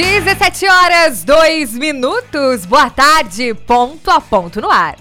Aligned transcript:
17 0.00 0.66
horas, 0.66 1.24
2 1.24 1.74
minutos. 1.74 2.64
Boa 2.64 2.88
tarde, 2.88 3.52
ponto 3.52 4.10
a 4.10 4.18
ponto 4.18 4.58
no 4.58 4.70
ar. 4.70 4.96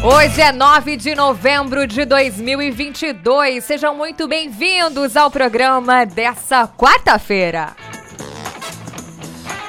Hoje 0.00 0.40
é 0.40 0.52
9 0.52 0.96
de 0.96 1.12
novembro 1.16 1.88
de 1.88 2.04
2022. 2.04 3.64
Sejam 3.64 3.96
muito 3.96 4.28
bem-vindos 4.28 5.16
ao 5.16 5.28
programa 5.28 6.06
dessa 6.06 6.68
quarta-feira. 6.68 7.74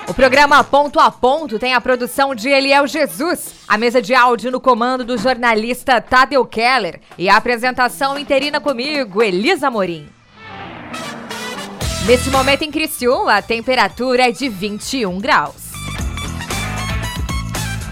O 0.07 0.14
programa 0.14 0.64
Ponto 0.64 1.00
a 1.00 1.10
Ponto 1.10 1.57
tem 1.57 1.73
a 1.73 1.82
produção 1.82 2.36
de 2.36 2.48
Eliel 2.48 2.86
Jesus, 2.86 3.55
a 3.68 3.76
mesa 3.76 4.04
de 4.04 4.14
áudio 4.14 4.52
no 4.52 4.62
comando 4.62 5.04
do 5.04 5.18
jornalista 5.18 6.00
Tadeu 6.00 6.46
Keller 6.46 7.02
e 7.18 7.28
a 7.28 7.38
apresentação 7.38 8.20
interina 8.20 8.62
comigo, 8.62 9.23
Elisa 9.23 9.71
Morim. 9.71 10.18
Neste 12.09 12.31
momento 12.31 12.63
em 12.63 12.71
Criciúma, 12.71 13.36
a 13.36 13.41
temperatura 13.43 14.29
é 14.29 14.31
de 14.31 14.49
21 14.49 15.19
graus. 15.19 15.69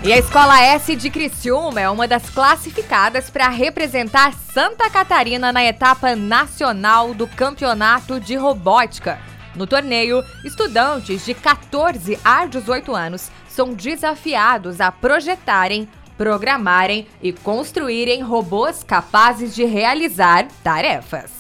E 0.04 0.12
a 0.12 0.18
Escola 0.18 0.60
S 0.60 0.96
de 0.96 1.12
Criciúma 1.12 1.82
é 1.82 1.88
uma 1.88 2.08
das 2.08 2.28
classificadas 2.28 3.30
para 3.30 3.48
representar 3.48 4.34
Santa 4.34 4.90
Catarina 4.90 5.52
na 5.54 5.64
etapa 5.64 6.16
nacional 6.16 7.14
do 7.14 7.28
Campeonato 7.28 8.20
de 8.20 8.36
Robótica. 8.36 9.20
No 9.56 9.68
torneio, 9.68 10.24
estudantes 10.44 11.24
de 11.24 11.36
14 11.36 12.18
a 12.26 12.48
18 12.48 12.96
anos 12.96 13.30
são 13.48 13.72
desafiados 13.72 14.82
a 14.82 14.92
projetarem, 14.92 15.88
programarem 16.18 17.08
e 17.22 17.32
construírem 17.32 18.24
robôs 18.24 18.84
capazes 18.84 19.54
de 19.54 19.64
realizar 19.64 20.48
tarefas. 20.64 21.37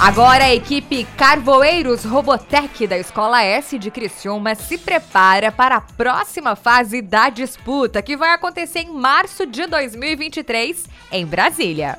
Agora 0.00 0.44
a 0.44 0.54
equipe 0.54 1.04
Carvoeiros 1.16 2.04
Robotec 2.04 2.86
da 2.86 2.96
Escola 2.96 3.42
S 3.42 3.76
de 3.76 3.90
Criciúma 3.90 4.54
se 4.54 4.78
prepara 4.78 5.50
para 5.50 5.76
a 5.76 5.80
próxima 5.80 6.54
fase 6.54 7.02
da 7.02 7.28
disputa, 7.28 8.00
que 8.00 8.16
vai 8.16 8.30
acontecer 8.30 8.78
em 8.78 8.94
março 8.94 9.44
de 9.44 9.66
2023 9.66 10.86
em 11.10 11.26
Brasília. 11.26 11.98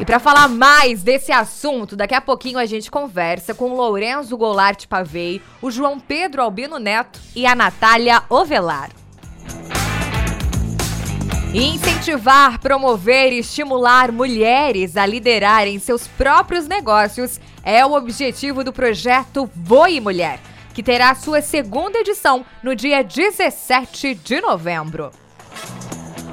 E 0.00 0.06
para 0.06 0.18
falar 0.18 0.48
mais 0.48 1.02
desse 1.02 1.30
assunto, 1.30 1.94
daqui 1.94 2.14
a 2.14 2.20
pouquinho 2.20 2.58
a 2.58 2.64
gente 2.64 2.90
conversa 2.90 3.54
com 3.54 3.74
Lourenço 3.74 4.38
Goulart 4.38 4.86
Pavei, 4.86 5.42
o 5.60 5.70
João 5.70 6.00
Pedro 6.00 6.40
Albino 6.40 6.78
Neto 6.78 7.20
e 7.36 7.46
a 7.46 7.54
Natália 7.54 8.22
Ovelar. 8.30 8.90
Incentivar, 11.54 12.58
promover 12.58 13.32
e 13.32 13.38
estimular 13.38 14.10
mulheres 14.10 14.96
a 14.96 15.06
liderarem 15.06 15.78
seus 15.78 16.04
próprios 16.08 16.66
negócios 16.66 17.40
é 17.62 17.86
o 17.86 17.92
objetivo 17.92 18.64
do 18.64 18.72
projeto 18.72 19.48
Voe 19.54 20.00
Mulher, 20.00 20.40
que 20.74 20.82
terá 20.82 21.14
sua 21.14 21.40
segunda 21.40 22.00
edição 22.00 22.44
no 22.60 22.74
dia 22.74 23.04
17 23.04 24.16
de 24.16 24.40
novembro. 24.40 25.12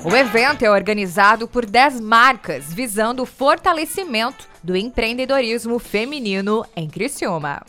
O 0.04 0.16
evento 0.16 0.66
é 0.66 0.72
organizado 0.72 1.48
por 1.48 1.68
10 1.68 2.00
marcas, 2.00 2.74
visando 2.74 3.22
o 3.22 3.28
fortalecimento 3.28 4.50
do 4.64 4.76
empreendedorismo 4.76 5.78
feminino 5.78 6.66
em 6.76 6.90
Criciúma. 6.90 7.62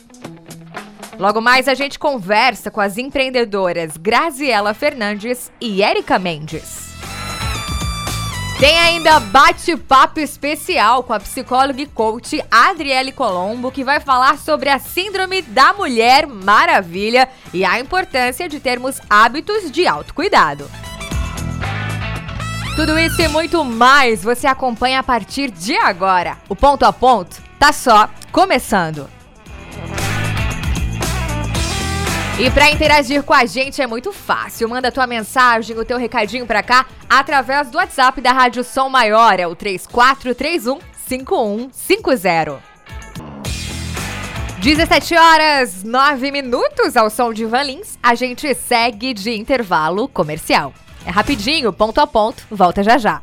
Logo 1.19 1.43
mais 1.43 1.69
a 1.69 1.75
gente 1.75 1.99
conversa 1.99 2.71
com 2.71 2.81
as 2.81 2.97
empreendedoras 2.97 3.99
Graziela 3.99 4.73
Fernandes 4.73 5.53
e 5.61 5.83
Érica 5.83 6.19
Mendes. 6.19 6.92
Tem 8.63 8.79
ainda 8.79 9.19
bate-papo 9.19 10.21
especial 10.21 11.03
com 11.03 11.13
a 11.13 11.19
psicóloga 11.19 11.83
e 11.83 11.87
coach 11.87 12.41
Adriele 12.49 13.11
Colombo, 13.11 13.73
que 13.73 13.83
vai 13.83 13.99
falar 13.99 14.39
sobre 14.39 14.69
a 14.69 14.79
Síndrome 14.79 15.43
da 15.43 15.73
Mulher 15.73 16.29
Maravilha 16.29 17.29
e 17.53 17.65
a 17.65 17.81
importância 17.81 18.49
de 18.49 18.61
termos 18.61 19.01
hábitos 19.11 19.69
de 19.69 19.85
autocuidado. 19.89 20.71
Tudo 22.77 22.97
isso 23.01 23.21
e 23.21 23.27
muito 23.27 23.65
mais 23.65 24.23
você 24.23 24.47
acompanha 24.47 25.01
a 25.01 25.03
partir 25.03 25.51
de 25.51 25.77
agora. 25.77 26.39
O 26.49 26.55
ponto 26.55 26.85
a 26.85 26.93
ponto 26.93 27.43
tá 27.59 27.73
só 27.73 28.09
começando. 28.31 29.11
E 32.39 32.51
para 32.51 32.71
interagir 32.71 33.23
com 33.23 33.35
a 33.35 33.45
gente 33.45 33.83
é 33.83 33.87
muito 33.87 34.11
fácil. 34.13 34.69
Manda 34.69 34.91
tua 34.91 35.07
mensagem, 35.07 35.79
o 35.79 35.85
teu 35.85 35.99
recadinho 35.99 36.47
para 36.47 36.63
cá 36.63 36.87
através 37.09 37.71
do 37.71 37.77
WhatsApp 37.77 38.21
da 38.21 38.33
Rádio 38.33 38.65
Som 38.65 38.89
Maior, 38.89 39.39
é 39.39 39.47
o 39.47 39.55
3431 39.55 40.79
5150. 41.07 42.63
17 44.61 45.15
horas 45.17 45.83
9 45.83 46.31
minutos 46.31 46.97
ao 46.97 47.11
som 47.11 47.33
de 47.33 47.45
Van 47.45 47.65
Lins. 47.65 47.99
A 48.03 48.15
gente 48.15 48.55
segue 48.55 49.13
de 49.13 49.33
intervalo 49.33 50.09
comercial. 50.09 50.73
É 51.05 51.11
rapidinho, 51.11 51.73
ponto 51.73 52.01
a 52.01 52.07
ponto, 52.07 52.47
volta 52.51 52.83
já 52.83 52.97
já. 52.97 53.21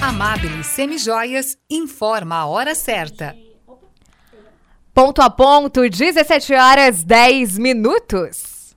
Amabile 0.00 0.62
Semijoias 0.62 1.56
informa 1.70 2.36
a 2.36 2.46
hora 2.46 2.74
certa. 2.74 3.34
Ponto 4.94 5.22
a 5.22 5.30
ponto, 5.30 5.88
17 5.88 6.54
horas 6.54 7.02
10 7.02 7.56
minutos. 7.58 8.76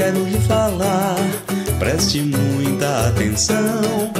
Quero 0.00 0.24
lhe 0.24 0.40
falar, 0.40 1.14
preste 1.78 2.22
muita 2.22 3.08
atenção. 3.08 4.10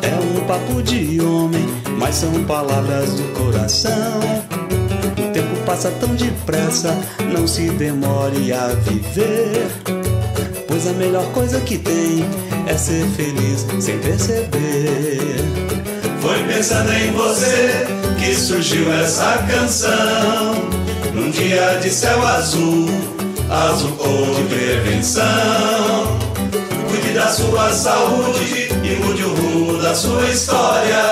É 0.00 0.14
um 0.24 0.46
papo 0.46 0.82
de 0.82 1.20
homem, 1.20 1.66
mas 1.98 2.14
são 2.14 2.32
palavras 2.44 3.12
do 3.12 3.22
coração. 3.34 4.20
O 5.18 5.30
tempo 5.30 5.56
passa 5.66 5.90
tão 6.00 6.14
depressa, 6.14 6.96
não 7.34 7.46
se 7.46 7.68
demore 7.72 8.50
a 8.50 8.68
viver. 8.68 9.66
Pois 10.66 10.86
a 10.86 10.92
melhor 10.94 11.26
coisa 11.32 11.60
que 11.60 11.76
tem 11.76 12.24
é 12.66 12.74
ser 12.74 13.06
feliz 13.08 13.66
sem 13.84 13.98
perceber. 13.98 15.36
Foi 16.22 16.42
pensando 16.44 16.90
em 16.94 17.12
você 17.12 17.86
que 18.18 18.34
surgiu 18.34 18.90
essa 18.94 19.36
canção. 19.50 20.54
Num 21.12 21.30
dia 21.30 21.78
de 21.82 21.90
céu 21.90 22.26
azul, 22.26 23.13
azul 23.54 23.92
cor 23.92 24.34
de 24.34 24.42
prevenção. 24.54 25.24
Cuide 26.88 27.12
da 27.14 27.28
sua 27.28 27.72
saúde 27.72 28.68
e 28.82 28.96
mude 29.04 29.22
o 29.24 29.34
rumo 29.34 29.78
da 29.78 29.94
sua 29.94 30.28
história. 30.28 31.02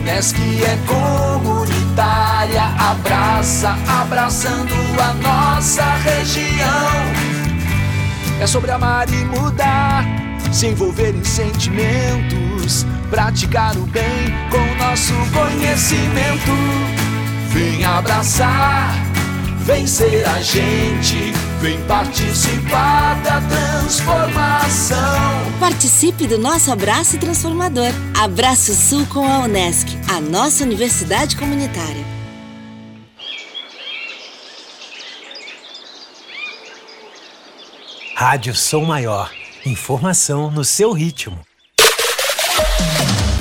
Unesc 0.00 0.36
é 0.64 0.78
comunitária, 0.86 2.62
abraça, 2.78 3.76
abraçando 3.86 4.74
a 4.98 5.12
nossa 5.14 5.84
região. 5.96 6.90
É 8.40 8.46
sobre 8.46 8.70
amar 8.70 9.08
e 9.10 9.24
mudar, 9.24 10.04
se 10.50 10.68
envolver 10.68 11.14
em 11.14 11.24
sentimentos, 11.24 12.86
praticar 13.10 13.76
o 13.76 13.86
bem 13.86 14.34
com 14.50 14.84
nosso 14.84 15.14
conhecimento. 15.32 16.52
Vem 17.50 17.84
abraçar 17.84 19.10
Vem 19.62 19.86
ser 19.86 20.26
a 20.26 20.40
gente, 20.40 21.32
vem 21.60 21.80
participar 21.84 23.20
da 23.22 23.40
transformação. 23.42 24.98
Participe 25.60 26.26
do 26.26 26.38
nosso 26.38 26.72
abraço 26.72 27.18
transformador. 27.18 27.90
Abraço 28.18 28.74
Sul 28.74 29.06
com 29.06 29.26
a 29.26 29.40
Unesc, 29.40 29.86
a 30.08 30.20
nossa 30.20 30.64
universidade 30.64 31.36
comunitária. 31.36 32.04
Rádio 38.16 38.54
Som 38.54 38.84
Maior. 38.84 39.30
Informação 39.64 40.50
no 40.50 40.64
seu 40.64 40.92
ritmo. 40.92 41.38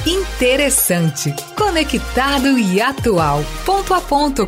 Interessante, 0.06 1.34
conectado 1.56 2.58
e 2.58 2.82
atual. 2.82 3.44
Ponto 3.66 3.94
a 3.94 4.02
ponto. 4.02 4.48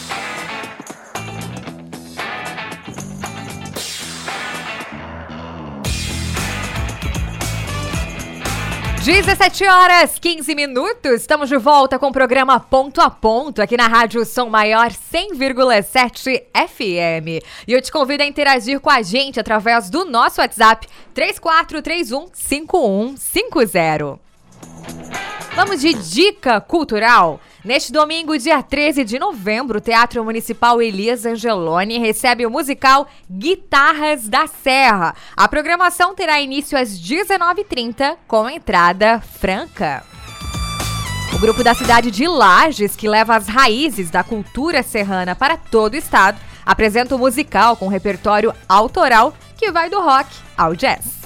17 9.03 9.65
horas 9.65 10.19
15 10.19 10.53
minutos, 10.53 11.21
estamos 11.21 11.49
de 11.49 11.57
volta 11.57 11.97
com 11.97 12.09
o 12.09 12.11
programa 12.11 12.59
Ponto 12.59 13.01
a 13.01 13.09
Ponto 13.09 13.59
aqui 13.59 13.75
na 13.75 13.87
Rádio 13.87 14.23
Som 14.23 14.47
Maior 14.47 14.91
100,7 14.91 16.43
FM. 16.53 17.43
E 17.67 17.73
eu 17.73 17.81
te 17.81 17.91
convido 17.91 18.21
a 18.21 18.27
interagir 18.27 18.79
com 18.79 18.91
a 18.91 19.01
gente 19.01 19.39
através 19.39 19.89
do 19.89 20.05
nosso 20.05 20.39
WhatsApp 20.39 20.87
3431 21.15 22.27
5150. 22.31 24.19
Vamos 25.55 25.81
de 25.81 25.93
dica 25.95 26.61
cultural. 26.61 27.39
Neste 27.63 27.91
domingo, 27.91 28.35
dia 28.39 28.63
13 28.63 29.03
de 29.03 29.19
novembro, 29.19 29.77
o 29.77 29.81
Teatro 29.81 30.23
Municipal 30.25 30.81
Elias 30.81 31.27
Angeloni 31.27 31.99
recebe 31.99 32.43
o 32.43 32.49
musical 32.49 33.07
Guitarras 33.29 34.27
da 34.27 34.47
Serra. 34.47 35.13
A 35.37 35.47
programação 35.47 36.15
terá 36.15 36.41
início 36.41 36.75
às 36.75 36.89
19h30 36.89 38.17
com 38.27 38.49
entrada 38.49 39.21
franca. 39.21 40.03
O 41.35 41.39
grupo 41.39 41.63
da 41.63 41.75
cidade 41.75 42.09
de 42.09 42.27
Lages, 42.27 42.95
que 42.95 43.07
leva 43.07 43.35
as 43.35 43.47
raízes 43.47 44.09
da 44.09 44.23
cultura 44.23 44.81
serrana 44.81 45.35
para 45.35 45.55
todo 45.55 45.93
o 45.93 45.97
estado, 45.97 46.41
apresenta 46.65 47.13
o 47.13 47.17
um 47.17 47.21
musical 47.21 47.77
com 47.77 47.87
repertório 47.87 48.55
autoral 48.67 49.35
que 49.55 49.71
vai 49.71 49.87
do 49.87 50.01
rock 50.01 50.29
ao 50.57 50.75
jazz. 50.75 51.20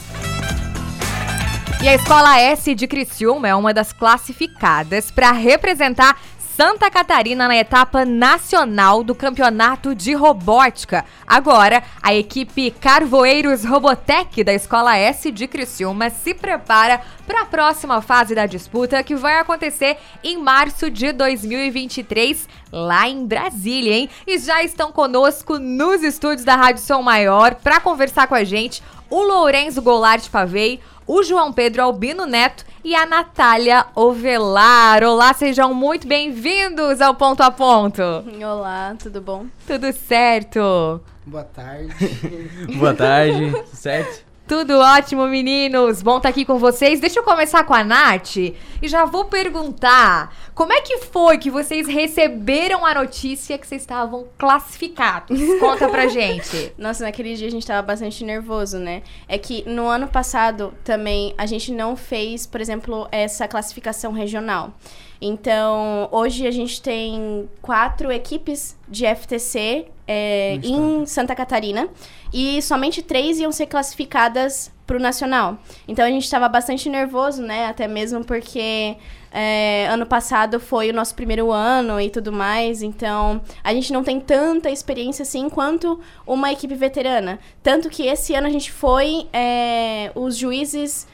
E 1.85 1.87
a 1.87 1.93
Escola 1.93 2.39
S 2.39 2.73
de 2.73 2.87
Criciúma 2.87 3.47
é 3.47 3.53
uma 3.53 3.71
das 3.71 3.93
classificadas 3.93 5.11
para 5.11 5.31
representar 5.31 6.19
Santa 6.39 6.89
Catarina 6.89 7.47
na 7.47 7.55
etapa 7.55 8.03
nacional 8.03 9.03
do 9.03 9.13
Campeonato 9.13 9.93
de 9.93 10.13
Robótica. 10.15 11.05
Agora, 11.27 11.83
a 12.01 12.11
equipe 12.11 12.71
Carvoeiros 12.71 13.63
Robotec 13.63 14.43
da 14.43 14.51
Escola 14.51 14.97
S 14.97 15.29
de 15.31 15.47
Criciúma 15.47 16.09
se 16.09 16.33
prepara 16.33 17.01
para 17.27 17.41
a 17.41 17.45
próxima 17.45 18.01
fase 18.01 18.33
da 18.33 18.47
disputa 18.47 19.03
que 19.03 19.15
vai 19.15 19.37
acontecer 19.37 19.97
em 20.23 20.39
março 20.39 20.89
de 20.89 21.11
2023 21.11 22.49
lá 22.71 23.07
em 23.07 23.27
Brasília, 23.27 23.93
hein? 23.93 24.09
E 24.25 24.39
já 24.39 24.63
estão 24.63 24.91
conosco 24.91 25.59
nos 25.59 26.01
estúdios 26.01 26.43
da 26.45 26.55
Rádio 26.55 26.81
Som 26.81 27.03
Maior 27.03 27.53
para 27.53 27.79
conversar 27.79 28.25
com 28.25 28.33
a 28.33 28.43
gente 28.43 28.81
o 29.09 29.21
Lourenço 29.21 29.81
Goulart 29.81 30.27
Pavei, 30.29 30.79
o 31.07 31.23
João 31.23 31.53
Pedro 31.53 31.83
Albino 31.83 32.25
Neto 32.25 32.65
e 32.83 32.95
a 32.95 33.05
Natália 33.05 33.85
Ovelar. 33.95 35.03
Olá, 35.03 35.33
sejam 35.33 35.73
muito 35.73 36.07
bem-vindos 36.07 37.01
ao 37.01 37.13
Ponto 37.15 37.41
a 37.41 37.51
Ponto. 37.51 38.01
Olá, 38.01 38.95
tudo 39.01 39.21
bom? 39.21 39.45
Tudo 39.67 39.91
certo. 39.93 41.01
Boa 41.25 41.43
tarde. 41.43 41.93
Boa 42.77 42.93
tarde, 42.93 43.53
certo? 43.73 44.24
Tudo 44.47 44.77
ótimo, 44.77 45.25
meninos! 45.25 46.03
Bom 46.03 46.17
estar 46.17 46.27
tá 46.27 46.29
aqui 46.29 46.45
com 46.45 46.59
vocês. 46.59 46.99
Deixa 46.99 47.19
eu 47.19 47.23
começar 47.23 47.63
com 47.63 47.73
a 47.73 47.83
Nath 47.83 48.37
e 48.37 48.53
já 48.83 49.03
vou 49.03 49.25
perguntar: 49.25 50.31
como 50.53 50.71
é 50.71 50.81
que 50.81 50.99
foi 50.99 51.39
que 51.39 51.49
vocês 51.49 51.87
receberam 51.87 52.85
a 52.85 52.93
notícia 52.93 53.57
que 53.57 53.65
vocês 53.65 53.81
estavam 53.81 54.27
classificados? 54.37 55.39
Conta 55.59 55.89
pra 55.89 56.05
gente. 56.05 56.71
Nossa, 56.77 57.03
naquele 57.05 57.33
dia 57.33 57.47
a 57.47 57.51
gente 57.51 57.65
tava 57.65 57.81
bastante 57.81 58.23
nervoso, 58.23 58.77
né? 58.77 59.01
É 59.27 59.39
que 59.39 59.67
no 59.67 59.87
ano 59.87 60.07
passado 60.07 60.75
também 60.83 61.33
a 61.39 61.47
gente 61.47 61.71
não 61.71 61.95
fez, 61.95 62.45
por 62.45 62.61
exemplo, 62.61 63.07
essa 63.11 63.47
classificação 63.47 64.11
regional. 64.11 64.75
Então, 65.19 66.07
hoje 66.11 66.45
a 66.45 66.51
gente 66.51 66.79
tem 66.83 67.49
quatro 67.63 68.11
equipes 68.11 68.77
de 68.87 69.07
FTC 69.07 69.87
é, 70.07 70.59
em 70.63 71.05
Santa 71.05 71.35
Catarina 71.35 71.87
e 72.33 72.61
somente 72.61 73.01
três 73.01 73.39
iam 73.39 73.51
ser 73.51 73.65
classificadas 73.65 74.71
para 74.85 74.97
o 74.97 74.99
nacional. 74.99 75.57
Então 75.87 76.05
a 76.05 76.09
gente 76.09 76.23
estava 76.23 76.47
bastante 76.47 76.89
nervoso, 76.89 77.41
né? 77.41 77.65
Até 77.67 77.87
mesmo 77.87 78.23
porque 78.23 78.97
é, 79.31 79.87
ano 79.89 80.05
passado 80.05 80.59
foi 80.59 80.91
o 80.91 80.93
nosso 80.93 81.15
primeiro 81.15 81.51
ano 81.51 81.99
e 81.99 82.09
tudo 82.09 82.31
mais. 82.31 82.83
Então 82.83 83.41
a 83.63 83.73
gente 83.73 83.91
não 83.91 84.03
tem 84.03 84.19
tanta 84.19 84.69
experiência 84.69 85.23
assim 85.23 85.49
quanto 85.49 85.99
uma 86.25 86.51
equipe 86.51 86.75
veterana. 86.75 87.39
Tanto 87.63 87.89
que 87.89 88.05
esse 88.05 88.35
ano 88.35 88.47
a 88.47 88.51
gente 88.51 88.71
foi, 88.71 89.27
é, 89.33 90.11
os 90.13 90.37
juízes 90.37 91.07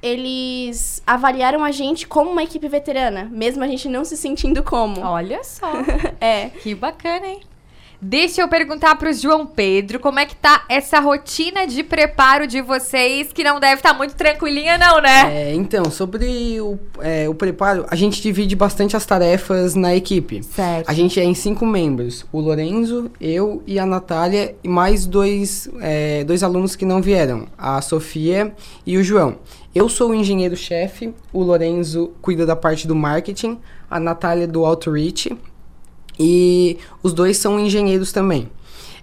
eles 0.00 1.02
avaliaram 1.06 1.64
a 1.64 1.72
gente 1.72 2.06
como 2.06 2.30
uma 2.30 2.44
equipe 2.44 2.68
veterana, 2.68 3.28
mesmo 3.32 3.64
a 3.64 3.66
gente 3.66 3.88
não 3.88 4.04
se 4.04 4.16
sentindo 4.16 4.62
como. 4.62 5.00
Olha 5.00 5.42
só. 5.42 5.72
é. 6.20 6.50
Que 6.50 6.74
bacana, 6.74 7.26
hein? 7.26 7.40
Deixa 8.00 8.40
eu 8.40 8.48
perguntar 8.48 8.94
pro 8.94 9.12
João 9.12 9.44
Pedro 9.44 9.98
como 9.98 10.20
é 10.20 10.26
que 10.26 10.36
tá 10.36 10.64
essa 10.68 11.00
rotina 11.00 11.66
de 11.66 11.82
preparo 11.82 12.46
de 12.46 12.62
vocês, 12.62 13.32
que 13.32 13.42
não 13.42 13.58
deve 13.58 13.74
estar 13.74 13.90
tá 13.90 13.98
muito 13.98 14.14
tranquilinha, 14.14 14.78
não, 14.78 15.00
né? 15.00 15.50
É, 15.50 15.54
então, 15.54 15.90
sobre 15.90 16.60
o, 16.60 16.78
é, 17.00 17.28
o 17.28 17.34
preparo, 17.34 17.84
a 17.90 17.96
gente 17.96 18.22
divide 18.22 18.54
bastante 18.54 18.96
as 18.96 19.04
tarefas 19.04 19.74
na 19.74 19.96
equipe. 19.96 20.44
Certo. 20.44 20.88
A 20.88 20.94
gente 20.94 21.18
é 21.18 21.24
em 21.24 21.34
cinco 21.34 21.66
membros: 21.66 22.24
o 22.30 22.38
Lorenzo, 22.38 23.10
eu 23.20 23.64
e 23.66 23.80
a 23.80 23.86
Natália, 23.86 24.54
e 24.62 24.68
mais 24.68 25.04
dois, 25.04 25.68
é, 25.80 26.22
dois 26.22 26.44
alunos 26.44 26.76
que 26.76 26.84
não 26.84 27.02
vieram, 27.02 27.48
a 27.58 27.82
Sofia 27.82 28.54
e 28.86 28.96
o 28.96 29.02
João. 29.02 29.38
Eu 29.74 29.88
sou 29.88 30.10
o 30.10 30.14
engenheiro-chefe, 30.14 31.12
o 31.32 31.42
Lorenzo 31.42 32.12
cuida 32.22 32.46
da 32.46 32.54
parte 32.54 32.86
do 32.86 32.94
marketing, 32.94 33.58
a 33.90 33.98
Natália 33.98 34.46
do 34.46 34.64
outreach 34.64 35.36
e 36.18 36.78
os 37.02 37.12
dois 37.12 37.36
são 37.36 37.58
engenheiros 37.58 38.12
também. 38.12 38.48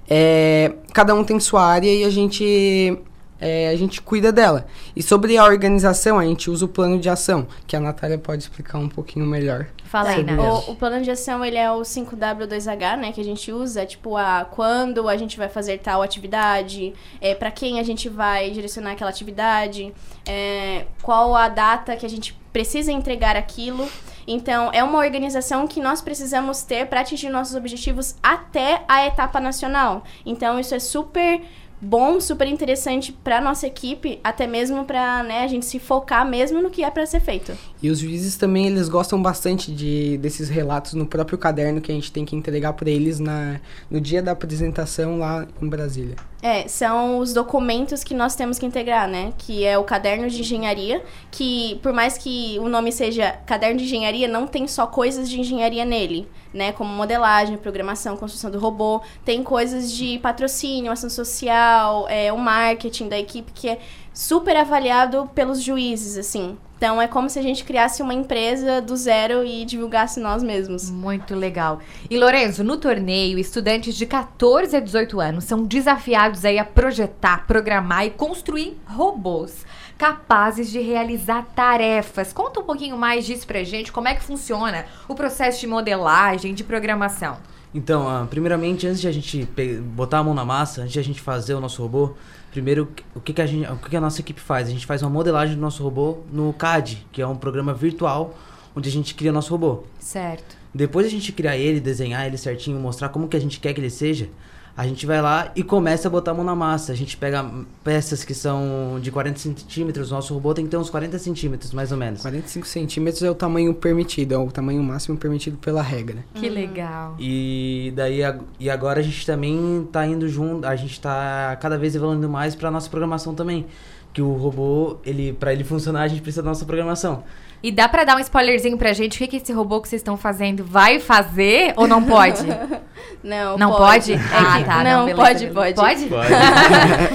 É, 0.08 0.74
cada 0.94 1.16
um 1.16 1.24
tem 1.24 1.40
sua 1.40 1.66
área 1.66 1.92
e 1.92 2.04
a 2.04 2.10
gente 2.10 2.98
é, 3.40 3.70
a 3.70 3.76
gente 3.76 4.02
cuida 4.02 4.32
dela. 4.32 4.66
E 4.96 5.04
sobre 5.04 5.38
a 5.38 5.44
organização, 5.44 6.18
a 6.18 6.26
gente 6.26 6.50
usa 6.50 6.66
o 6.66 6.68
plano 6.68 7.00
de 7.00 7.10
ação, 7.10 7.48
que 7.68 7.76
a 7.76 7.80
Natália 7.80 8.18
pode 8.18 8.44
explicar 8.44 8.78
um 8.78 8.88
pouquinho 8.88 9.26
melhor. 9.26 9.68
Fala 9.84 10.10
aí, 10.10 10.24
né? 10.24 10.38
O, 10.38 10.72
o, 10.72 10.76
plano 10.76 11.04
de 11.04 11.12
ação, 11.12 11.44
ele 11.44 11.58
é 11.58 11.72
o 11.72 11.82
5W2H, 11.82 12.98
né, 12.98 13.12
que 13.12 13.22
a 13.22 13.24
gente 13.24 13.52
usa, 13.52 13.86
tipo, 13.86 14.18
a 14.18 14.46
quando 14.46 15.08
a 15.08 15.16
gente 15.16 15.38
vai 15.38 15.48
fazer 15.48 15.80
tal 15.80 16.02
atividade, 16.02 16.94
é, 17.22 17.36
para 17.36 17.52
quem 17.52 17.80
a 17.80 17.84
gente 17.84 18.10
vai 18.10 18.50
direcionar 18.52 18.94
aquela 18.94 19.10
atividade, 19.10 19.94
é, 20.26 20.86
qual 21.02 21.36
a 21.36 21.48
data 21.48 21.96
que 21.96 22.06
a 22.06 22.10
gente 22.10 22.34
precisa 22.52 22.92
entregar 22.92 23.36
aquilo. 23.36 23.88
Então, 24.28 24.72
é 24.74 24.84
uma 24.84 24.98
organização 24.98 25.68
que 25.68 25.80
nós 25.80 26.02
precisamos 26.02 26.64
ter 26.64 26.88
para 26.88 27.02
atingir 27.02 27.30
nossos 27.30 27.56
objetivos 27.56 28.16
até 28.24 28.84
a 28.88 29.06
etapa 29.06 29.40
nacional. 29.40 30.04
Então, 30.26 30.60
isso 30.60 30.74
é 30.74 30.80
super 30.80 31.42
bom, 31.82 32.20
super 32.20 32.48
interessante 32.48 33.12
para 33.12 33.42
nossa 33.42 33.68
equipe, 33.68 34.20
até 34.24 34.48
mesmo 34.48 34.86
para 34.86 35.24
né, 35.24 35.44
a 35.44 35.48
gente 35.48 35.66
se 35.66 35.80
focar 35.80 36.28
mesmo 36.28 36.62
no 36.62 36.70
que 36.70 36.84
é 36.84 36.90
para 36.90 37.06
ser 37.06 37.20
feito. 37.20 37.54
E 37.82 37.90
os 37.90 38.00
juízes 38.00 38.38
também 38.38 38.68
eles 38.68 38.90
gostam 38.90 39.22
bastante 39.22 39.72
de 39.72 40.18
desses 40.18 40.50
relatos 40.50 40.94
no 40.94 41.06
próprio 41.06 41.38
caderno 41.38 41.82
que 41.82 41.92
a 41.92 41.96
gente 41.96 42.12
tem 42.12 42.26
que 42.26 42.36
entregar 42.36 42.74
para 42.74 42.90
eles 42.90 43.20
na 43.20 43.60
no 43.90 44.00
dia 44.02 44.22
da 44.22 44.32
apresentação 44.32 45.20
lá 45.20 45.48
em 45.62 45.68
Brasília. 45.68 46.16
É, 46.42 46.68
são 46.68 47.18
os 47.18 47.34
documentos 47.34 48.04
que 48.04 48.14
nós 48.14 48.36
temos 48.36 48.60
que 48.60 48.66
integrar, 48.66 49.08
né? 49.08 49.34
Que 49.38 49.66
é 49.66 49.78
o 49.80 49.84
caderno 49.84 50.30
de 50.30 50.42
engenharia, 50.42 51.04
que 51.32 51.80
por 51.82 51.92
mais 51.92 52.20
que 52.20 52.58
o 52.60 52.70
nome 52.70 52.92
seja 52.92 53.32
caderno 53.48 53.78
de 53.78 53.86
engenharia, 53.86 54.28
não 54.28 54.46
tem 54.46 54.68
só 54.68 54.86
coisas 54.86 55.28
de 55.28 55.40
engenharia 55.40 55.84
nele, 55.84 56.28
né? 56.56 56.72
Como 56.72 56.92
modelagem, 56.92 57.58
programação, 57.58 58.18
construção 58.18 58.50
do 58.50 58.58
robô. 58.58 59.02
Tem 59.24 59.44
coisas 59.44 59.92
de 59.92 60.18
patrocínio, 60.20 60.92
ação 60.92 61.10
social, 61.10 62.08
é, 62.10 62.32
o 62.32 62.38
marketing 62.38 63.10
da 63.10 63.20
equipe 63.20 63.52
que 63.52 63.70
é 63.70 63.80
super 64.14 64.56
avaliado 64.56 65.30
pelos 65.36 65.62
juízes, 65.62 66.18
assim. 66.18 66.58
Então 66.78 67.02
é 67.02 67.08
como 67.08 67.30
se 67.30 67.40
a 67.40 67.42
gente 67.42 67.64
criasse 67.64 68.02
uma 68.02 68.14
empresa 68.14 68.82
do 68.82 68.96
zero 68.98 69.46
e 69.46 69.64
divulgasse 69.66 70.20
nós 70.20 70.44
mesmos. 70.44 70.90
Muito 70.90 71.34
legal. 71.34 71.80
E 72.10 72.18
Lorenzo, 72.18 72.64
no 72.64 72.78
torneio, 72.78 73.40
estudantes 73.40 73.96
de 73.96 74.06
14 74.06 74.76
a 74.76 74.80
18 74.80 75.20
anos 75.20 75.44
são 75.46 75.64
desafiados 75.64 76.44
aí 76.44 76.60
a 76.60 76.66
projetar, 76.66 77.46
programar 77.48 78.06
e 78.06 78.10
construir 78.10 78.78
robôs 78.86 79.66
capazes 79.98 80.70
de 80.70 80.80
realizar 80.80 81.44
tarefas. 81.56 82.34
Conta 82.34 82.60
um 82.60 82.64
pouquinho 82.64 82.98
mais 82.98 83.26
disso 83.26 83.48
pra 83.48 83.64
gente, 83.64 83.92
como 83.92 84.08
é 84.08 84.16
que 84.16 84.24
funciona 84.24 84.86
o 85.08 85.16
processo 85.16 85.60
de 85.60 85.68
modelagem, 85.68 86.54
de 86.54 86.64
programação. 86.64 87.38
Então, 87.74 88.24
uh, 88.24 88.28
primeiramente, 88.28 88.88
antes 88.88 89.02
de 89.02 89.08
a 89.08 89.12
gente 89.12 89.44
botar 89.82 90.20
a 90.20 90.24
mão 90.24 90.34
na 90.34 90.46
massa, 90.46 90.82
antes 90.82 90.94
de 90.94 91.00
a 91.00 91.04
gente 91.04 91.22
fazer 91.22 91.54
o 91.54 91.60
nosso 91.60 91.82
robô, 91.82 92.14
Primeiro, 92.56 92.88
o 93.14 93.20
que, 93.20 93.34
que, 93.34 93.42
a 93.42 93.46
gente, 93.46 93.70
o 93.70 93.76
que, 93.76 93.90
que 93.90 93.98
a 93.98 94.00
nossa 94.00 94.22
equipe 94.22 94.40
faz? 94.40 94.70
A 94.70 94.72
gente 94.72 94.86
faz 94.86 95.02
uma 95.02 95.10
modelagem 95.10 95.56
do 95.56 95.62
nosso 95.62 95.84
robô 95.84 96.20
no 96.32 96.54
CAD, 96.54 97.06
que 97.12 97.22
é 97.22 97.28
um 97.28 97.36
programa 97.36 97.74
virtual 97.74 98.34
onde 98.74 98.88
a 98.88 98.92
gente 98.94 99.14
cria 99.14 99.30
nosso 99.30 99.52
robô. 99.52 99.84
Certo. 100.00 100.56
Depois 100.74 101.06
a 101.06 101.10
gente 101.10 101.34
criar 101.34 101.58
ele, 101.58 101.82
desenhar 101.82 102.26
ele 102.26 102.38
certinho, 102.38 102.80
mostrar 102.80 103.10
como 103.10 103.28
que 103.28 103.36
a 103.36 103.42
gente 103.42 103.60
quer 103.60 103.74
que 103.74 103.82
ele 103.82 103.90
seja, 103.90 104.30
a 104.78 104.86
gente 104.86 105.06
vai 105.06 105.22
lá 105.22 105.52
e 105.56 105.64
começa 105.64 106.08
a 106.08 106.12
botar 106.12 106.32
a 106.32 106.34
mão 106.34 106.44
na 106.44 106.56
massa. 106.56 106.92
A 106.92 106.96
gente 106.96 107.16
pega 107.16 107.50
peças 107.84 108.26
que 108.26 108.34
são 108.34 109.00
de 109.02 109.10
40 109.10 109.40
centímetros, 109.40 110.12
nosso 110.12 110.34
robô 110.34 110.54
tem 110.54 110.66
que 110.66 110.72
ter 110.72 110.78
uns 110.78 110.90
40 110.90 111.18
centímetros, 111.18 111.72
mais 111.72 111.94
ou 111.94 111.98
menos. 111.98 112.22
45 112.22 112.68
centímetros 112.68 113.24
é 113.24 113.32
o 113.32 113.36
tamanho 113.36 113.74
permitido, 113.74 114.34
é 114.34 114.38
o 114.38 114.52
tamanho 114.52 114.84
máximo 114.84 115.18
permitido 115.18 115.58
pela 115.58 115.82
regra. 115.82 116.26
Que 116.34 116.50
legal. 116.50 117.16
E 117.18 117.94
daí 117.96 118.20
e 118.60 118.70
agora 118.70 119.00
a 119.00 119.04
gente 119.04 119.26
também 119.26 119.88
tá 119.92 120.06
indo 120.06 120.28
junto, 120.28 120.68
a 120.68 120.76
gente 120.76 121.00
tá 121.00 121.56
cada 121.62 121.78
vez 121.78 121.96
evoluindo 121.96 122.28
mais 122.28 122.54
para 122.54 122.70
nossa 122.70 122.90
programação 122.90 123.34
também. 123.34 123.66
Que 124.12 124.22
o 124.22 124.34
robô, 124.34 124.98
ele 125.06 125.34
para 125.34 125.54
ele 125.54 125.64
funcionar, 125.64 126.04
a 126.04 126.08
gente 126.08 126.22
precisa 126.22 126.42
da 126.42 126.50
nossa 126.50 126.66
programação. 126.66 127.24
E 127.66 127.72
dá 127.72 127.90
para 127.90 128.04
dar 128.04 128.16
um 128.16 128.20
spoilerzinho 128.20 128.78
pra 128.78 128.94
gente? 128.94 129.16
O 129.16 129.18
que, 129.18 129.26
que 129.26 129.38
esse 129.38 129.52
robô 129.52 129.82
que 129.82 129.90
vocês 129.90 130.00
estão 130.00 130.16
fazendo 130.16 130.64
vai 130.64 131.00
fazer 131.00 131.74
ou 131.76 131.88
não 131.88 132.04
pode? 132.04 132.46
não, 133.24 133.58
Não 133.58 133.72
pode? 133.72 134.12
pode? 134.12 134.14
É 134.14 134.38
ah, 134.38 134.64
tá. 134.64 134.84
Não, 134.84 135.08
não 135.08 135.16
pode, 135.16 135.48
pode. 135.48 135.74
Pode? 135.74 136.06
Pode. 136.06 136.30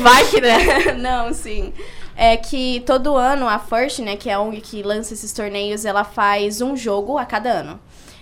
vai 0.00 0.24
que 0.24 0.40
né? 0.40 0.92
não, 0.98 1.32
sim. 1.32 1.72
É 2.16 2.36
que 2.36 2.82
todo 2.84 3.14
ano 3.14 3.48
a 3.48 3.60
First, 3.60 4.00
né, 4.00 4.16
que 4.16 4.28
é 4.28 4.32
a 4.32 4.40
ONG 4.40 4.60
que 4.60 4.82
lança 4.82 5.14
esses 5.14 5.32
torneios, 5.32 5.84
ela 5.84 6.02
faz 6.02 6.60
um 6.60 6.76
jogo 6.76 7.16
a 7.16 7.24
cada 7.24 7.48
ano. 7.50 7.78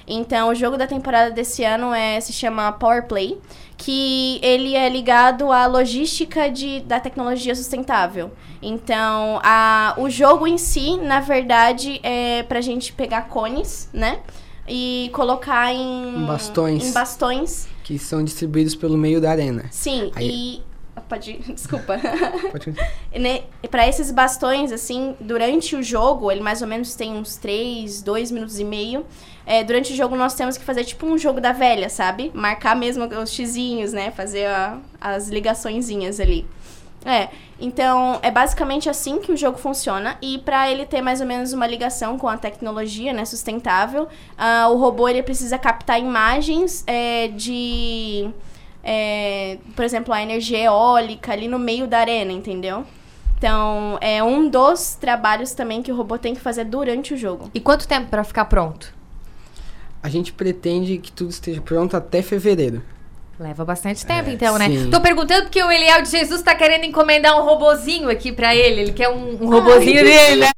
Então, 0.09 0.49
o 0.49 0.55
jogo 0.55 0.79
da 0.79 0.87
temporada 0.87 1.31
desse 1.31 1.63
ano 1.63 1.93
é, 1.93 2.19
se 2.21 2.33
chama 2.33 2.73
Power 2.73 3.07
Play, 3.07 3.39
que 3.77 4.41
ele 4.43 4.75
é 4.75 4.89
ligado 4.89 5.53
à 5.53 5.67
logística 5.67 6.51
de, 6.51 6.81
da 6.81 6.99
tecnologia 6.99 7.55
sustentável. 7.55 8.33
Então, 8.63 9.39
a, 9.43 9.95
o 9.99 10.09
jogo 10.09 10.47
em 10.47 10.57
si, 10.57 10.97
na 10.97 11.21
verdade, 11.21 12.01
é 12.03 12.43
pra 12.43 12.61
gente 12.63 12.93
pegar 12.93 13.23
cones, 13.29 13.91
né? 13.93 14.21
E 14.67 15.11
colocar 15.13 15.73
em... 15.73 16.25
Bastões. 16.27 16.87
Em 16.87 16.93
bastões. 16.93 17.69
Que 17.85 17.99
são 17.99 18.25
distribuídos 18.25 18.75
pelo 18.75 18.97
meio 18.97 19.21
da 19.21 19.31
arena. 19.31 19.67
Sim, 19.71 20.11
Aí... 20.15 20.29
e 20.29 20.68
Pode 21.09 21.39
desculpa. 21.53 21.99
Pode 22.51 22.71
ir. 22.71 23.69
Para 23.69 23.89
esses 23.89 24.11
bastões, 24.11 24.71
assim, 24.71 25.17
durante 25.19 25.75
o 25.75 25.83
jogo, 25.83 26.31
ele 26.31 26.41
mais 26.41 26.63
ou 26.63 26.69
menos 26.69 26.95
tem 26.95 27.15
uns 27.15 27.37
3, 27.37 28.03
2 28.03 28.31
minutos 28.31 28.59
e 28.59 28.65
meio. 28.65 29.07
É, 29.47 29.65
durante 29.65 29.93
o 29.95 29.97
jogo 29.97 30.15
nós 30.15 30.35
temos 30.35 30.59
que 30.59 30.65
fazer 30.65 30.85
tipo 30.85 31.07
um 31.07 31.17
jogo 31.17 31.41
da 31.41 31.53
velha, 31.53 31.89
sabe? 31.89 32.31
Marcar 32.35 32.77
mesmo 32.77 33.05
os 33.05 33.31
xizinhos, 33.31 33.93
né? 33.93 34.11
Fazer 34.11 34.47
a, 34.47 34.79
as 35.01 35.29
ligaçõezinhas 35.29 36.21
ali. 36.21 36.47
É, 37.05 37.29
então 37.61 38.19
é 38.23 38.31
basicamente 38.31 38.91
assim 38.91 39.19
que 39.19 39.31
o 39.31 39.37
jogo 39.37 39.57
funciona 39.57 40.19
e 40.21 40.39
para 40.39 40.71
ele 40.71 40.85
ter 40.85 41.01
mais 41.01 41.21
ou 41.21 41.27
menos 41.27 41.53
uma 41.53 41.67
ligação 41.67 42.19
com 42.19 42.29
a 42.29 42.37
tecnologia, 42.37 43.13
né, 43.13 43.25
sustentável, 43.25 44.05
uh, 44.05 44.69
o 44.73 44.77
robô 44.77 45.09
ele 45.09 45.23
precisa 45.23 45.57
captar 45.59 46.01
imagens 46.01 46.83
é, 46.87 47.29
de 47.29 48.29
é, 48.83 49.59
por 49.75 49.85
exemplo, 49.85 50.13
a 50.13 50.23
energia 50.23 50.59
eólica 50.59 51.33
ali 51.33 51.49
no 51.49 51.59
meio 51.59 51.87
da 51.87 51.99
arena, 51.99 52.33
entendeu? 52.33 52.85
Então, 53.37 53.99
é 54.01 54.23
um 54.23 54.49
dos 54.49 54.97
trabalhos 54.97 55.53
também 55.53 55.83
que 55.83 55.93
o 55.93 55.97
robô 55.97 56.19
tem 56.19 56.35
que 56.35 56.41
fazer 56.41 56.65
durante 56.65 57.15
o 57.15 57.17
jogo. 57.17 57.51
E 57.55 57.61
quanto 57.61 57.87
tempo 57.87 58.09
para 58.09 58.25
ficar 58.25 58.47
pronto? 58.47 58.93
A 60.03 60.09
gente 60.09 60.33
pretende 60.33 60.99
que 60.99 61.13
tudo 61.13 61.31
esteja 61.31 61.61
pronto 61.61 61.97
até 61.97 62.21
fevereiro. 62.23 62.83
Leva 63.39 63.65
bastante 63.65 64.05
tempo, 64.05 64.31
é, 64.31 64.33
então, 64.33 64.59
né? 64.59 64.67
Sim. 64.69 64.91
Tô 64.91 65.01
perguntando 65.01 65.43
porque 65.45 65.63
o 65.63 65.71
Eliel 65.71 66.03
de 66.03 66.11
Jesus 66.11 66.43
tá 66.43 66.57
querendo 66.57 66.85
encomendar 66.85 67.41
um 67.41 67.45
robozinho 67.45 68.11
aqui 68.11 68.33
pra 68.33 68.55
ele. 68.55 68.81
Ele 68.81 68.93
quer 68.93 69.09
um, 69.09 69.41
um 69.41 69.49
robozinho 69.49 69.99
Ai, 69.99 70.05
dele, 70.05 70.41
né? 70.41 70.51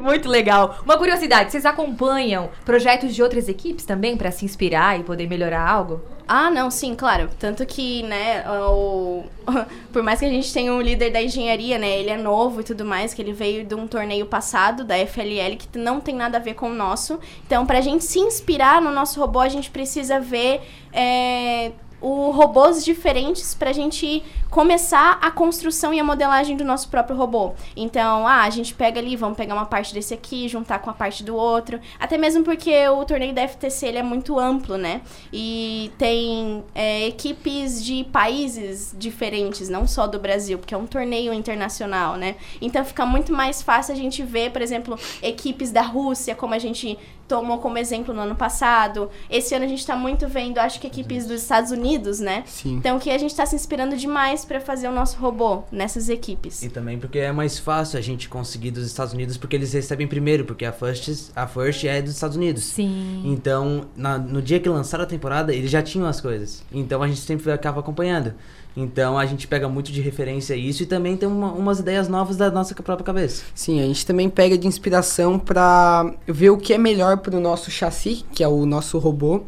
Muito 0.00 0.28
legal. 0.28 0.78
Uma 0.84 0.98
curiosidade, 0.98 1.50
vocês 1.50 1.64
acompanham 1.64 2.50
projetos 2.64 3.14
de 3.14 3.22
outras 3.22 3.48
equipes 3.48 3.84
também 3.84 4.16
para 4.16 4.30
se 4.30 4.44
inspirar 4.44 4.98
e 4.98 5.02
poder 5.02 5.26
melhorar 5.26 5.66
algo? 5.66 6.02
Ah, 6.26 6.50
não, 6.50 6.70
sim, 6.70 6.94
claro. 6.94 7.28
Tanto 7.38 7.64
que, 7.66 8.02
né, 8.02 8.44
o... 8.48 9.24
por 9.92 10.02
mais 10.02 10.20
que 10.20 10.24
a 10.24 10.30
gente 10.30 10.52
tenha 10.52 10.72
um 10.72 10.80
líder 10.80 11.10
da 11.10 11.22
engenharia, 11.22 11.78
né, 11.78 11.98
ele 11.98 12.10
é 12.10 12.16
novo 12.16 12.60
e 12.60 12.64
tudo 12.64 12.84
mais, 12.84 13.12
que 13.12 13.20
ele 13.20 13.32
veio 13.32 13.64
de 13.64 13.74
um 13.74 13.86
torneio 13.86 14.26
passado 14.26 14.84
da 14.84 14.94
FLL 15.06 15.56
que 15.56 15.78
não 15.78 16.00
tem 16.00 16.14
nada 16.14 16.38
a 16.38 16.40
ver 16.40 16.54
com 16.54 16.70
o 16.70 16.74
nosso. 16.74 17.18
Então, 17.46 17.66
pra 17.66 17.80
gente 17.80 18.04
se 18.04 18.18
inspirar 18.18 18.80
no 18.80 18.90
nosso 18.90 19.20
robô, 19.20 19.40
a 19.40 19.48
gente 19.48 19.70
precisa 19.70 20.18
ver 20.18 20.62
é, 20.92 21.72
o 22.04 22.30
robôs 22.30 22.84
diferentes 22.84 23.54
para 23.54 23.70
a 23.70 23.72
gente 23.72 24.22
começar 24.50 25.18
a 25.22 25.30
construção 25.30 25.92
e 25.94 25.98
a 25.98 26.04
modelagem 26.04 26.54
do 26.54 26.62
nosso 26.62 26.90
próprio 26.90 27.16
robô. 27.16 27.54
Então, 27.74 28.28
ah, 28.28 28.42
a 28.42 28.50
gente 28.50 28.74
pega 28.74 29.00
ali, 29.00 29.16
vamos 29.16 29.38
pegar 29.38 29.54
uma 29.54 29.64
parte 29.64 29.94
desse 29.94 30.12
aqui, 30.12 30.46
juntar 30.46 30.80
com 30.80 30.90
a 30.90 30.92
parte 30.92 31.24
do 31.24 31.34
outro. 31.34 31.80
Até 31.98 32.18
mesmo 32.18 32.44
porque 32.44 32.86
o 32.88 33.06
torneio 33.06 33.32
da 33.32 33.48
FTC 33.48 33.86
ele 33.86 33.98
é 33.98 34.02
muito 34.02 34.38
amplo, 34.38 34.76
né? 34.76 35.00
E 35.32 35.90
tem 35.96 36.62
é, 36.74 37.06
equipes 37.06 37.82
de 37.82 38.04
países 38.04 38.94
diferentes, 38.98 39.70
não 39.70 39.86
só 39.86 40.06
do 40.06 40.18
Brasil, 40.18 40.58
porque 40.58 40.74
é 40.74 40.76
um 40.76 40.86
torneio 40.86 41.32
internacional, 41.32 42.16
né? 42.16 42.36
Então 42.60 42.84
fica 42.84 43.06
muito 43.06 43.32
mais 43.32 43.62
fácil 43.62 43.94
a 43.94 43.96
gente 43.96 44.22
ver, 44.22 44.50
por 44.50 44.60
exemplo, 44.60 44.98
equipes 45.22 45.72
da 45.72 45.82
Rússia, 45.82 46.34
como 46.34 46.52
a 46.52 46.58
gente 46.58 46.98
tomou 47.34 47.58
como 47.58 47.76
exemplo 47.78 48.14
no 48.14 48.20
ano 48.20 48.36
passado. 48.36 49.10
Esse 49.28 49.56
ano 49.56 49.64
a 49.64 49.68
gente 49.68 49.80
está 49.80 49.96
muito 49.96 50.28
vendo, 50.28 50.58
acho 50.58 50.78
que 50.78 50.86
equipes 50.86 51.26
dos 51.26 51.42
Estados 51.42 51.72
Unidos, 51.72 52.20
né? 52.20 52.44
Sim. 52.46 52.76
Então 52.76 52.96
que 53.00 53.10
a 53.10 53.18
gente 53.18 53.30
está 53.30 53.44
se 53.44 53.56
inspirando 53.56 53.96
demais 53.96 54.44
para 54.44 54.60
fazer 54.60 54.86
o 54.86 54.92
nosso 54.92 55.18
robô 55.18 55.64
nessas 55.72 56.08
equipes. 56.08 56.62
E 56.62 56.68
também 56.68 56.96
porque 56.96 57.18
é 57.18 57.32
mais 57.32 57.58
fácil 57.58 57.98
a 57.98 58.00
gente 58.00 58.28
conseguir 58.28 58.70
dos 58.70 58.86
Estados 58.86 59.12
Unidos 59.12 59.36
porque 59.36 59.56
eles 59.56 59.72
recebem 59.72 60.06
primeiro, 60.06 60.44
porque 60.44 60.64
a 60.64 60.72
First, 60.72 61.32
a 61.34 61.46
First 61.48 61.84
é 61.84 62.00
dos 62.00 62.12
Estados 62.12 62.36
Unidos. 62.36 62.64
Sim. 62.64 63.22
Então, 63.24 63.86
na, 63.96 64.16
no 64.16 64.40
dia 64.40 64.60
que 64.60 64.68
lançaram 64.68 65.02
a 65.02 65.06
temporada, 65.06 65.52
eles 65.52 65.70
já 65.70 65.82
tinham 65.82 66.06
as 66.06 66.20
coisas. 66.20 66.62
Então 66.72 67.02
a 67.02 67.08
gente 67.08 67.20
sempre 67.20 67.50
acaba 67.50 67.80
acompanhando. 67.80 68.32
Então 68.76 69.16
a 69.16 69.24
gente 69.24 69.46
pega 69.46 69.68
muito 69.68 69.92
de 69.92 70.00
referência 70.00 70.54
isso 70.56 70.82
e 70.82 70.86
também 70.86 71.16
tem 71.16 71.28
uma, 71.28 71.52
umas 71.52 71.78
ideias 71.78 72.08
novas 72.08 72.36
da 72.36 72.50
nossa 72.50 72.74
própria 72.74 73.04
cabeça. 73.04 73.44
Sim, 73.54 73.80
a 73.80 73.86
gente 73.86 74.04
também 74.04 74.28
pega 74.28 74.58
de 74.58 74.66
inspiração 74.66 75.38
para 75.38 76.12
ver 76.26 76.50
o 76.50 76.58
que 76.58 76.72
é 76.72 76.78
melhor 76.78 77.18
para 77.18 77.36
o 77.36 77.40
nosso 77.40 77.70
chassi, 77.70 78.24
que 78.32 78.42
é 78.42 78.48
o 78.48 78.66
nosso 78.66 78.98
robô, 78.98 79.44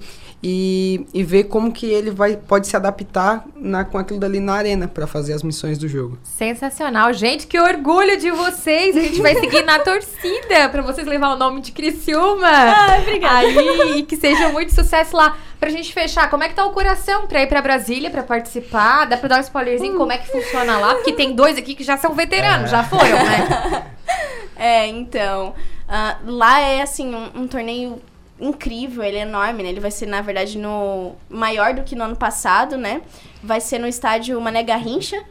e, 0.49 1.05
e 1.13 1.25
ver 1.25 1.45
como 1.45 1.73
que 1.73 1.87
ele 1.87 2.09
vai, 2.09 2.37
pode 2.37 2.69
se 2.69 2.77
adaptar 2.77 3.45
na, 3.57 3.85
com 3.85 3.99
aquilo 3.99 4.21
dali 4.21 4.39
na 4.39 4.55
arena 4.55 4.87
para 4.87 5.05
fazer 5.05 5.33
as 5.33 5.43
missões 5.43 5.77
do 5.77 5.89
jogo. 5.89 6.17
Sensacional. 6.23 7.13
Gente, 7.13 7.49
que 7.49 7.59
orgulho 7.59 8.17
de 8.17 8.31
vocês. 8.31 8.97
A 8.97 9.01
gente 9.01 9.21
vai 9.21 9.35
seguir 9.41 9.65
na 9.65 9.81
torcida 9.81 10.69
para 10.71 10.83
vocês 10.83 11.05
levar 11.05 11.31
o 11.35 11.37
nome 11.37 11.61
de 11.63 11.73
Criciúma. 11.73 12.47
Ah, 12.47 12.99
obrigada. 13.01 13.39
Aí, 13.39 13.99
e 13.99 14.03
que 14.05 14.15
seja 14.17 14.51
muito 14.51 14.73
sucesso 14.73 15.17
lá. 15.17 15.37
Pra 15.59 15.69
gente 15.69 15.93
fechar, 15.93 16.31
como 16.31 16.45
é 16.45 16.49
que 16.49 16.55
tá 16.55 16.65
o 16.65 16.71
coração 16.71 17.27
pra 17.27 17.43
ir 17.43 17.49
pra 17.49 17.61
Brasília 17.61 18.09
pra 18.09 18.23
participar? 18.23 19.07
Dá 19.07 19.17
pra 19.17 19.29
dar 19.29 19.39
um 19.39 19.41
spoilerzinho 19.43 19.97
como 19.97 20.13
é 20.13 20.19
que 20.19 20.31
funciona 20.31 20.79
lá? 20.79 20.95
Porque 20.95 21.13
tem 21.13 21.35
dois 21.35 21.59
aqui 21.59 21.75
que 21.75 21.83
já 21.83 21.97
são 21.97 22.15
veteranos, 22.15 22.69
É. 22.69 22.77
já 22.77 22.85
foram, 22.85 23.03
né? 23.25 23.87
É, 24.55 24.87
então. 24.87 25.55
ah, 25.89 26.19
lá 26.25 26.61
é 26.61 26.81
assim, 26.83 27.13
um, 27.15 27.43
um 27.43 27.49
torneio 27.49 28.01
incrível, 28.41 29.03
ele 29.03 29.19
é 29.19 29.23
enorme, 29.23 29.63
né? 29.63 29.69
Ele 29.71 29.81
vai 29.81 29.91
ser, 29.91 30.07
na 30.07 30.21
verdade, 30.21 30.59
no 30.59 31.15
maior 31.29 31.75
do 31.75 31.83
que 31.83 31.95
no 31.95 32.05
ano 32.05 32.17
passado, 32.17 32.77
né? 32.77 33.03
Vai 33.43 33.61
ser 33.61 33.79
no 33.79 33.87
estádio 33.87 34.41
Mané 34.41 34.63
Garrincha. 34.63 35.23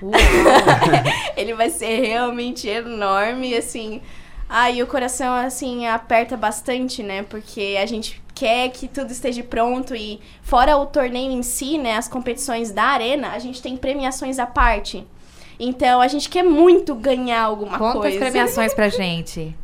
ele 1.36 1.54
vai 1.54 1.70
ser 1.70 2.00
realmente 2.00 2.68
enorme, 2.68 3.54
assim. 3.54 4.00
Aí 4.48 4.82
o 4.82 4.86
coração, 4.86 5.34
assim, 5.34 5.86
aperta 5.86 6.36
bastante, 6.36 7.02
né? 7.02 7.22
Porque 7.22 7.78
a 7.80 7.86
gente 7.86 8.20
quer 8.34 8.70
que 8.70 8.88
tudo 8.88 9.12
esteja 9.12 9.42
pronto 9.42 9.94
e 9.94 10.20
fora 10.42 10.76
o 10.76 10.86
torneio 10.86 11.30
em 11.30 11.42
si, 11.42 11.78
né? 11.78 11.96
As 11.96 12.08
competições 12.08 12.72
da 12.72 12.84
arena, 12.84 13.30
a 13.30 13.38
gente 13.38 13.62
tem 13.62 13.76
premiações 13.76 14.38
à 14.38 14.46
parte. 14.46 15.06
Então, 15.58 16.00
a 16.00 16.08
gente 16.08 16.28
quer 16.28 16.42
muito 16.42 16.94
ganhar 16.94 17.42
alguma 17.42 17.78
Conta 17.78 17.98
coisa. 17.98 18.16
as 18.16 18.22
premiações 18.22 18.74
pra 18.74 18.88
gente. 18.88 19.54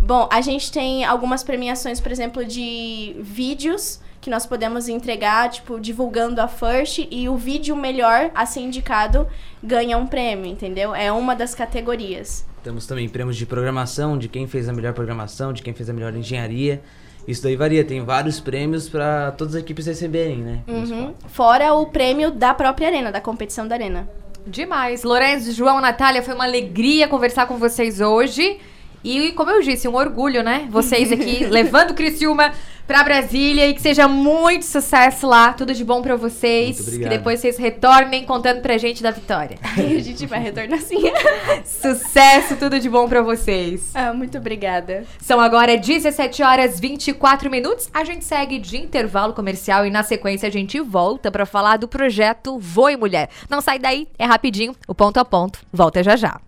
Bom, 0.00 0.28
a 0.30 0.40
gente 0.40 0.70
tem 0.72 1.04
algumas 1.04 1.42
premiações, 1.42 2.00
por 2.00 2.10
exemplo, 2.10 2.44
de 2.44 3.16
vídeos 3.20 4.00
que 4.20 4.30
nós 4.30 4.46
podemos 4.46 4.88
entregar, 4.88 5.48
tipo, 5.50 5.78
divulgando 5.80 6.40
a 6.40 6.48
First 6.48 7.06
e 7.10 7.28
o 7.28 7.36
vídeo 7.36 7.76
melhor 7.76 8.30
a 8.34 8.44
ser 8.46 8.60
indicado 8.60 9.26
ganha 9.62 9.96
um 9.96 10.06
prêmio, 10.06 10.46
entendeu? 10.46 10.94
É 10.94 11.10
uma 11.12 11.34
das 11.34 11.54
categorias. 11.54 12.44
Temos 12.62 12.86
também 12.86 13.08
prêmios 13.08 13.36
de 13.36 13.46
programação, 13.46 14.18
de 14.18 14.28
quem 14.28 14.46
fez 14.46 14.68
a 14.68 14.72
melhor 14.72 14.92
programação, 14.92 15.52
de 15.52 15.62
quem 15.62 15.72
fez 15.72 15.88
a 15.88 15.92
melhor 15.92 16.14
engenharia. 16.14 16.82
Isso 17.26 17.42
daí 17.42 17.56
varia, 17.56 17.84
tem 17.84 18.02
vários 18.02 18.40
prêmios 18.40 18.88
para 18.88 19.32
todas 19.32 19.54
as 19.54 19.60
equipes 19.62 19.86
receberem, 19.86 20.38
né? 20.38 20.60
Uhum. 20.66 21.14
Fora 21.28 21.74
o 21.74 21.86
prêmio 21.86 22.30
da 22.30 22.54
própria 22.54 22.88
arena, 22.88 23.12
da 23.12 23.20
competição 23.20 23.68
da 23.68 23.74
arena. 23.74 24.08
Demais. 24.46 25.04
Lourenço, 25.04 25.52
João, 25.52 25.80
Natália, 25.80 26.22
foi 26.22 26.34
uma 26.34 26.44
alegria 26.44 27.06
conversar 27.06 27.46
com 27.46 27.58
vocês 27.58 28.00
hoje. 28.00 28.58
E, 29.02 29.32
como 29.32 29.50
eu 29.50 29.62
disse, 29.62 29.86
um 29.88 29.94
orgulho, 29.94 30.42
né? 30.42 30.66
Vocês 30.70 31.12
aqui 31.12 31.44
levando 31.50 31.94
Criciúma 31.94 32.52
pra 32.88 33.04
Brasília 33.04 33.68
e 33.68 33.74
que 33.74 33.82
seja 33.82 34.08
muito 34.08 34.64
sucesso 34.64 35.26
lá. 35.26 35.52
Tudo 35.52 35.74
de 35.74 35.84
bom 35.84 36.00
pra 36.00 36.16
vocês. 36.16 36.80
Muito 36.80 37.02
que 37.02 37.08
depois 37.08 37.38
vocês 37.38 37.58
retornem 37.58 38.24
contando 38.24 38.62
pra 38.62 38.78
gente 38.78 39.02
da 39.02 39.10
vitória. 39.10 39.58
a 39.76 40.00
gente 40.00 40.26
vai 40.26 40.40
retornar 40.40 40.80
sim. 40.80 41.02
Sucesso, 41.64 42.56
tudo 42.56 42.80
de 42.80 42.88
bom 42.88 43.06
pra 43.06 43.20
vocês. 43.20 43.90
Ah, 43.94 44.14
muito 44.14 44.38
obrigada. 44.38 45.04
São 45.20 45.38
agora 45.38 45.76
17 45.76 46.42
horas 46.42 46.80
24 46.80 47.50
minutos. 47.50 47.90
A 47.92 48.02
gente 48.04 48.24
segue 48.24 48.58
de 48.58 48.78
intervalo 48.78 49.34
comercial 49.34 49.86
e 49.86 49.90
na 49.90 50.02
sequência 50.02 50.48
a 50.48 50.52
gente 50.52 50.80
volta 50.80 51.30
pra 51.30 51.44
falar 51.44 51.76
do 51.76 51.86
projeto 51.86 52.58
Voe 52.58 52.96
Mulher. 52.96 53.28
Não 53.50 53.60
sai 53.60 53.78
daí, 53.78 54.08
é 54.18 54.24
rapidinho, 54.24 54.74
o 54.86 54.94
ponto 54.94 55.18
a 55.20 55.24
ponto. 55.24 55.60
Volta 55.70 56.02
já 56.02 56.16
já. 56.16 56.47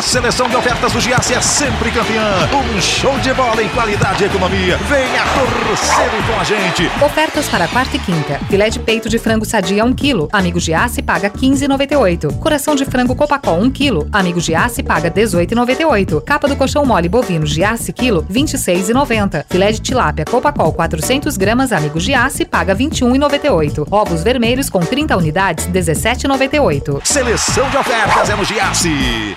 A 0.00 0.02
seleção 0.02 0.48
de 0.48 0.56
ofertas 0.56 0.94
do 0.94 0.98
Giasse 0.98 1.34
é 1.34 1.42
sempre 1.42 1.90
campeã. 1.90 2.48
Um 2.54 2.80
show 2.80 3.18
de 3.18 3.34
bola 3.34 3.62
em 3.62 3.68
qualidade 3.68 4.22
e 4.22 4.26
economia. 4.28 4.78
Venha 4.78 5.22
torcer 5.34 6.08
com 6.26 6.40
a 6.40 6.42
gente. 6.42 6.90
Ofertas 7.04 7.46
para 7.50 7.68
quarta 7.68 7.96
e 7.96 7.98
quinta. 7.98 8.40
Filé 8.48 8.70
de 8.70 8.78
peito 8.78 9.10
de 9.10 9.18
frango 9.18 9.44
sadia 9.44 9.84
1 9.84 9.92
kg. 9.92 10.26
Amigo 10.32 10.58
Giasse 10.58 11.02
paga 11.02 11.28
15,98. 11.28 12.38
Coração 12.38 12.74
de 12.74 12.86
frango 12.86 13.14
Copacol 13.14 13.60
1 13.60 13.70
kg. 13.70 14.08
Amigo 14.10 14.40
Giasse 14.40 14.82
paga 14.82 15.10
18,98. 15.10 16.22
Capa 16.24 16.48
do 16.48 16.56
colchão 16.56 16.86
mole 16.86 17.06
bovino 17.06 17.44
Giasse 17.44 17.92
quilo 17.92 18.22
26,90. 18.24 19.44
Filé 19.50 19.70
de 19.70 19.80
tilápia 19.80 20.24
Copacol 20.24 20.72
400 20.72 21.36
gramas. 21.36 21.72
Amigo 21.72 22.00
Giasse 22.00 22.46
paga 22.46 22.74
21,98. 22.74 23.86
Ovos 23.90 24.22
vermelhos 24.22 24.70
com 24.70 24.80
30 24.80 25.14
unidades 25.14 25.66
17,98. 25.66 27.02
Seleção 27.04 27.68
de 27.68 27.76
ofertas 27.76 28.30
é 28.30 28.34
no 28.34 28.46
Giasse. 28.46 29.36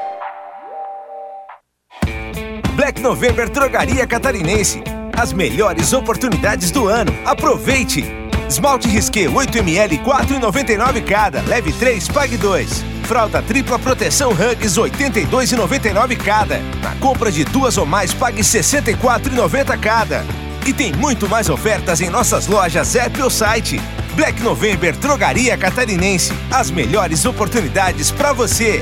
Black 2.75 3.01
November 3.01 3.49
Drogaria 3.49 4.07
Catarinense. 4.07 4.81
As 5.13 5.33
melhores 5.33 5.91
oportunidades 5.93 6.71
do 6.71 6.87
ano. 6.87 7.13
Aproveite! 7.25 8.05
Esmalte 8.47 8.87
Risqué 8.87 9.27
8ml 9.27 10.01
4,99 10.03 11.03
cada. 11.05 11.41
Leve 11.41 11.73
3, 11.73 12.07
pague 12.09 12.37
2. 12.37 12.83
Fralda 13.03 13.41
tripla 13.41 13.77
proteção 13.77 14.31
Hugs 14.31 14.77
82,99 14.77 16.17
cada. 16.17 16.59
Na 16.81 16.95
compra 16.95 17.31
de 17.31 17.43
duas 17.43 17.77
ou 17.77 17.85
mais, 17.85 18.13
pague 18.13 18.41
64,90 18.41 19.79
cada. 19.79 20.25
E 20.65 20.71
tem 20.71 20.93
muito 20.93 21.27
mais 21.27 21.49
ofertas 21.49 21.99
em 21.99 22.09
nossas 22.09 22.47
lojas 22.47 22.95
app 22.95 23.21
ou 23.21 23.29
site. 23.29 23.81
Black 24.15 24.41
November 24.41 24.95
Drogaria 24.95 25.57
Catarinense. 25.57 26.31
As 26.49 26.71
melhores 26.71 27.25
oportunidades 27.25 28.11
para 28.11 28.31
você. 28.33 28.81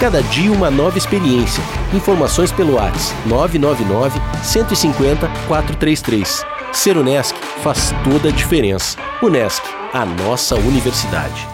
Cada 0.00 0.22
dia 0.22 0.52
uma 0.52 0.70
nova 0.70 0.96
experiência. 0.96 1.60
Informações 1.92 2.52
pelo 2.52 2.74
WhatsApp 2.74 3.28
999 3.28 4.20
150 4.44 5.28
433. 5.48 6.44
Ser 6.72 6.96
Unesc 6.96 7.34
faz 7.64 7.92
toda 8.04 8.28
a 8.28 8.32
diferença. 8.32 8.96
Unesc, 9.20 9.60
a 9.92 10.04
nossa 10.04 10.54
universidade. 10.54 11.48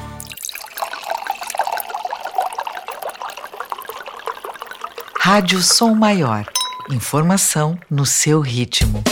Rádio 5.18 5.62
Som 5.62 5.94
Maior. 5.94 6.44
Informação 6.90 7.78
no 7.90 8.04
seu 8.04 8.42
ritmo. 8.42 9.02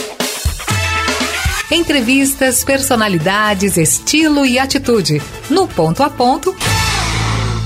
Entrevistas, 1.71 2.63
personalidades, 2.63 3.77
estilo 3.77 4.45
e 4.45 4.59
atitude. 4.59 5.19
No 5.49 5.67
ponto 5.67 6.03
a 6.03 6.09
ponto. 6.11 6.55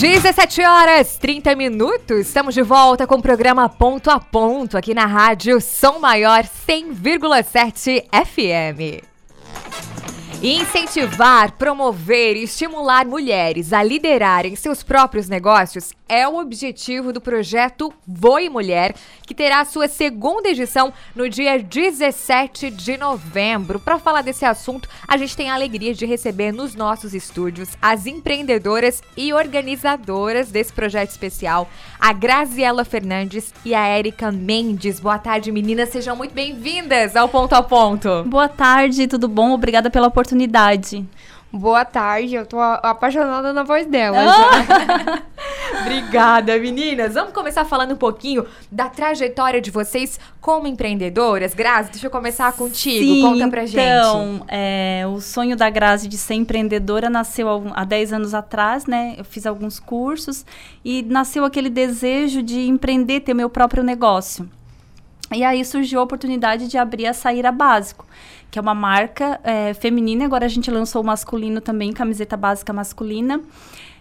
Dezessete 0.00 0.62
horas 0.62 1.18
30 1.18 1.56
minutos, 1.56 2.20
estamos 2.20 2.54
de 2.54 2.62
volta 2.62 3.04
com 3.04 3.16
o 3.16 3.22
programa 3.22 3.68
Ponto 3.68 4.08
a 4.10 4.20
Ponto 4.20 4.78
aqui 4.78 4.94
na 4.94 5.06
rádio 5.06 5.60
Som 5.60 5.98
Maior 5.98 6.44
100,7 6.44 8.04
FM. 8.12 9.02
Incentivar, 10.40 11.50
promover 11.54 12.36
e 12.36 12.44
estimular 12.44 13.04
mulheres 13.04 13.72
a 13.72 13.82
liderarem 13.82 14.54
seus 14.54 14.84
próprios 14.84 15.28
negócios 15.28 15.92
é 16.08 16.26
o 16.26 16.38
objetivo 16.38 17.12
do 17.12 17.20
projeto 17.20 17.92
Voe 18.06 18.48
Mulher, 18.48 18.94
que 19.26 19.34
terá 19.34 19.64
sua 19.64 19.88
segunda 19.88 20.48
edição 20.48 20.92
no 21.14 21.28
dia 21.28 21.58
17 21.58 22.70
de 22.70 22.96
novembro. 22.96 23.80
Para 23.80 23.98
falar 23.98 24.22
desse 24.22 24.44
assunto, 24.44 24.88
a 25.06 25.16
gente 25.16 25.36
tem 25.36 25.50
a 25.50 25.54
alegria 25.54 25.92
de 25.92 26.06
receber 26.06 26.52
nos 26.52 26.74
nossos 26.74 27.12
estúdios 27.12 27.70
as 27.82 28.06
empreendedoras 28.06 29.02
e 29.16 29.34
organizadoras 29.34 30.50
desse 30.50 30.72
projeto 30.72 31.10
especial, 31.10 31.68
a 32.00 32.12
Graziela 32.12 32.84
Fernandes 32.84 33.52
e 33.64 33.74
a 33.74 33.84
Érica 33.84 34.30
Mendes. 34.30 35.00
Boa 35.00 35.18
tarde, 35.18 35.50
meninas, 35.50 35.90
sejam 35.90 36.14
muito 36.14 36.32
bem-vindas 36.32 37.16
ao 37.16 37.28
Ponto 37.28 37.54
a 37.54 37.62
Ponto. 37.62 38.22
Boa 38.24 38.48
tarde, 38.48 39.08
tudo 39.08 39.26
bom? 39.26 39.52
Obrigada 39.52 39.90
pela 39.90 40.06
oportunidade. 40.06 40.27
Boa 41.50 41.82
tarde, 41.82 42.34
eu 42.34 42.44
tô 42.44 42.60
apaixonada 42.60 43.54
na 43.54 43.62
voz 43.62 43.86
dela. 43.86 44.18
Ah! 44.18 45.22
Obrigada, 45.80 46.58
meninas. 46.58 47.14
Vamos 47.14 47.32
começar 47.32 47.64
falando 47.64 47.92
um 47.92 47.96
pouquinho 47.96 48.46
da 48.70 48.90
trajetória 48.90 49.58
de 49.58 49.70
vocês 49.70 50.20
como 50.42 50.66
empreendedoras. 50.66 51.54
Grazi, 51.54 51.90
deixa 51.90 52.06
eu 52.06 52.10
começar 52.10 52.52
contigo. 52.52 52.98
Sim, 52.98 53.22
Conta 53.22 53.48
pra 53.48 53.64
gente. 53.64 53.80
Então, 53.80 54.44
é, 54.46 55.04
o 55.06 55.22
sonho 55.22 55.56
da 55.56 55.70
Grazi 55.70 56.06
de 56.06 56.18
ser 56.18 56.34
empreendedora 56.34 57.08
nasceu 57.08 57.48
há 57.74 57.84
10 57.84 58.12
anos 58.12 58.34
atrás, 58.34 58.84
né? 58.84 59.14
Eu 59.16 59.24
fiz 59.24 59.46
alguns 59.46 59.80
cursos 59.80 60.44
e 60.84 61.02
nasceu 61.02 61.46
aquele 61.46 61.70
desejo 61.70 62.42
de 62.42 62.68
empreender, 62.68 63.20
ter 63.20 63.32
meu 63.32 63.48
próprio 63.48 63.82
negócio. 63.82 64.48
E 65.32 65.44
aí 65.44 65.64
surgiu 65.64 66.00
a 66.00 66.02
oportunidade 66.02 66.68
de 66.68 66.76
abrir 66.76 67.06
a 67.06 67.12
Saíra 67.14 67.52
Básico 67.52 68.06
que 68.50 68.58
é 68.58 68.62
uma 68.62 68.74
marca 68.74 69.40
é, 69.44 69.74
feminina. 69.74 70.24
Agora 70.24 70.46
a 70.46 70.48
gente 70.48 70.70
lançou 70.70 71.02
o 71.02 71.04
masculino 71.04 71.60
também, 71.60 71.92
camiseta 71.92 72.36
básica 72.36 72.72
masculina. 72.72 73.40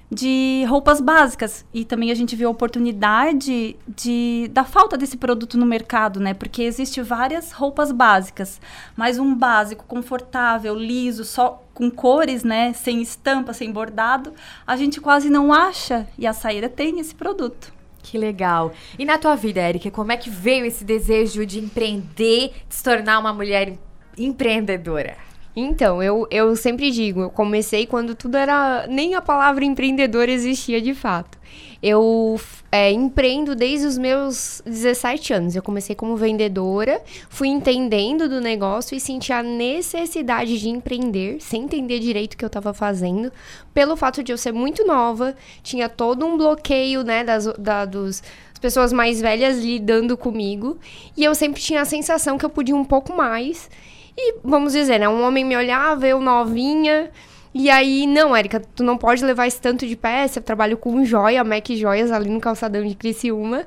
de 0.10 0.64
roupas 0.70 1.02
básicas 1.02 1.66
e 1.74 1.84
também 1.84 2.12
a 2.12 2.16
gente 2.16 2.34
viu 2.36 2.48
a 2.48 2.52
oportunidade 2.52 3.76
de 3.86 4.50
da 4.54 4.64
falta 4.64 4.98
desse 4.98 5.18
produto 5.18 5.58
no 5.58 5.66
mercado, 5.66 6.20
né? 6.20 6.34
Porque 6.34 6.64
existe 6.64 7.02
várias 7.02 7.52
roupas 7.52 7.92
básicas, 7.92 8.62
mas 8.96 9.20
um 9.20 9.36
básico 9.36 9.84
confortável, 9.86 10.76
liso, 10.76 11.26
só 11.26 11.62
com 11.74 11.92
cores, 11.92 12.44
né, 12.44 12.74
sem 12.74 13.02
estampa, 13.02 13.54
sem 13.54 13.72
bordado, 13.72 14.34
a 14.66 14.76
gente 14.76 15.00
quase 15.00 15.30
não 15.30 15.54
acha 15.54 16.08
e 16.18 16.26
a 16.26 16.34
Saíra 16.34 16.70
tem 16.70 17.00
esse 17.00 17.14
produto. 17.14 17.72
Que 18.02 18.18
legal. 18.18 18.72
E 18.98 19.04
na 19.04 19.18
tua 19.18 19.36
vida, 19.36 19.60
Erika, 19.60 19.92
como 19.92 20.14
é 20.14 20.18
que 20.18 20.30
veio 20.30 20.66
esse 20.66 20.86
desejo 20.86 21.46
de 21.46 21.60
empreender, 21.60 22.54
de 22.68 22.76
se 22.76 22.82
tornar 22.82 23.20
uma 23.20 23.34
mulher 23.34 23.78
empreendedora? 24.18 25.16
Então, 25.56 26.04
eu, 26.04 26.28
eu 26.30 26.56
sempre 26.56 26.92
digo, 26.92 27.22
eu 27.22 27.30
comecei 27.32 27.88
quando 27.88 28.14
tudo 28.14 28.38
era. 28.38 28.86
Nem 28.88 29.16
a 29.16 29.22
palavra 29.22 29.66
empreendedor 29.66 30.30
existia 30.30 30.80
de 30.80 30.94
fato. 30.94 31.38
Eu 31.82 32.40
é, 32.72 32.92
empreendo 32.92 33.56
desde 33.56 33.88
os 33.88 33.98
meus 33.98 34.62
17 34.66 35.34
anos. 35.34 35.56
Eu 35.56 35.64
comecei 35.64 35.96
como 35.96 36.16
vendedora, 36.16 37.02
fui 37.30 37.48
entendendo 37.48 38.30
do 38.30 38.40
negócio 38.40 38.96
e 38.96 39.00
senti 39.00 39.34
a 39.34 39.42
necessidade 39.42 40.60
de 40.60 40.70
empreender, 40.70 41.38
sem 41.40 41.64
entender 41.64 42.00
direito 42.00 42.34
o 42.34 42.38
que 42.38 42.46
eu 42.46 42.48
estava 42.48 42.74
fazendo, 42.74 43.32
pelo 43.74 43.96
fato 43.96 44.24
de 44.24 44.32
eu 44.32 44.38
ser 44.38 44.52
muito 44.52 44.86
nova, 44.86 45.36
tinha 45.64 45.90
todo 45.90 46.26
um 46.26 46.38
bloqueio, 46.38 47.04
né, 47.04 47.24
das, 47.24 47.46
da, 47.58 47.86
dos 47.86 48.22
as 48.54 48.60
pessoas 48.60 48.92
mais 48.92 49.22
velhas 49.22 49.60
lidando 49.60 50.18
comigo. 50.18 50.80
E 51.16 51.24
eu 51.24 51.36
sempre 51.36 51.62
tinha 51.62 51.82
a 51.82 51.86
sensação 51.86 52.40
que 52.40 52.46
eu 52.46 52.50
podia 52.50 52.76
um 52.76 52.84
pouco 52.86 53.16
mais. 53.16 53.70
E 54.18 54.36
vamos 54.44 54.74
dizer, 54.74 55.00
né? 55.00 55.08
Um 55.08 55.24
homem 55.24 55.46
me 55.46 55.56
olhava, 55.56 56.08
eu 56.08 56.20
novinha. 56.20 57.12
E 57.54 57.70
aí, 57.70 58.08
não, 58.08 58.36
Érica, 58.36 58.60
tu 58.76 58.84
não 58.84 58.98
pode 58.98 59.24
levar 59.24 59.46
esse 59.46 59.62
tanto 59.62 59.86
de 59.86 59.96
peça. 59.96 60.40
Eu 60.40 60.44
trabalho 60.44 60.78
com 60.78 61.06
joia, 61.06 61.44
Mac 61.44 61.68
Joias, 61.70 62.12
ali 62.12 62.30
no 62.30 62.40
calçadão 62.40 62.86
de 62.86 62.96
Criciúma. 62.96 63.66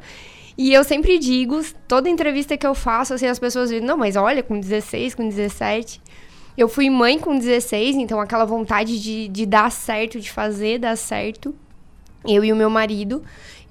E 0.59 0.73
eu 0.73 0.85
sempre 0.85 1.19
digo, 1.19 1.61
toda 1.89 2.09
entrevista 2.09 2.57
que 2.57 2.67
eu 2.67 2.75
faço, 2.75 3.15
assim, 3.15 3.27
as 3.27 3.39
pessoas 3.39 3.71
dizem, 3.71 3.87
não, 3.87 3.97
mas 3.97 4.17
olha, 4.17 4.43
com 4.43 4.59
16, 4.59 5.15
com 5.15 5.29
17. 5.29 6.03
Eu 6.57 6.69
fui 6.69 6.91
mãe 6.91 7.19
com 7.19 7.39
16, 7.39 7.97
então 7.97 8.21
aquela 8.21 8.45
vontade 8.45 9.01
de, 9.01 9.29
de 9.29 9.47
dar 9.47 9.71
certo, 9.71 10.21
de 10.21 10.31
fazer 10.31 10.79
dar 10.79 10.97
certo. 10.97 11.55
Eu 12.27 12.45
e 12.45 12.53
o 12.53 12.57
meu 12.57 12.69
marido. 12.69 13.23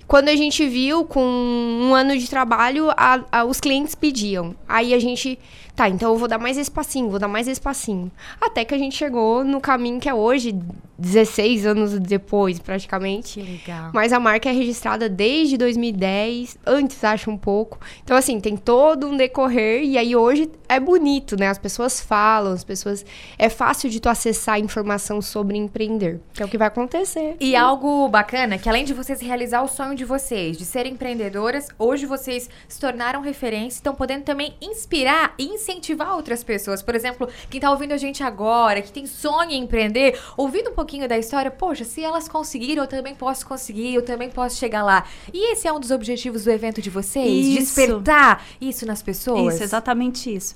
Quando 0.08 0.30
a 0.30 0.36
gente 0.36 0.68
viu, 0.68 1.06
com 1.06 1.22
um 1.22 1.94
ano 1.94 2.18
de 2.18 2.28
trabalho, 2.28 2.90
a, 2.98 3.24
a, 3.32 3.46
os 3.46 3.60
clientes 3.60 3.94
pediam. 3.94 4.56
Aí 4.68 4.92
a 4.92 5.00
gente 5.00 5.38
Tá, 5.80 5.88
então 5.88 6.12
eu 6.12 6.18
vou 6.18 6.28
dar 6.28 6.38
mais 6.38 6.58
espacinho, 6.58 7.10
vou 7.10 7.20
dar 7.20 7.30
mais 7.30 7.48
espacinho. 7.48 8.12
Até 8.42 8.66
que 8.66 8.76
a 8.76 8.78
gente 8.78 8.98
chegou 8.98 9.46
no 9.46 9.62
caminho 9.62 9.98
que 9.98 10.10
é 10.10 10.14
hoje, 10.14 10.54
16 11.00 11.66
anos 11.66 11.98
depois, 11.98 12.60
praticamente. 12.60 13.40
Que 13.40 13.52
legal. 13.52 13.92
Mas 13.94 14.12
a 14.12 14.20
marca 14.20 14.50
é 14.50 14.52
registrada 14.52 15.08
desde 15.08 15.58
2010, 15.58 16.58
antes 16.66 17.04
acho 17.04 17.32
um 17.32 17.38
pouco. 17.38 17.80
Então, 18.04 18.18
assim, 18.18 18.40
tem 18.40 18.58
todo 18.58 19.08
um 19.08 19.16
decorrer. 19.16 19.84
E 19.84 19.98
aí 19.98 20.16
hoje 20.16 20.52
é 20.68 20.80
bonito, 20.80 21.38
né? 21.38 21.48
As 21.48 21.58
pessoas 21.58 22.00
falam, 22.02 22.54
as 22.54 22.64
pessoas. 22.64 23.06
É 23.38 23.50
fácil 23.50 23.90
de 23.90 24.00
tu 24.00 24.10
acessar 24.10 24.60
informação 24.60 25.22
sobre 25.22 25.58
empreender. 25.58 26.20
Que 26.34 26.44
é 26.44 26.46
o 26.46 26.50
que 26.50 26.58
vai 26.58 26.68
acontecer. 26.68 27.38
E 27.40 27.56
algo 27.56 28.08
bacana, 28.10 28.58
que 28.58 28.68
além 28.68 28.84
de 28.84 28.94
vocês 28.94 29.22
realizar 29.22 29.62
o 29.62 29.68
sonho 29.68 29.96
de 29.96 30.04
vocês, 30.04 30.58
de 30.58 30.66
serem 30.66 30.94
empreendedoras, 30.94 31.68
hoje 31.78 32.06
vocês 32.06 32.50
se 32.68 32.80
tornaram 32.80 33.22
referência, 33.22 33.78
estão 33.78 33.96
podendo 33.96 34.24
também 34.24 34.54
inspirar 34.62 35.34
e 35.38 35.46
incentivar 35.46 36.16
outras 36.16 36.44
pessoas. 36.44 36.82
Por 36.82 36.96
exemplo, 36.96 37.28
quem 37.50 37.62
tá 37.62 37.72
ouvindo 37.72 37.94
a 37.94 37.98
gente 37.98 38.24
agora, 38.24 38.82
que 38.82 38.92
tem 38.92 39.06
sonho 39.06 39.52
em 39.52 39.64
empreender, 39.64 40.20
ouvindo 40.36 40.72
um 40.72 40.74
pouquinho 40.74 40.89
da 41.08 41.18
história, 41.18 41.52
poxa, 41.52 41.84
se 41.84 42.04
elas 42.04 42.28
conseguiram, 42.28 42.84
eu 42.84 42.88
também 42.88 43.14
posso 43.14 43.46
conseguir, 43.46 43.94
eu 43.94 44.04
também 44.04 44.30
posso 44.30 44.58
chegar 44.58 44.84
lá. 44.84 45.06
E 45.34 45.54
esse 45.54 45.68
é 45.68 45.74
um 45.74 45.80
dos 45.80 45.92
objetivos 45.92 46.46
do 46.46 46.52
evento 46.52 46.82
de 46.82 46.90
vocês? 46.90 47.46
Isso. 47.46 47.76
Despertar 47.76 48.44
isso 48.60 48.86
nas 48.86 49.02
pessoas? 49.02 49.56
Isso, 49.56 49.64
exatamente 49.64 50.34
isso. 50.34 50.56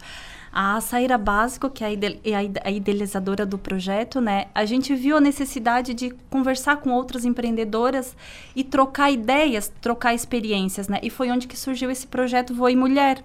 A 0.55 0.79
Saíra 0.81 1.17
Básico, 1.17 1.67
que 1.67 1.83
é 1.83 1.87
a 2.63 2.71
idealizadora 2.71 3.43
do 3.43 3.57
projeto, 3.57 4.21
né? 4.21 4.45
A 4.53 4.65
gente 4.65 4.93
viu 4.93 5.17
a 5.17 5.19
necessidade 5.19 5.95
de 5.95 6.11
conversar 6.29 6.77
com 6.77 6.91
outras 6.91 7.25
empreendedoras 7.25 8.15
e 8.55 8.63
trocar 8.63 9.11
ideias, 9.11 9.71
trocar 9.81 10.13
experiências, 10.13 10.87
né? 10.87 10.99
E 11.01 11.09
foi 11.09 11.31
onde 11.31 11.47
que 11.47 11.57
surgiu 11.57 11.89
esse 11.89 12.05
projeto 12.05 12.53
Voe 12.53 12.75
Mulher. 12.75 13.23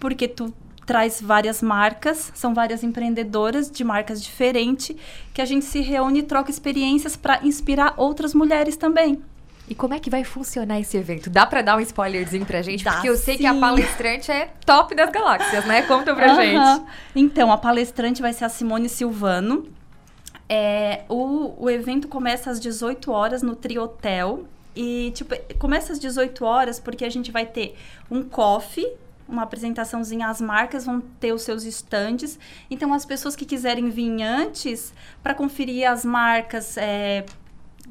Porque 0.00 0.26
tu 0.26 0.54
traz 0.86 1.20
várias 1.20 1.62
marcas, 1.62 2.30
são 2.34 2.54
várias 2.54 2.82
empreendedoras 2.82 3.70
de 3.70 3.82
marcas 3.82 4.22
diferentes, 4.22 4.96
que 5.32 5.40
a 5.40 5.44
gente 5.44 5.64
se 5.64 5.80
reúne 5.80 6.20
e 6.20 6.22
troca 6.22 6.50
experiências 6.50 7.16
para 7.16 7.40
inspirar 7.44 7.94
outras 7.96 8.34
mulheres 8.34 8.76
também. 8.76 9.22
E 9.66 9.74
como 9.74 9.94
é 9.94 9.98
que 9.98 10.10
vai 10.10 10.24
funcionar 10.24 10.78
esse 10.78 10.96
evento? 10.96 11.30
Dá 11.30 11.46
para 11.46 11.62
dar 11.62 11.76
um 11.76 11.80
spoilerzinho 11.80 12.44
pra 12.44 12.60
gente? 12.60 12.84
Dá, 12.84 12.92
porque 12.92 13.08
eu 13.08 13.16
sei 13.16 13.36
sim. 13.36 13.40
que 13.40 13.46
a 13.46 13.54
palestrante 13.54 14.30
é 14.30 14.50
top 14.66 14.94
das 14.94 15.10
galáxias, 15.10 15.64
né? 15.64 15.82
Conta 15.82 16.14
pra 16.14 16.34
gente. 16.34 16.82
Então, 17.16 17.50
a 17.50 17.56
palestrante 17.56 18.20
vai 18.20 18.34
ser 18.34 18.44
a 18.44 18.50
Simone 18.50 18.90
Silvano. 18.90 19.66
É, 20.46 21.04
o, 21.08 21.54
o 21.64 21.70
evento 21.70 22.08
começa 22.08 22.50
às 22.50 22.60
18 22.60 23.10
horas 23.10 23.42
no 23.42 23.56
Triotel. 23.56 24.44
E, 24.76 25.12
tipo, 25.14 25.34
começa 25.58 25.94
às 25.94 25.98
18 25.98 26.44
horas 26.44 26.78
porque 26.78 27.04
a 27.04 27.10
gente 27.10 27.32
vai 27.32 27.46
ter 27.46 27.74
um 28.10 28.22
coffee 28.22 28.86
uma 29.28 29.42
apresentaçãozinha, 29.42 30.28
as 30.28 30.40
marcas 30.40 30.84
vão 30.84 31.00
ter 31.00 31.32
os 31.32 31.42
seus 31.42 31.64
estandes. 31.64 32.38
Então, 32.70 32.92
as 32.92 33.04
pessoas 33.04 33.34
que 33.34 33.44
quiserem 33.44 33.90
vir 33.90 34.22
antes 34.22 34.92
para 35.22 35.34
conferir 35.34 35.90
as 35.90 36.04
marcas, 36.04 36.76
é, 36.76 37.24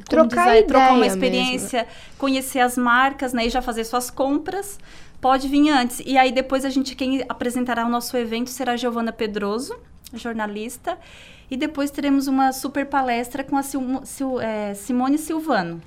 trocar, 0.06 0.46
dizer, 0.46 0.68
trocar 0.68 0.94
uma 0.94 1.06
experiência, 1.06 1.80
mesmo. 1.80 2.18
conhecer 2.18 2.60
as 2.60 2.78
marcas, 2.78 3.34
né, 3.34 3.46
e 3.46 3.50
já 3.50 3.62
fazer 3.62 3.84
suas 3.84 4.10
compras, 4.10 4.80
pode 5.20 5.48
vir 5.48 5.70
antes. 5.70 6.02
E 6.06 6.18
aí 6.18 6.32
depois 6.32 6.66
a 6.66 6.70
gente 6.70 6.96
quem 6.96 7.24
apresentará 7.28 7.86
o 7.86 7.90
nosso 7.90 8.16
evento 8.18 8.50
será 8.50 8.74
a 8.74 8.78
Giovana 8.78 9.12
Pedroso, 9.12 9.76
jornalista, 10.14 10.98
e 11.50 11.58
depois 11.58 11.92
teremos 11.92 12.28
uma 12.28 12.52
super 12.52 12.86
palestra 12.86 13.44
com 13.44 13.58
a 13.58 13.64
Sil, 13.64 13.82
Sil, 14.06 14.40
é, 14.40 14.74
Simone 14.74 15.18
Silvano 15.18 15.82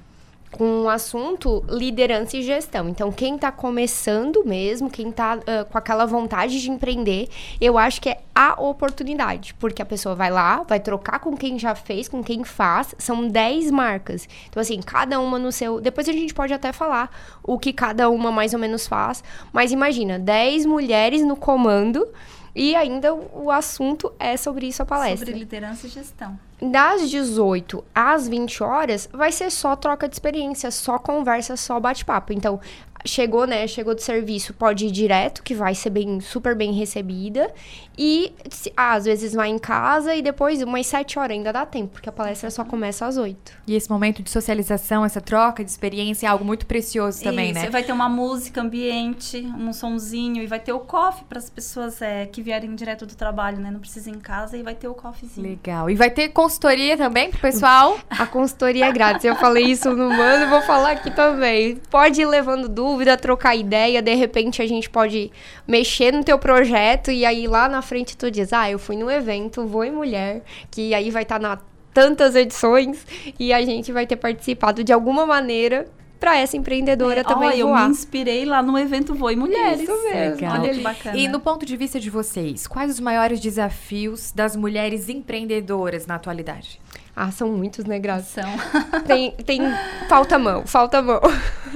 com 0.57 0.85
o 0.85 0.89
assunto 0.89 1.63
liderança 1.69 2.37
e 2.37 2.43
gestão. 2.43 2.89
Então, 2.89 3.13
quem 3.13 3.35
está 3.35 3.53
começando 3.53 4.43
mesmo, 4.45 4.91
quem 4.91 5.11
está 5.11 5.37
uh, 5.37 5.65
com 5.71 5.77
aquela 5.77 6.07
vontade 6.07 6.61
de 6.61 6.71
empreender, 6.71 7.29
eu 7.61 7.77
acho 7.77 8.01
que 8.01 8.09
é 8.09 8.21
a 8.35 8.61
oportunidade, 8.61 9.55
porque 9.55 9.83
a 9.83 9.85
pessoa 9.85 10.15
vai 10.15 10.31
lá, 10.31 10.63
vai 10.63 10.81
trocar 10.81 11.19
com 11.19 11.37
quem 11.37 11.59
já 11.59 11.75
fez, 11.75 12.09
com 12.09 12.23
quem 12.23 12.43
faz. 12.43 12.95
São 12.99 13.29
10 13.29 13.71
marcas. 13.71 14.27
Então, 14.49 14.61
assim, 14.61 14.81
cada 14.81 15.21
uma 15.21 15.39
no 15.39 15.53
seu. 15.53 15.81
Depois 15.81 16.09
a 16.09 16.13
gente 16.13 16.33
pode 16.33 16.55
até 16.55 16.73
falar 16.73 17.11
o 17.43 17.59
que 17.59 17.73
cada 17.73 18.09
uma 18.09 18.33
mais 18.33 18.55
ou 18.55 18.59
menos 18.59 18.87
faz. 18.87 19.23
Mas 19.53 19.73
imagina, 19.73 20.19
10 20.19 20.65
mulheres 20.65 21.23
no 21.25 21.37
comando. 21.37 22.09
E 22.55 22.75
ainda 22.75 23.15
o 23.15 23.51
assunto 23.51 24.11
é 24.19 24.35
sobre 24.39 24.67
isso 24.67 24.83
a 24.83 24.87
palestra. 24.87 25.27
Sobre 25.27 25.39
liderança 25.39 25.87
e 25.87 25.91
gestão. 25.91 26.39
Das 26.61 27.11
18 27.11 27.85
às 27.95 28.27
20 28.27 28.63
horas, 28.63 29.09
vai 29.13 29.31
ser 29.31 29.51
só 29.51 29.77
troca 29.77 30.09
de 30.09 30.15
experiência, 30.15 30.71
só 30.71 30.99
conversa, 30.99 31.57
só 31.57 31.79
bate-papo. 31.79 32.33
Então, 32.33 32.61
chegou, 33.07 33.47
né? 33.47 33.67
Chegou 33.67 33.95
do 33.95 34.01
serviço, 34.01 34.53
pode 34.53 34.87
ir 34.87 34.91
direto, 34.91 35.43
que 35.43 35.55
vai 35.55 35.75
ser 35.75 35.91
bem, 35.91 36.21
super 36.21 36.55
bem 36.55 36.73
recebida. 36.73 37.53
E 37.97 38.33
ah, 38.77 38.93
às 38.93 39.05
vezes 39.07 39.33
vai 39.33 39.49
em 39.49 39.59
casa 39.59 40.15
e 40.15 40.21
depois, 40.21 40.63
umas 40.63 40.87
7 40.87 41.19
horas, 41.19 41.37
ainda 41.37 41.53
dá 41.53 41.65
tempo, 41.65 41.93
porque 41.93 42.09
a 42.09 42.13
palestra 42.13 42.51
só 42.51 42.65
começa 42.65 43.07
às 43.07 43.17
8. 43.17 43.53
E 43.67 43.75
esse 43.75 43.91
momento 43.91 44.23
de 44.23 44.31
socialização, 44.31 45.05
essa 45.05 45.21
troca 45.21 45.65
de 45.65 45.71
experiência 45.71 46.27
é 46.27 46.31
algo 46.31 46.45
muito 46.45 46.67
precioso 46.67 47.23
também, 47.23 47.53
Isso, 47.53 47.61
né? 47.61 47.71
Vai 47.71 47.83
ter 47.83 47.93
uma 47.93 48.09
música 48.09 48.61
ambiente, 48.61 49.39
um 49.59 49.73
sonzinho, 49.73 50.43
e 50.43 50.47
vai 50.47 50.61
ter 50.61 50.73
o 50.73 50.81
coffee 50.81 51.25
para 51.25 51.39
as 51.39 51.49
pessoas 51.49 52.03
é, 52.03 52.27
que 52.27 52.43
vierem 52.43 52.75
direto 52.75 53.07
do 53.07 53.15
trabalho, 53.15 53.59
né? 53.59 53.71
Não 53.71 53.81
precisa 53.81 54.11
ir 54.11 54.15
em 54.15 54.21
casa 54.21 54.57
e 54.57 54.63
vai 54.63 54.75
ter 54.75 54.89
o 54.89 54.95
coffeezinho. 54.95 55.49
Legal. 55.49 55.89
E 55.89 55.95
vai 55.95 56.11
ter 56.11 56.29
consultoria 56.47 56.97
também 56.97 57.29
pro 57.29 57.41
pessoal? 57.41 57.99
a 58.09 58.25
consultoria 58.25 58.87
é 58.87 58.93
grátis. 58.93 59.25
Eu 59.25 59.35
falei 59.35 59.65
isso 59.65 59.91
no 59.91 60.09
Mano, 60.09 60.49
vou 60.49 60.63
falar 60.63 60.93
aqui 60.93 61.11
também. 61.11 61.77
Pode 61.91 62.21
ir 62.21 62.25
levando 62.25 62.69
dúvida, 62.69 63.17
trocar 63.17 63.57
ideia, 63.57 64.01
de 64.01 64.15
repente 64.15 64.63
a 64.63 64.67
gente 64.67 64.89
pode 64.89 65.33
mexer 65.67 66.13
no 66.13 66.23
teu 66.23 66.39
projeto 66.39 67.11
e 67.11 67.25
aí 67.25 67.49
lá 67.49 67.69
na 67.69 67.83
frente 67.83 68.17
tu 68.17 68.31
diz, 68.31 68.53
ah, 68.53 68.71
eu 68.71 68.79
fui 68.79 68.97
no 68.97 69.11
evento, 69.11 69.67
vou 69.67 69.85
em 69.85 69.91
mulher, 69.91 70.43
que 70.71 70.95
aí 70.95 71.11
vai 71.11 71.25
estar 71.25 71.41
tá 71.41 71.49
na 71.49 71.59
tantas 71.93 72.37
edições 72.37 73.07
e 73.41 73.55
a 73.55 73.65
gente 73.65 73.91
vai 73.91 74.07
ter 74.07 74.17
participado 74.17 74.85
de 74.85 74.93
alguma 74.93 75.25
maneira 75.25 75.87
para 76.19 76.37
essa 76.39 76.57
empreendedora 76.57 77.21
é, 77.21 77.25
também 77.25 77.63
ó, 77.63 77.67
voar. 77.69 77.83
Eu 77.83 77.87
me 77.87 77.93
inspirei 77.93 78.45
lá 78.45 78.63
no 78.63 78.79
evento 78.79 79.15
Voe 79.15 79.37
Mulheres. 79.37 79.83
Isso 79.83 80.03
mesmo. 80.05 80.35
Legal. 80.35 80.61
Olha 80.61 80.75
que 80.75 80.81
bacana. 80.81 81.17
E 81.17 81.29
no 81.29 81.41
ponto 81.41 81.65
de 81.67 81.77
vista 81.77 82.01
de 82.01 82.11
vocês, 82.11 82.67
quais 82.67 82.91
os 82.91 83.01
maiores 83.01 83.41
desafios 83.41 84.33
das 84.33 84.57
mulheres 84.57 85.09
empreendedoras 85.09 86.07
na 86.07 86.17
atualidade? 86.17 86.81
Ah, 87.15 87.31
são 87.31 87.49
muitos, 87.49 87.85
né, 87.85 87.99
Graça? 87.99 88.43
São. 88.43 88.51
Tem, 89.07 89.33
tem... 89.33 89.61
Falta 90.09 90.39
mão, 90.39 90.67
falta 90.67 91.01
mão. 91.01 91.21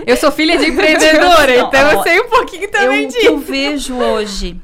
Eu 0.07 0.17
sou 0.17 0.31
filha 0.31 0.59
de 0.59 0.67
empreendedora, 0.67 1.57
então 1.57 1.87
ó, 1.87 1.93
eu 1.93 2.03
sei 2.03 2.21
um 2.21 2.29
pouquinho 2.29 2.71
também 2.71 3.05
eu, 3.05 3.09
disso. 3.09 3.19
O 3.19 3.23
que 3.23 3.27
eu 3.29 3.39
vejo 3.39 3.97
hoje 3.97 4.61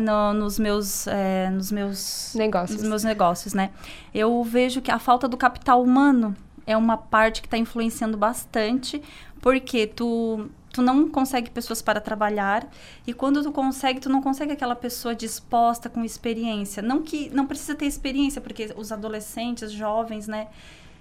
no, 0.00 0.32
nos 0.34 0.58
meus 0.58 1.06
é, 1.06 1.50
nos 1.50 1.72
meus 1.72 2.32
negócios 2.34 2.80
nos 2.80 2.88
meus 2.88 3.04
negócios 3.04 3.54
né 3.54 3.70
eu 4.14 4.42
vejo 4.44 4.82
que 4.82 4.90
a 4.90 4.98
falta 4.98 5.26
do 5.26 5.36
capital 5.36 5.82
humano 5.82 6.36
é 6.68 6.76
uma 6.76 6.98
parte 6.98 7.40
que 7.40 7.46
está 7.46 7.56
influenciando 7.56 8.16
bastante, 8.16 9.02
porque 9.40 9.86
tu 9.86 10.48
tu 10.70 10.82
não 10.82 11.08
consegue 11.08 11.50
pessoas 11.50 11.80
para 11.80 11.98
trabalhar 11.98 12.68
e 13.06 13.14
quando 13.14 13.42
tu 13.42 13.50
consegue, 13.50 13.98
tu 13.98 14.10
não 14.10 14.20
consegue 14.20 14.52
aquela 14.52 14.76
pessoa 14.76 15.14
disposta 15.14 15.88
com 15.88 16.04
experiência. 16.04 16.82
Não 16.82 17.02
que 17.02 17.30
não 17.30 17.46
precisa 17.46 17.74
ter 17.74 17.86
experiência, 17.86 18.40
porque 18.40 18.70
os 18.76 18.92
adolescentes, 18.92 19.72
jovens, 19.72 20.28
né, 20.28 20.46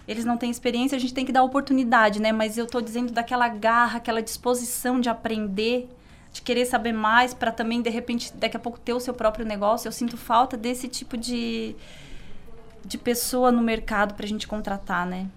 eles 0.08 0.24
não 0.24 0.38
têm 0.38 0.50
experiência, 0.50 0.96
a 0.96 1.00
gente 1.00 1.14
tem 1.14 1.26
que 1.26 1.34
dar 1.34 1.44
oportunidade, 1.44 2.22
né? 2.22 2.32
Mas 2.32 2.58
eu 2.58 2.64
estou 2.64 2.82
dizendo 2.82 3.12
daquela 3.12 3.50
garra, 3.50 3.98
aquela 3.98 4.22
disposição 4.22 5.02
de 5.02 5.10
aprender, 5.10 5.90
de 6.32 6.42
querer 6.42 6.66
saber 6.66 6.94
mais 6.94 7.34
para 7.34 7.52
também 7.52 7.82
de 7.82 7.90
repente 7.90 8.34
daqui 8.34 8.56
a 8.56 8.60
pouco 8.60 8.80
ter 8.80 8.94
o 8.94 9.02
seu 9.02 9.14
próprio 9.14 9.46
negócio. 9.46 9.88
Eu 9.88 9.92
sinto 9.92 10.16
falta 10.16 10.56
desse 10.56 10.88
tipo 10.88 11.18
de 11.18 11.76
de 12.86 12.98
pessoa 12.98 13.52
no 13.52 13.62
mercado 13.62 14.14
para 14.14 14.26
a 14.26 14.30
gente 14.30 14.48
contratar, 14.48 15.06
né? 15.06 15.28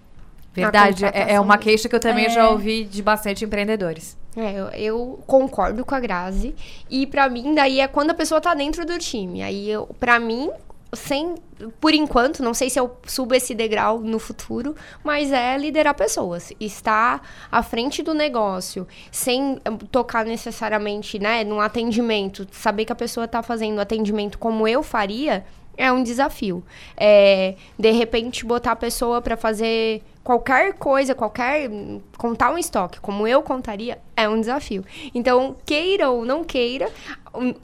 Verdade, 0.52 1.04
é, 1.04 1.34
é 1.34 1.40
uma 1.40 1.56
queixa 1.56 1.88
que 1.88 1.94
eu 1.94 2.00
também 2.00 2.26
é. 2.26 2.30
já 2.30 2.48
ouvi 2.50 2.84
de 2.84 3.02
bastante 3.02 3.44
empreendedores. 3.44 4.18
É, 4.36 4.52
eu, 4.52 4.66
eu, 4.68 5.22
concordo 5.26 5.84
com 5.84 5.94
a 5.94 6.00
Grazi. 6.00 6.54
E 6.88 7.06
para 7.06 7.28
mim, 7.28 7.54
daí 7.54 7.80
é 7.80 7.88
quando 7.88 8.10
a 8.10 8.14
pessoa 8.14 8.40
tá 8.40 8.54
dentro 8.54 8.84
do 8.84 8.98
time. 8.98 9.42
Aí, 9.42 9.70
eu, 9.70 9.86
pra 9.98 10.18
mim, 10.20 10.50
sem, 10.92 11.36
por 11.80 11.94
enquanto, 11.94 12.42
não 12.42 12.54
sei 12.54 12.68
se 12.68 12.78
eu 12.78 12.96
subo 13.06 13.34
esse 13.34 13.54
degrau 13.54 14.00
no 14.00 14.18
futuro, 14.18 14.74
mas 15.04 15.32
é 15.32 15.56
liderar 15.56 15.94
pessoas, 15.94 16.52
estar 16.58 17.22
à 17.50 17.62
frente 17.62 18.02
do 18.02 18.14
negócio, 18.14 18.86
sem 19.10 19.60
hum, 19.68 19.78
tocar 19.90 20.24
necessariamente, 20.24 21.18
né, 21.18 21.44
no 21.44 21.60
atendimento, 21.60 22.46
saber 22.50 22.84
que 22.84 22.92
a 22.92 22.96
pessoa 22.96 23.24
está 23.24 23.42
fazendo 23.42 23.80
atendimento 23.80 24.38
como 24.38 24.66
eu 24.66 24.82
faria, 24.82 25.44
é 25.80 25.90
um 25.90 26.02
desafio. 26.02 26.62
É, 26.94 27.54
de 27.78 27.90
repente, 27.90 28.44
botar 28.44 28.72
a 28.72 28.76
pessoa 28.76 29.22
para 29.22 29.34
fazer 29.34 30.02
qualquer 30.22 30.74
coisa, 30.74 31.14
qualquer. 31.14 31.70
contar 32.18 32.52
um 32.52 32.58
estoque, 32.58 33.00
como 33.00 33.26
eu 33.26 33.42
contaria, 33.42 33.98
é 34.14 34.28
um 34.28 34.38
desafio. 34.38 34.84
Então, 35.14 35.56
queira 35.64 36.10
ou 36.10 36.26
não 36.26 36.44
queira, 36.44 36.90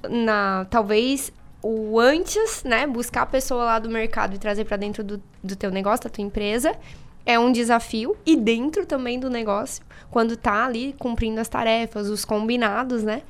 na, 0.09 0.67
talvez 0.71 1.31
o 1.63 2.01
antes, 2.01 2.65
né, 2.65 2.87
buscar 2.87 3.23
a 3.23 3.27
pessoa 3.27 3.65
lá 3.65 3.79
do 3.79 3.91
mercado 3.91 4.35
e 4.35 4.39
trazer 4.39 4.65
para 4.65 4.79
dentro 4.79 5.05
do, 5.05 5.23
do 5.45 5.55
teu 5.55 5.71
negócio, 5.71 6.05
da 6.05 6.11
tua 6.11 6.25
empresa, 6.25 6.75
é 7.27 7.39
um 7.39 7.53
desafio. 7.53 8.17
E 8.25 8.35
dentro 8.35 8.87
também 8.87 9.21
do 9.21 9.29
negócio, 9.29 9.85
quando 10.11 10.39
tá 10.39 10.65
ali 10.65 10.95
cumprindo 10.99 11.39
as 11.39 11.49
tarefas, 11.49 12.09
os 12.09 12.25
combinados, 12.25 13.03
né? 13.03 13.23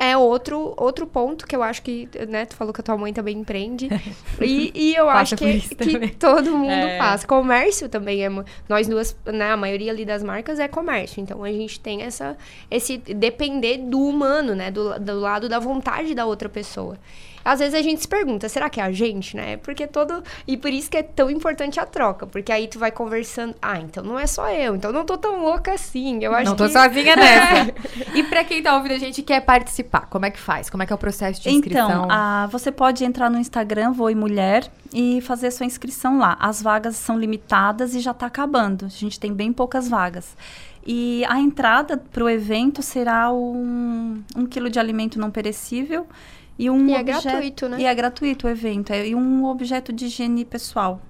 É 0.00 0.16
outro, 0.16 0.72
outro 0.78 1.06
ponto 1.06 1.46
que 1.46 1.54
eu 1.54 1.62
acho 1.62 1.82
que, 1.82 2.08
né, 2.26 2.46
tu 2.46 2.56
falou 2.56 2.72
que 2.72 2.80
a 2.80 2.82
tua 2.82 2.96
mãe 2.96 3.12
também 3.12 3.36
empreende. 3.36 3.86
e, 4.40 4.72
e 4.74 4.94
eu 4.94 5.10
acho 5.10 5.36
que, 5.36 5.60
que 5.60 6.08
todo 6.16 6.56
mundo 6.56 6.72
é. 6.72 6.96
faz. 6.96 7.22
Comércio 7.22 7.86
também 7.86 8.24
é. 8.24 8.30
Nós 8.66 8.88
duas, 8.88 9.14
né, 9.26 9.52
a 9.52 9.58
maioria 9.58 9.92
ali 9.92 10.06
das 10.06 10.22
marcas 10.22 10.58
é 10.58 10.66
comércio. 10.66 11.20
Então 11.20 11.44
a 11.44 11.52
gente 11.52 11.78
tem 11.78 12.00
essa, 12.00 12.34
esse 12.70 12.96
depender 12.96 13.76
do 13.76 14.00
humano, 14.00 14.54
né, 14.54 14.70
do, 14.70 14.98
do 14.98 15.20
lado 15.20 15.50
da 15.50 15.58
vontade 15.58 16.14
da 16.14 16.24
outra 16.24 16.48
pessoa 16.48 16.96
às 17.44 17.58
vezes 17.58 17.74
a 17.74 17.82
gente 17.82 18.02
se 18.02 18.08
pergunta, 18.08 18.48
será 18.48 18.68
que 18.68 18.80
é 18.80 18.84
a 18.84 18.92
gente, 18.92 19.36
né? 19.36 19.56
Porque 19.58 19.86
todo. 19.86 20.22
E 20.46 20.56
por 20.56 20.70
isso 20.70 20.90
que 20.90 20.96
é 20.96 21.02
tão 21.02 21.30
importante 21.30 21.80
a 21.80 21.86
troca. 21.86 22.26
Porque 22.26 22.52
aí 22.52 22.68
tu 22.68 22.78
vai 22.78 22.90
conversando. 22.90 23.54
Ah, 23.60 23.78
então 23.78 24.04
não 24.04 24.18
é 24.18 24.26
só 24.26 24.50
eu. 24.50 24.76
Então 24.76 24.92
não 24.92 25.04
tô 25.04 25.16
tão 25.16 25.42
louca 25.42 25.72
assim. 25.72 26.22
Eu 26.22 26.34
acho 26.34 26.50
não 26.50 26.56
tô 26.56 26.66
que... 26.66 26.72
sozinha 26.72 27.16
nessa. 27.16 27.74
e 28.14 28.22
pra 28.24 28.44
quem 28.44 28.62
tá 28.62 28.76
ouvindo 28.76 28.92
a 28.92 28.98
gente 28.98 29.22
quer 29.22 29.40
participar, 29.40 30.06
como 30.10 30.26
é 30.26 30.30
que 30.30 30.38
faz? 30.38 30.68
Como 30.68 30.82
é 30.82 30.86
que 30.86 30.92
é 30.92 30.96
o 30.96 30.98
processo 30.98 31.40
de 31.40 31.50
inscrição? 31.50 31.88
Então, 31.88 32.08
a, 32.10 32.46
você 32.48 32.70
pode 32.70 33.04
entrar 33.04 33.30
no 33.30 33.38
Instagram, 33.38 33.92
Voe 33.92 34.14
Mulher, 34.14 34.70
e 34.92 35.20
fazer 35.20 35.50
sua 35.50 35.66
inscrição 35.66 36.18
lá. 36.18 36.36
As 36.40 36.60
vagas 36.60 36.96
são 36.96 37.18
limitadas 37.18 37.94
e 37.94 38.00
já 38.00 38.12
tá 38.12 38.26
acabando. 38.26 38.86
A 38.86 38.88
gente 38.88 39.18
tem 39.18 39.32
bem 39.32 39.52
poucas 39.52 39.88
vagas. 39.88 40.36
E 40.86 41.24
a 41.26 41.38
entrada 41.38 41.96
para 41.96 42.24
o 42.24 42.28
evento 42.28 42.82
será 42.82 43.32
um, 43.32 44.22
um 44.34 44.46
quilo 44.46 44.70
de 44.70 44.78
alimento 44.78 45.18
não 45.18 45.30
perecível 45.30 46.06
e, 46.60 46.68
um 46.68 46.88
e 46.88 46.94
é 46.94 47.02
gratuito, 47.02 47.70
né? 47.70 47.80
E 47.80 47.86
é 47.86 47.94
gratuito 47.94 48.46
o 48.46 48.50
evento. 48.50 48.92
É, 48.92 49.08
e 49.08 49.14
um 49.14 49.46
objeto 49.46 49.94
de 49.94 50.04
higiene 50.04 50.44
pessoal. 50.44 51.00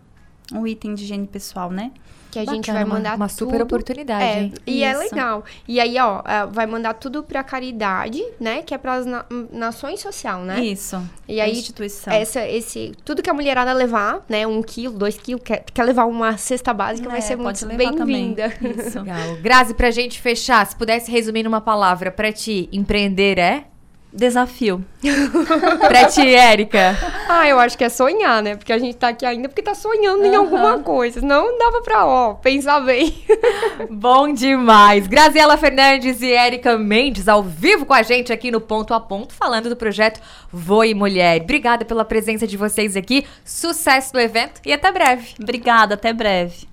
Um 0.53 0.65
item 0.65 0.95
de 0.95 1.03
higiene 1.03 1.27
pessoal, 1.27 1.73
né? 1.73 1.91
Que 2.31 2.39
a 2.39 2.43
Bacana, 2.43 2.57
gente 2.57 2.71
vai 2.71 2.85
mandar 2.85 3.11
uma, 3.11 3.25
uma 3.25 3.29
super 3.29 3.55
tudo. 3.55 3.63
oportunidade. 3.65 4.25
É, 4.25 4.53
e 4.65 4.85
é 4.85 4.97
legal. 4.97 5.45
E 5.67 5.81
aí, 5.81 5.99
ó, 5.99 6.23
é, 6.25 6.47
vai 6.47 6.65
mandar 6.69 6.95
tudo 6.95 7.25
pra 7.25 7.43
caridade, 7.43 8.23
né? 8.39 8.63
Que 8.63 8.73
é 8.73 8.79
pras 8.79 9.05
na, 9.05 9.25
nações 9.51 9.99
social, 9.99 10.43
né? 10.43 10.65
Isso. 10.65 11.03
E 11.27 11.41
aí, 11.41 11.51
instituição. 11.51 12.13
Essa, 12.13 12.47
esse, 12.47 12.93
tudo 13.05 13.21
que 13.21 13.29
a 13.29 13.35
mulherada 13.35 13.73
levar, 13.73 14.25
né? 14.29 14.47
Um 14.47 14.63
quilo, 14.63 14.97
dois 14.97 15.19
quilos, 15.19 15.43
quer, 15.43 15.65
quer 15.65 15.83
levar 15.83 16.05
uma 16.05 16.37
cesta 16.37 16.73
básica, 16.73 17.09
é, 17.09 17.11
vai 17.11 17.23
ser 17.23 17.35
muito 17.35 17.67
bem-vinda. 17.67 18.55
Isso. 18.63 19.01
Legal. 19.01 19.37
Grazi, 19.43 19.75
pra 19.75 19.91
gente 19.91 20.21
fechar, 20.21 20.65
se 20.65 20.77
pudesse 20.77 21.11
resumir 21.11 21.43
numa 21.43 21.61
palavra, 21.61 22.13
pra 22.13 22.33
ti, 22.33 22.69
empreender 22.71 23.37
é? 23.37 23.65
Desafio. 24.13 24.85
pra 25.87 26.07
ti, 26.07 26.35
Érica. 26.35 26.97
Ah, 27.29 27.49
eu 27.49 27.59
acho 27.61 27.79
que 27.79 27.85
é 27.85 27.89
sonhar, 27.89 28.43
né? 28.43 28.57
Porque 28.57 28.73
a 28.73 28.79
gente 28.79 28.97
tá 28.97 29.09
aqui 29.09 29.25
ainda 29.25 29.49
porque 29.49 29.63
tá 29.63 29.75
sonhando 29.75 30.25
uhum. 30.25 30.33
em 30.33 30.35
alguma 30.35 30.79
coisa. 30.81 31.21
Não 31.21 31.57
dava 31.57 31.81
pra, 31.83 32.05
ó, 32.05 32.35
pensar 32.35 32.81
bem. 32.81 33.15
Bom 33.89 34.33
demais. 34.33 35.07
Graziela 35.07 35.57
Fernandes 35.57 36.23
e 36.23 36.33
Érica 36.33 36.77
Mendes 36.77 37.29
ao 37.29 37.43
vivo 37.43 37.87
com 37.87 37.95
a 37.95 38.03
gente 38.03 38.33
aqui 38.33 38.51
no 38.51 38.61
Ponto 38.61 38.93
a 38.93 39.01
Ponto, 39.01 39.33
falando 39.33 39.69
do 39.69 39.77
projeto 39.77 40.21
Voe 40.53 40.93
Mulher. 40.93 41.41
Obrigada 41.43 41.85
pela 41.85 42.05
presença 42.05 42.47
de 42.47 42.57
vocês 42.57 42.97
aqui. 42.97 43.25
Sucesso 43.45 44.13
no 44.15 44.21
evento 44.21 44.61
e 44.67 44.73
até 44.73 44.91
breve. 44.91 45.35
Obrigada, 45.41 45.95
até 45.95 46.13
breve. 46.13 46.70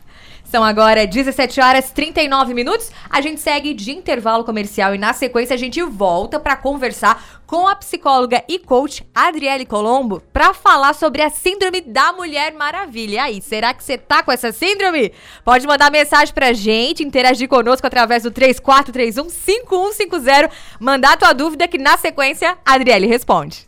São 0.50 0.64
agora 0.64 1.06
17 1.06 1.60
horas 1.60 1.92
39 1.92 2.54
minutos. 2.54 2.90
A 3.10 3.20
gente 3.20 3.42
segue 3.42 3.74
de 3.74 3.92
intervalo 3.92 4.46
comercial 4.46 4.96
e 4.96 4.98
na 4.98 5.12
sequência 5.12 5.54
a 5.54 5.58
gente 5.58 5.82
volta 5.82 6.40
para 6.40 6.56
conversar 6.56 7.42
com 7.46 7.68
a 7.68 7.76
psicóloga 7.76 8.42
e 8.48 8.58
coach 8.58 9.06
Adriele 9.14 9.66
Colombo 9.66 10.22
para 10.32 10.54
falar 10.54 10.94
sobre 10.94 11.22
a 11.22 11.30
síndrome 11.30 11.82
da 11.82 12.14
Mulher 12.14 12.54
Maravilha. 12.54 13.14
E 13.16 13.20
aí, 13.20 13.42
será 13.42 13.74
que 13.74 13.84
você 13.84 13.98
tá 13.98 14.24
com 14.24 14.32
essa 14.32 14.54
síndrome? 14.54 15.12
Pode 15.44 15.68
mandar 15.68 15.92
mensagem 15.92 16.34
pra 16.34 16.54
gente, 16.54 17.04
interagir 17.04 17.50
conosco 17.50 17.86
através 17.86 18.24
do 18.24 18.32
3431 18.32 19.30
5150, 19.30 20.50
mandar 20.80 21.18
tua 21.18 21.34
dúvida 21.34 21.68
que 21.68 21.78
na 21.78 21.98
sequência 21.98 22.58
a 22.66 22.76
Adriele 22.76 23.06
responde. 23.06 23.68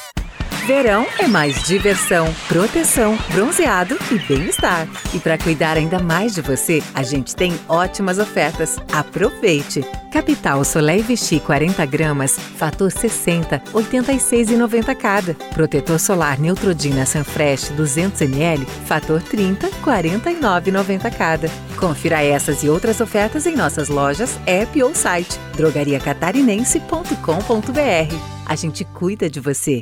Verão 0.65 1.05
é 1.17 1.27
mais 1.27 1.63
diversão, 1.63 2.31
proteção, 2.47 3.17
bronzeado 3.33 3.97
e 4.11 4.19
bem-estar. 4.19 4.87
E 5.13 5.19
para 5.19 5.37
cuidar 5.37 5.75
ainda 5.75 5.97
mais 5.97 6.35
de 6.35 6.41
você, 6.41 6.83
a 6.93 7.01
gente 7.01 7.35
tem 7.35 7.59
ótimas 7.67 8.19
ofertas. 8.19 8.77
Aproveite! 8.93 9.83
Capital 10.11 10.63
Soleil 10.63 11.03
Vichy 11.03 11.39
40 11.39 11.83
gramas, 11.87 12.37
fator 12.37 12.91
60, 12.91 13.59
86,90 13.73 14.95
cada. 14.95 15.33
Protetor 15.53 15.99
solar 15.99 16.39
Neutrodina 16.39 17.07
Sunfresh 17.07 17.69
200 17.69 18.21
ml, 18.21 18.63
fator 18.85 19.19
30, 19.21 19.67
49,90 19.83 21.17
cada. 21.17 21.49
Confira 21.75 22.21
essas 22.21 22.63
e 22.63 22.69
outras 22.69 23.01
ofertas 23.01 23.47
em 23.47 23.55
nossas 23.55 23.89
lojas, 23.89 24.39
app 24.45 24.83
ou 24.83 24.93
site 24.93 25.39
drogariacatarinense.com.br. 25.55 28.15
A 28.45 28.55
gente 28.55 28.85
cuida 28.85 29.29
de 29.29 29.39
você. 29.39 29.81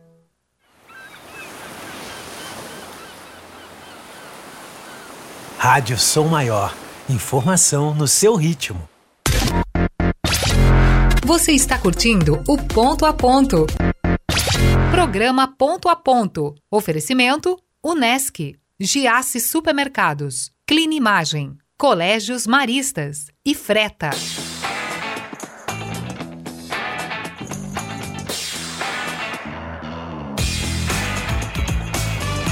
Rádio 5.63 5.95
Som 5.95 6.27
Maior. 6.27 6.75
Informação 7.07 7.93
no 7.93 8.07
seu 8.07 8.35
ritmo. 8.35 8.89
Você 11.23 11.51
está 11.51 11.77
curtindo 11.77 12.43
o 12.47 12.57
Ponto 12.57 13.05
a 13.05 13.13
Ponto. 13.13 13.67
Programa 14.89 15.47
Ponto 15.47 15.87
a 15.87 15.95
Ponto. 15.95 16.55
Oferecimento: 16.71 17.59
Unesc, 17.83 18.55
Giasse 18.79 19.39
Supermercados, 19.39 20.51
Clean 20.65 20.91
Imagem, 20.91 21.55
Colégios 21.77 22.47
Maristas 22.47 23.27
e 23.45 23.53
Freta. 23.53 24.09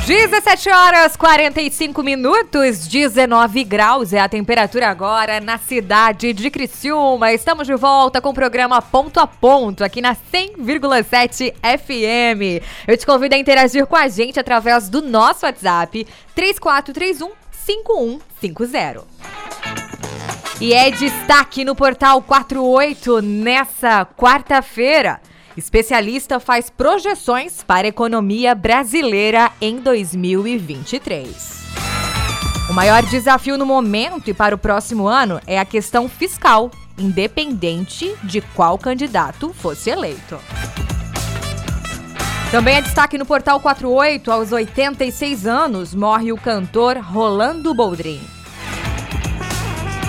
17 0.09 0.71
horas 0.71 1.15
45 1.15 2.01
minutos, 2.01 2.87
19 2.87 3.63
graus 3.63 4.11
é 4.11 4.19
a 4.19 4.27
temperatura 4.27 4.89
agora 4.89 5.39
na 5.39 5.59
cidade 5.59 6.33
de 6.33 6.49
Criciúma. 6.49 7.31
Estamos 7.31 7.67
de 7.67 7.75
volta 7.75 8.19
com 8.19 8.29
o 8.29 8.33
programa 8.33 8.81
Ponto 8.81 9.19
a 9.19 9.27
Ponto 9.27 9.83
aqui 9.83 10.01
na 10.01 10.15
100,7 10.15 11.53
FM. 11.61 12.65
Eu 12.87 12.97
te 12.97 13.05
convido 13.05 13.35
a 13.35 13.37
interagir 13.37 13.85
com 13.85 13.95
a 13.95 14.07
gente 14.07 14.39
através 14.39 14.89
do 14.89 14.99
nosso 15.03 15.45
WhatsApp 15.45 16.07
3431 16.33 17.29
5150. 17.51 19.05
E 20.59 20.73
é 20.73 20.89
destaque 20.89 21.63
no 21.63 21.75
portal 21.75 22.19
48 22.23 23.21
nessa 23.21 24.07
quarta-feira. 24.07 25.21
Especialista 25.59 26.39
faz 26.39 26.69
projeções 26.69 27.61
para 27.61 27.85
a 27.85 27.89
economia 27.89 28.55
brasileira 28.55 29.51
em 29.59 29.81
2023. 29.81 31.59
O 32.69 32.73
maior 32.73 33.03
desafio 33.03 33.57
no 33.57 33.65
momento 33.65 34.29
e 34.29 34.33
para 34.33 34.55
o 34.55 34.57
próximo 34.57 35.05
ano 35.05 35.41
é 35.45 35.59
a 35.59 35.65
questão 35.65 36.07
fiscal, 36.07 36.71
independente 36.97 38.15
de 38.23 38.39
qual 38.39 38.77
candidato 38.77 39.53
fosse 39.53 39.89
eleito. 39.89 40.39
Também 42.51 42.77
é 42.77 42.81
destaque 42.81 43.17
no 43.17 43.25
Portal 43.25 43.59
48, 43.59 44.31
aos 44.31 44.53
86 44.53 45.45
anos, 45.45 45.93
morre 45.93 46.31
o 46.31 46.37
cantor 46.37 46.95
Rolando 46.99 47.73
Boldrin. 47.73 48.38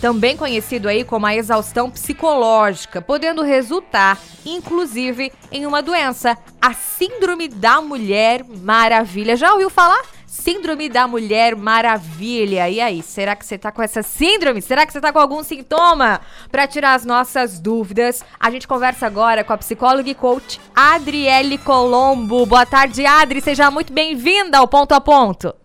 também 0.00 0.36
conhecido 0.36 0.88
aí 0.88 1.04
como 1.04 1.26
a 1.26 1.34
exaustão 1.34 1.90
psicológica, 1.90 3.02
podendo 3.02 3.42
resultar, 3.42 4.18
inclusive, 4.44 5.32
em 5.52 5.66
uma 5.66 5.82
doença, 5.82 6.36
a 6.60 6.72
Síndrome 6.72 7.48
da 7.48 7.80
Mulher 7.80 8.44
Maravilha. 8.44 9.36
Já 9.36 9.52
ouviu 9.52 9.68
falar? 9.68 10.02
Síndrome 10.26 10.88
da 10.88 11.06
Mulher 11.06 11.54
Maravilha. 11.54 12.68
E 12.70 12.80
aí, 12.80 13.02
será 13.02 13.36
que 13.36 13.44
você 13.44 13.58
tá 13.58 13.70
com 13.70 13.82
essa 13.82 14.02
síndrome? 14.02 14.62
Será 14.62 14.86
que 14.86 14.92
você 14.92 15.00
tá 15.00 15.12
com 15.12 15.18
algum 15.18 15.42
sintoma? 15.42 16.20
Para 16.50 16.66
tirar 16.66 16.94
as 16.94 17.04
nossas 17.04 17.58
dúvidas, 17.58 18.24
a 18.38 18.50
gente 18.50 18.66
conversa 18.66 19.06
agora 19.06 19.44
com 19.44 19.52
a 19.52 19.58
psicóloga 19.58 20.08
e 20.08 20.14
coach 20.14 20.60
Adriele 20.74 21.58
Colombo. 21.58 22.46
Boa 22.46 22.64
tarde, 22.64 23.04
Adri. 23.04 23.40
Seja 23.40 23.70
muito 23.70 23.92
bem-vinda 23.92 24.58
ao 24.58 24.68
Ponto 24.68 24.92
a 24.92 25.00
Ponto. 25.00 25.59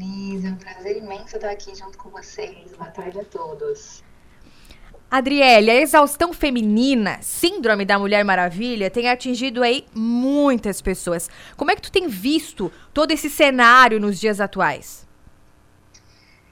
Denise. 0.00 0.46
É 0.46 0.50
um 0.50 0.56
prazer 0.56 0.96
imenso 0.96 1.36
estar 1.36 1.50
aqui 1.50 1.74
junto 1.74 1.98
com 1.98 2.08
vocês. 2.08 2.72
Boa 2.72 2.90
tarde 2.90 3.20
a 3.20 3.24
todos. 3.24 4.02
Adriele, 5.10 5.70
a 5.70 5.74
exaustão 5.74 6.32
feminina, 6.32 7.20
síndrome 7.20 7.84
da 7.84 7.98
Mulher 7.98 8.24
Maravilha, 8.24 8.88
tem 8.88 9.10
atingido 9.10 9.62
aí 9.62 9.84
muitas 9.92 10.80
pessoas. 10.80 11.28
Como 11.56 11.70
é 11.70 11.76
que 11.76 11.82
tu 11.82 11.92
tem 11.92 12.08
visto 12.08 12.72
todo 12.94 13.10
esse 13.10 13.28
cenário 13.28 14.00
nos 14.00 14.18
dias 14.18 14.40
atuais? 14.40 15.06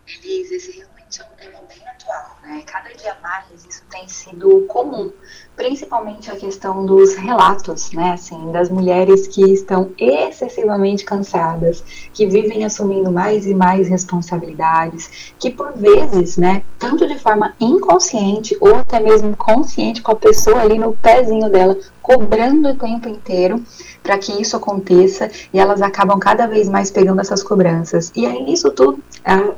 Elise, 0.07 0.57
esse 0.57 0.73
realmente 0.73 1.21
é 1.21 1.25
um 1.25 1.37
tema 1.37 1.63
bem 1.69 1.89
atual, 1.89 2.39
né? 2.43 2.63
Cada 2.67 2.93
dia 2.93 3.17
mais 3.23 3.65
isso 3.65 3.85
tem 3.91 4.09
sido 4.09 4.67
comum 4.67 5.13
principalmente 5.59 6.31
a 6.31 6.37
questão 6.37 6.87
dos 6.87 7.17
relatos, 7.17 7.91
né, 7.91 8.13
assim, 8.13 8.53
das 8.53 8.71
mulheres 8.71 9.27
que 9.27 9.43
estão 9.53 9.91
excessivamente 9.99 11.05
cansadas, 11.05 11.83
que 12.15 12.27
vivem 12.27 12.65
assumindo 12.65 13.11
mais 13.11 13.45
e 13.45 13.53
mais 13.53 13.89
responsabilidades, 13.89 15.35
que 15.37 15.51
por 15.51 15.73
vezes, 15.73 16.37
né, 16.37 16.63
tanto 16.79 17.09
de 17.09 17.19
forma 17.19 17.55
inconsciente 17.59 18.57
ou 18.61 18.77
até 18.77 19.01
mesmo 19.01 19.37
consciente 19.37 20.01
com 20.01 20.13
a 20.13 20.17
pessoa 20.17 20.61
ali 20.61 20.79
no 20.79 20.93
pezinho 20.93 21.51
dela, 21.51 21.77
cobrando 22.09 22.71
o 22.71 22.75
tempo 22.75 23.07
inteiro 23.07 23.63
para 24.03 24.17
que 24.17 24.33
isso 24.41 24.57
aconteça 24.57 25.31
e 25.53 25.59
elas 25.59 25.83
acabam 25.83 26.19
cada 26.19 26.47
vez 26.47 26.67
mais 26.67 26.91
pegando 26.91 27.21
essas 27.21 27.43
cobranças. 27.43 28.11
E 28.17 28.25
aí 28.25 28.51
isso 28.51 28.71
tudo, 28.71 28.99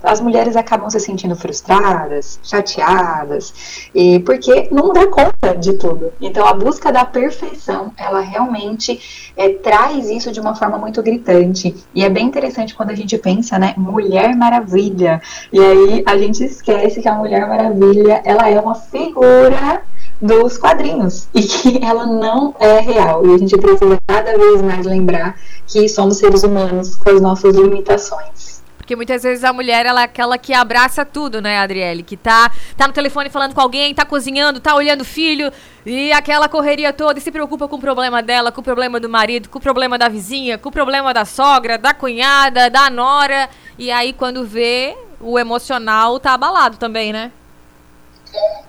as 0.03 0.21
mulheres 0.21 0.57
acabam 0.57 0.91
se 0.91 0.99
sentindo 0.99 1.37
frustradas, 1.37 2.41
chateadas, 2.43 3.89
e 3.95 4.19
porque 4.21 4.69
não 4.73 4.93
dá 4.93 5.07
conta 5.07 5.57
de 5.57 5.75
tudo. 5.75 6.13
Então, 6.21 6.45
a 6.45 6.53
busca 6.53 6.91
da 6.91 7.05
perfeição, 7.05 7.93
ela 7.97 8.19
realmente 8.19 9.33
é, 9.37 9.51
traz 9.51 10.11
isso 10.11 10.33
de 10.33 10.41
uma 10.41 10.57
forma 10.57 10.77
muito 10.77 11.01
gritante. 11.05 11.77
E 11.95 12.03
é 12.03 12.11
bem 12.11 12.27
interessante 12.27 12.75
quando 12.75 12.91
a 12.91 12.97
gente 12.97 13.17
pensa, 13.17 13.61
né, 13.61 13.75
Mulher 13.77 14.35
Maravilha. 14.35 15.23
E 15.53 15.61
aí 15.61 16.03
a 16.05 16.19
gente 16.19 16.43
esquece 16.43 17.01
que 17.01 17.09
a 17.09 17.15
Mulher 17.15 17.47
Maravilha, 17.47 18.21
ela 18.25 18.51
é 18.51 18.59
uma 18.59 18.75
figura 18.75 19.83
dos 20.21 20.59
quadrinhos 20.59 21.29
e 21.35 21.43
que 21.43 21.83
ela 21.85 22.07
não 22.07 22.55
é 22.59 22.81
real. 22.81 23.27
E 23.27 23.35
a 23.35 23.39
gente 23.39 23.57
precisa 23.57 23.97
cada 24.07 24.37
vez 24.37 24.63
mais 24.63 24.87
lembrar 24.87 25.37
que 25.67 25.89
somos 25.89 26.19
seres 26.19 26.43
humanos 26.43 26.97
com 26.97 27.11
as 27.11 27.21
nossas 27.21 27.57
limitações. 27.57 28.61
Porque 28.77 28.97
muitas 28.97 29.23
vezes 29.23 29.45
a 29.45 29.53
mulher, 29.53 29.87
ela 29.87 30.01
é 30.01 30.05
aquela 30.05 30.37
que 30.37 30.53
abraça 30.53 31.05
tudo, 31.05 31.41
né, 31.41 31.61
Adriele? 31.61 32.03
Que 32.03 32.17
tá, 32.17 32.51
tá 32.77 32.89
no 32.89 32.93
telefone 32.93 33.31
falando 33.31 33.55
com 33.55 33.61
alguém, 33.61 33.95
tá 33.95 34.05
cozinhando, 34.05 34.59
tá 34.59 34.75
olhando 34.75 35.03
o 35.03 35.05
filho, 35.05 35.53
e 35.87 36.11
aquela 36.11 36.49
correria 36.49 36.93
toda, 36.93 37.17
e 37.17 37.23
se 37.23 37.31
preocupa 37.31 37.69
com 37.69 37.77
o 37.77 37.81
problema 37.81 38.21
dela, 38.21 38.51
com 38.51 38.61
o 38.61 38.65
problema 38.65 38.99
do 38.99 39.09
marido, 39.09 39.49
com 39.49 39.61
o 39.61 39.63
problema 39.63 39.97
da 39.97 40.09
vizinha, 40.09 40.59
com 40.59 40.71
o 40.71 40.73
problema 40.73 41.15
da 41.15 41.25
sogra, 41.25 41.79
da 41.79 41.95
cunhada, 41.95 42.69
da 42.69 42.91
nora. 42.91 43.49
E 43.79 43.93
aí, 43.93 44.13
quando 44.13 44.45
vê, 44.45 44.97
o 45.21 45.39
emocional 45.39 46.19
tá 46.19 46.35
abalado 46.35 46.77
também, 46.77 47.13
né? 47.13 47.31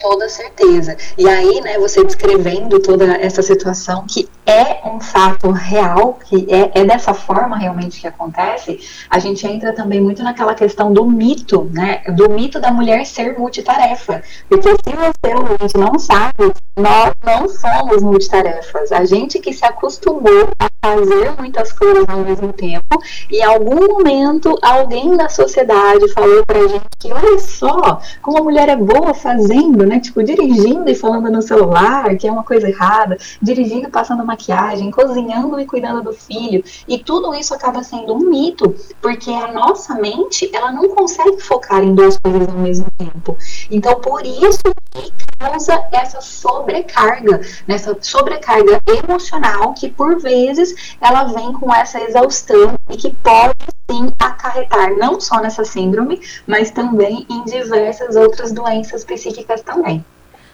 Toda 0.02 0.28
certeza. 0.28 0.98
E 1.18 1.30
aí, 1.30 1.62
né, 1.62 1.78
você 1.78 2.04
descrevendo 2.04 2.80
toda 2.80 3.06
essa 3.18 3.42
situação 3.42 4.06
que 4.08 4.28
é 4.46 4.82
um 4.88 5.00
fato 5.00 5.52
real, 5.52 6.18
que 6.26 6.48
é, 6.50 6.82
é 6.82 6.84
dessa 6.84 7.14
forma 7.14 7.58
realmente 7.58 8.02
que 8.02 8.08
acontece, 8.08 8.80
a 9.10 9.20
gente 9.20 9.46
entra 9.46 9.74
também 9.74 10.02
muito 10.02 10.24
naquela 10.24 10.56
questão 10.56 10.92
do 10.92 11.06
mito, 11.06 11.70
né, 11.72 12.02
do 12.16 12.30
mito 12.30 12.60
da 12.60 12.72
mulher 12.72 13.06
ser 13.06 13.38
multitarefa. 13.38 14.24
Porque 14.50 14.70
se 14.70 14.96
você, 14.96 15.36
ouvinte, 15.36 15.78
não 15.78 16.00
sabe, 16.00 16.52
nós 16.78 17.14
não 17.24 17.48
somos 17.48 18.02
multitarefas. 18.02 18.92
A 18.92 19.06
gente 19.06 19.40
que 19.40 19.54
se 19.54 19.64
acostumou 19.64 20.50
a 20.60 20.70
fazer 20.84 21.32
muitas 21.38 21.72
coisas 21.72 22.06
ao 22.08 22.20
mesmo 22.20 22.52
tempo 22.54 23.02
e 23.30 23.38
em 23.38 23.44
algum 23.44 23.88
momento 23.88 24.58
alguém 24.62 25.16
da 25.16 25.30
sociedade 25.30 26.12
falou 26.12 26.44
pra 26.46 26.68
gente 26.68 26.86
que 26.98 27.14
olha 27.14 27.38
só 27.40 28.02
como 28.22 28.40
a 28.40 28.44
mulher 28.44 28.68
é 28.70 28.76
boa 28.76 29.14
fazendo, 29.14 29.86
né? 29.92 30.00
Tipo, 30.00 30.24
dirigindo 30.24 30.90
e 30.90 30.96
falando 30.96 31.30
no 31.30 31.42
celular, 31.42 32.16
que 32.16 32.28
é 32.28 32.32
uma 32.32 32.44
coisa 32.44 32.70
errada, 32.70 33.18
dirigindo, 33.42 33.90
passando 33.90 34.26
maquiagem, 34.26 34.90
cozinhando 34.90 35.60
e 35.60 35.66
cuidando 35.66 36.02
do 36.02 36.14
filho. 36.14 36.64
E 36.88 36.98
tudo 36.98 37.36
isso 37.36 37.54
acaba 37.54 37.84
sendo 37.84 38.16
um 38.16 38.30
mito, 38.30 38.74
porque 39.02 39.30
a 39.30 39.52
nossa 39.52 39.96
mente, 39.96 40.50
ela 40.54 40.72
não 40.72 40.88
consegue 40.90 41.42
focar 41.42 41.84
em 41.84 41.94
duas 41.94 42.18
coisas 42.18 42.48
ao 42.48 42.56
mesmo 42.56 42.88
tempo. 42.98 43.38
Então, 43.70 43.96
por 43.96 44.26
isso 44.26 44.62
que 44.96 45.12
causa 45.42 45.84
essa 45.92 46.22
sobrecarga, 46.22 47.42
nessa 47.68 47.98
sobrecarga 48.00 48.80
emocional 48.88 49.74
que 49.74 49.90
por 49.90 50.20
vezes 50.20 50.96
ela 51.02 51.24
vem 51.24 51.52
com 51.54 51.74
essa 51.74 52.00
exaustão 52.00 52.76
e 52.90 52.96
que 52.96 53.12
pode 53.16 53.56
sim 53.90 54.12
acarretar 54.20 54.96
não 54.96 55.20
só 55.20 55.42
nessa 55.42 55.66
síndrome, 55.66 56.22
mas 56.46 56.70
também 56.70 57.26
em 57.28 57.44
diversas 57.44 58.16
outras 58.16 58.52
doenças 58.52 59.04
psíquicas 59.04 59.62
também. 59.62 60.06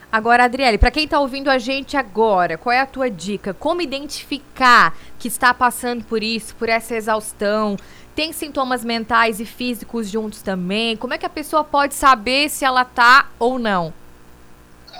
Agora, 0.10 0.46
Adriele, 0.46 0.78
para 0.78 0.90
quem 0.90 1.04
está 1.04 1.20
ouvindo 1.20 1.50
a 1.50 1.58
gente 1.58 1.98
agora, 1.98 2.58
qual 2.58 2.72
é 2.72 2.80
a 2.80 2.86
tua 2.86 3.10
dica? 3.12 3.54
Como 3.54 3.82
identificar 3.82 4.96
que 5.20 5.28
está 5.28 5.54
passando 5.54 6.06
por 6.06 6.24
isso, 6.24 6.56
por 6.56 6.70
essa 6.70 6.96
exaustão? 6.96 7.76
Tem 8.16 8.32
sintomas 8.32 8.86
mentais 8.86 9.42
e 9.42 9.46
físicos 9.46 10.10
juntos 10.10 10.42
também? 10.42 10.96
Como 10.96 11.14
é 11.14 11.18
que 11.18 11.26
a 11.26 11.30
pessoa 11.30 11.62
pode 11.62 11.94
saber 11.94 12.50
se 12.50 12.64
ela 12.64 12.86
tá 12.86 13.28
ou 13.38 13.60
não? 13.60 13.94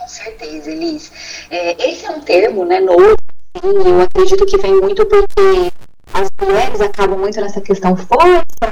Com 0.08 0.14
certeza, 0.14 0.70
Elis. 0.70 1.12
É, 1.50 1.90
esse 1.90 2.06
é 2.06 2.10
um 2.10 2.20
termo, 2.22 2.64
né, 2.64 2.80
novo, 2.80 3.14
assim, 3.54 3.68
eu 3.68 4.00
acredito 4.00 4.46
que 4.46 4.56
vem 4.56 4.80
muito 4.80 5.04
porque 5.04 5.70
as 6.14 6.30
mulheres 6.40 6.80
acabam 6.80 7.18
muito 7.18 7.38
nessa 7.38 7.60
questão, 7.60 7.94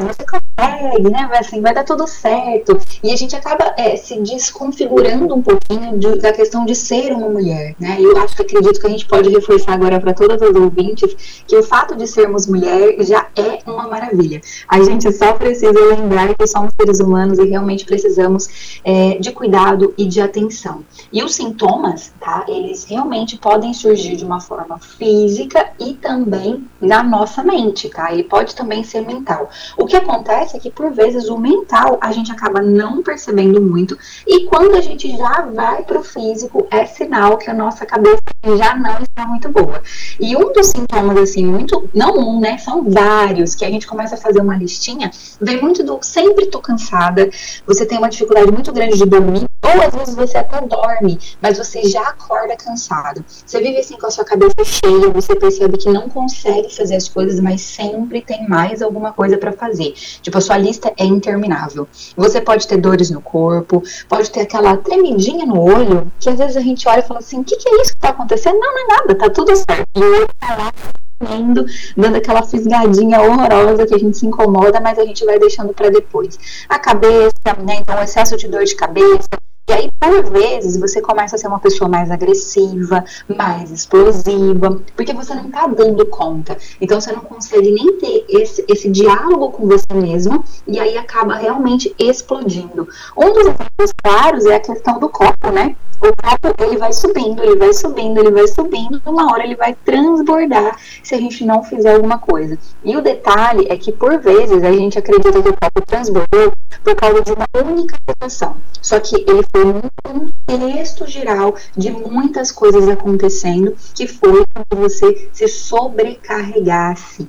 você 0.00 0.24
consegue, 0.24 1.10
né? 1.10 1.26
Vai, 1.28 1.38
assim, 1.38 1.60
vai 1.60 1.74
dar 1.74 1.84
tudo 1.84 2.06
certo. 2.06 2.78
E 3.02 3.12
a 3.12 3.16
gente 3.16 3.36
acaba 3.36 3.74
é, 3.76 3.96
se 3.96 4.20
desconfigurando 4.20 5.34
um 5.34 5.42
pouquinho 5.42 5.98
de, 5.98 6.18
da 6.18 6.32
questão 6.32 6.64
de 6.64 6.74
ser 6.74 7.12
uma 7.12 7.28
mulher, 7.28 7.74
né? 7.78 7.96
Eu 8.00 8.16
acho 8.18 8.34
que 8.34 8.42
acredito 8.42 8.80
que 8.80 8.86
a 8.86 8.90
gente 8.90 9.06
pode 9.06 9.28
reforçar 9.28 9.74
agora 9.74 10.00
para 10.00 10.14
todas 10.14 10.40
as 10.42 10.54
ouvintes 10.54 11.44
que 11.46 11.56
o 11.56 11.62
fato 11.62 11.94
de 11.94 12.06
sermos 12.06 12.46
mulher 12.46 12.96
já 13.00 13.28
é 13.36 13.58
uma 13.66 13.86
maravilha. 13.86 14.40
A 14.68 14.82
gente 14.82 15.10
só 15.12 15.32
precisa 15.34 15.78
lembrar 15.78 16.34
que 16.34 16.46
somos 16.46 16.72
seres 16.80 17.00
humanos 17.00 17.38
e 17.38 17.44
realmente 17.44 17.84
precisamos 17.84 18.80
é, 18.84 19.18
de 19.18 19.30
cuidado 19.32 19.94
e 19.96 20.04
de 20.06 20.20
atenção. 20.20 20.84
E 21.12 21.22
os 21.22 21.34
sintomas, 21.34 22.12
tá? 22.20 22.44
Eles 22.48 22.84
realmente 22.84 23.36
podem 23.36 23.72
surgir 23.72 24.16
de 24.16 24.24
uma 24.24 24.40
forma 24.40 24.78
física 24.78 25.70
e 25.78 25.94
também 25.94 26.66
na 26.80 27.02
nossa 27.02 27.26
nossa 27.36 27.42
mente, 27.42 27.88
tá? 27.88 28.12
Ele 28.12 28.24
pode 28.24 28.54
também 28.54 28.84
ser 28.84 29.00
mental. 29.00 29.50
O 29.76 29.84
que 29.84 29.96
acontece 29.96 30.56
é 30.56 30.60
que, 30.60 30.70
por 30.70 30.92
vezes, 30.92 31.28
o 31.28 31.38
mental 31.38 31.98
a 32.00 32.10
gente 32.12 32.32
acaba 32.32 32.62
não 32.62 33.02
percebendo 33.02 33.60
muito, 33.60 33.96
e 34.26 34.44
quando 34.46 34.74
a 34.74 34.80
gente 34.80 35.14
já 35.16 35.42
vai 35.42 35.82
para 35.82 35.98
o 35.98 36.04
físico, 36.04 36.66
é 36.70 36.86
sinal 36.86 37.36
que 37.36 37.50
a 37.50 37.54
nossa 37.54 37.84
cabeça 37.84 38.22
já 38.56 38.74
não 38.76 38.98
está 39.02 39.26
muito 39.26 39.48
boa. 39.48 39.82
E 40.18 40.36
um 40.36 40.52
dos 40.52 40.68
sintomas, 40.68 41.18
assim, 41.18 41.44
muito, 41.44 41.88
não 41.94 42.16
um, 42.16 42.40
né? 42.40 42.58
São 42.58 42.88
vários, 42.88 43.54
que 43.54 43.64
a 43.64 43.70
gente 43.70 43.86
começa 43.86 44.14
a 44.14 44.18
fazer 44.18 44.40
uma 44.40 44.56
listinha, 44.56 45.10
vem 45.40 45.60
muito 45.60 45.82
do 45.82 45.98
sempre 46.00 46.46
tô 46.46 46.60
cansada, 46.60 47.28
você 47.66 47.84
tem 47.84 47.98
uma 47.98 48.08
dificuldade 48.08 48.50
muito 48.50 48.72
grande 48.72 48.96
de 48.96 49.04
dormir, 49.04 49.44
Ou 49.66 49.82
às 49.82 49.94
vezes 49.94 50.14
você 50.14 50.38
até 50.38 50.60
dorme, 50.60 51.18
mas 51.42 51.58
você 51.58 51.82
já 51.84 52.02
acorda 52.02 52.56
cansado. 52.56 53.24
Você 53.26 53.60
vive 53.60 53.78
assim 53.78 53.96
com 53.96 54.06
a 54.06 54.10
sua 54.10 54.24
cabeça 54.24 54.54
cheia, 54.64 55.10
você 55.10 55.34
percebe 55.34 55.76
que 55.76 55.90
não 55.90 56.08
consegue 56.08 56.74
fazer 56.74 56.94
as 56.94 57.08
coisas, 57.08 57.40
mas 57.40 57.62
sempre 57.62 58.20
tem 58.20 58.48
mais 58.48 58.80
alguma 58.80 59.12
coisa 59.12 59.36
para 59.36 59.52
fazer. 59.52 59.92
Tipo, 60.22 60.38
a 60.38 60.40
sua 60.40 60.56
lista 60.56 60.92
é 60.96 61.04
interminável. 61.04 61.88
Você 62.16 62.40
pode 62.40 62.66
ter 62.68 62.76
dores 62.76 63.10
no 63.10 63.20
corpo, 63.20 63.82
pode 64.08 64.30
ter 64.30 64.42
aquela 64.42 64.76
tremidinha 64.76 65.44
no 65.44 65.60
olho, 65.60 66.12
que 66.20 66.30
às 66.30 66.38
vezes 66.38 66.56
a 66.56 66.60
gente 66.60 66.86
olha 66.88 67.00
e 67.00 67.02
fala 67.02 67.20
assim: 67.20 67.40
o 67.40 67.44
que, 67.44 67.56
que 67.56 67.68
é 67.68 67.82
isso 67.82 67.92
que 67.92 67.98
tá 67.98 68.10
acontecendo? 68.10 68.58
Não, 68.58 68.72
não 68.72 68.78
é 68.78 68.96
nada, 68.96 69.14
tá 69.16 69.30
tudo 69.30 69.54
certo. 69.56 69.86
E 69.96 70.00
o 70.00 70.14
olho 70.14 70.26
tá 70.38 70.56
lá 70.56 70.72
comendo, 71.18 71.64
dando 71.96 72.16
aquela 72.16 72.42
fisgadinha 72.42 73.20
horrorosa 73.20 73.86
que 73.86 73.94
a 73.94 73.98
gente 73.98 74.18
se 74.18 74.26
incomoda, 74.26 74.80
mas 74.80 74.98
a 74.98 75.04
gente 75.04 75.24
vai 75.24 75.38
deixando 75.38 75.72
para 75.72 75.90
depois. 75.90 76.38
A 76.68 76.78
cabeça, 76.78 77.32
né? 77.64 77.76
Então, 77.80 78.00
excesso 78.02 78.36
de 78.36 78.48
dor 78.48 78.64
de 78.64 78.74
cabeça, 78.74 79.28
e 79.68 79.72
aí, 79.72 79.90
por 79.98 80.30
vezes, 80.30 80.76
você 80.78 81.00
começa 81.00 81.34
a 81.34 81.38
ser 81.38 81.48
uma 81.48 81.58
pessoa 81.58 81.88
mais 81.88 82.08
agressiva, 82.08 83.04
mais 83.28 83.72
explosiva, 83.72 84.80
porque 84.94 85.12
você 85.12 85.34
não 85.34 85.50
tá 85.50 85.66
dando 85.66 86.06
conta. 86.06 86.56
Então, 86.80 87.00
você 87.00 87.10
não 87.10 87.20
consegue 87.20 87.72
nem 87.72 87.98
ter 87.98 88.24
esse, 88.28 88.64
esse 88.68 88.88
diálogo 88.88 89.50
com 89.50 89.66
você 89.66 89.92
mesma, 89.92 90.44
e 90.68 90.78
aí 90.78 90.96
acaba 90.96 91.34
realmente 91.34 91.92
explodindo. 91.98 92.86
Um 93.16 93.32
dos 93.32 93.42
exemplos 93.42 93.90
claros 94.02 94.46
é 94.46 94.54
a 94.54 94.60
questão 94.60 95.00
do 95.00 95.08
copo, 95.08 95.50
né? 95.50 95.74
O 96.00 96.08
copo, 96.08 96.62
ele 96.62 96.76
vai 96.76 96.92
subindo, 96.92 97.42
ele 97.42 97.56
vai 97.56 97.72
subindo, 97.72 98.20
ele 98.20 98.30
vai 98.30 98.46
subindo, 98.46 99.00
uma 99.06 99.32
hora 99.32 99.44
ele 99.44 99.56
vai 99.56 99.74
transbordar 99.84 100.78
se 101.02 101.14
a 101.14 101.18
gente 101.18 101.44
não 101.44 101.64
fizer 101.64 101.94
alguma 101.94 102.18
coisa. 102.18 102.58
E 102.84 102.94
o 102.96 103.00
detalhe 103.00 103.66
é 103.68 103.76
que, 103.76 103.90
por 103.90 104.18
vezes, 104.18 104.62
a 104.62 104.70
gente 104.70 104.98
acredita 104.98 105.42
que 105.42 105.48
o 105.48 105.56
copo 105.56 105.86
transbordou 105.86 106.52
por 106.84 106.94
causa 106.94 107.22
de 107.22 107.32
uma 107.32 107.46
única 107.64 107.96
situação. 108.08 108.56
Só 108.82 109.00
que 109.00 109.24
ele 109.26 109.42
um 109.58 110.28
contexto 110.46 111.06
geral 111.06 111.54
de 111.76 111.90
muitas 111.90 112.50
coisas 112.52 112.88
acontecendo 112.88 113.76
que 113.94 114.06
foi 114.06 114.44
quando 114.52 114.82
você 114.82 115.28
se 115.32 115.48
sobrecarregasse. 115.48 117.28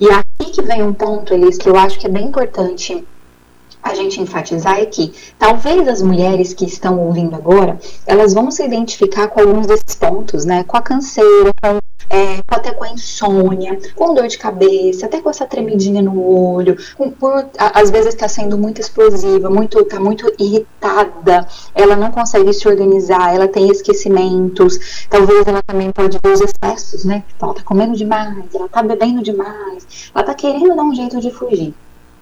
E 0.00 0.08
aqui 0.10 0.50
que 0.52 0.62
vem 0.62 0.82
um 0.82 0.92
ponto, 0.92 1.32
Elis, 1.32 1.56
que 1.56 1.68
eu 1.68 1.76
acho 1.76 1.98
que 1.98 2.06
é 2.06 2.10
bem 2.10 2.26
importante 2.26 3.04
a 3.84 3.94
gente 3.94 4.18
enfatizar 4.20 4.80
é 4.80 4.86
que 4.86 5.12
talvez 5.38 5.86
as 5.86 6.00
mulheres 6.00 6.54
que 6.54 6.64
estão 6.64 6.98
ouvindo 6.98 7.36
agora, 7.36 7.78
elas 8.06 8.32
vão 8.32 8.50
se 8.50 8.64
identificar 8.64 9.28
com 9.28 9.40
alguns 9.40 9.66
desses 9.66 9.94
pontos, 9.94 10.46
né? 10.46 10.64
Com 10.64 10.78
a 10.78 10.80
canseira, 10.80 11.50
com, 11.62 11.78
é, 12.08 12.40
até 12.48 12.72
com 12.72 12.82
a 12.82 12.88
insônia, 12.88 13.78
com 13.94 14.14
dor 14.14 14.26
de 14.26 14.38
cabeça, 14.38 15.04
até 15.04 15.20
com 15.20 15.28
essa 15.28 15.44
tremidinha 15.44 16.00
no 16.00 16.18
olho, 16.18 16.76
com, 16.96 17.10
por, 17.10 17.46
às 17.58 17.90
vezes 17.90 18.14
está 18.14 18.26
sendo 18.26 18.56
muito 18.56 18.80
explosiva, 18.80 19.50
muito, 19.50 19.78
está 19.78 20.00
muito 20.00 20.32
irritada, 20.38 21.46
ela 21.74 21.94
não 21.94 22.10
consegue 22.10 22.54
se 22.54 22.66
organizar, 22.66 23.34
ela 23.34 23.48
tem 23.48 23.70
esquecimentos, 23.70 25.06
talvez 25.10 25.46
ela 25.46 25.62
também 25.62 25.92
pode 25.92 26.18
ver 26.24 26.32
os 26.32 26.40
excessos, 26.40 27.04
né? 27.04 27.22
Ela 27.40 27.52
está 27.52 27.62
comendo 27.62 27.94
demais, 27.94 28.46
ela 28.54 28.64
está 28.64 28.82
bebendo 28.82 29.22
demais, 29.22 30.10
ela 30.14 30.22
está 30.22 30.34
querendo 30.34 30.74
dar 30.74 30.84
um 30.84 30.94
jeito 30.94 31.20
de 31.20 31.30
fugir. 31.30 31.74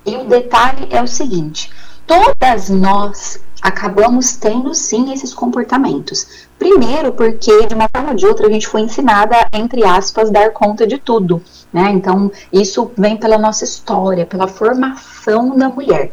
E 0.04 0.16
o 0.16 0.24
detalhe 0.24 0.88
é 0.90 1.02
o 1.02 1.06
seguinte: 1.06 1.70
todas 2.06 2.68
nós 2.68 3.40
acabamos 3.62 4.36
tendo 4.36 4.74
sim 4.74 5.12
esses 5.12 5.32
comportamentos. 5.32 6.48
Primeiro, 6.58 7.12
porque 7.12 7.66
de 7.66 7.74
uma 7.74 7.88
forma 7.88 8.10
ou 8.10 8.16
de 8.16 8.26
outra 8.26 8.48
a 8.48 8.50
gente 8.50 8.66
foi 8.66 8.80
ensinada 8.80 9.36
entre 9.52 9.84
aspas, 9.84 10.30
dar 10.30 10.50
conta 10.50 10.86
de 10.86 10.98
tudo. 10.98 11.40
Né? 11.72 11.90
Então, 11.92 12.30
isso 12.52 12.90
vem 12.96 13.16
pela 13.16 13.38
nossa 13.38 13.64
história, 13.64 14.26
pela 14.26 14.48
formação 14.48 15.56
da 15.56 15.68
mulher. 15.68 16.12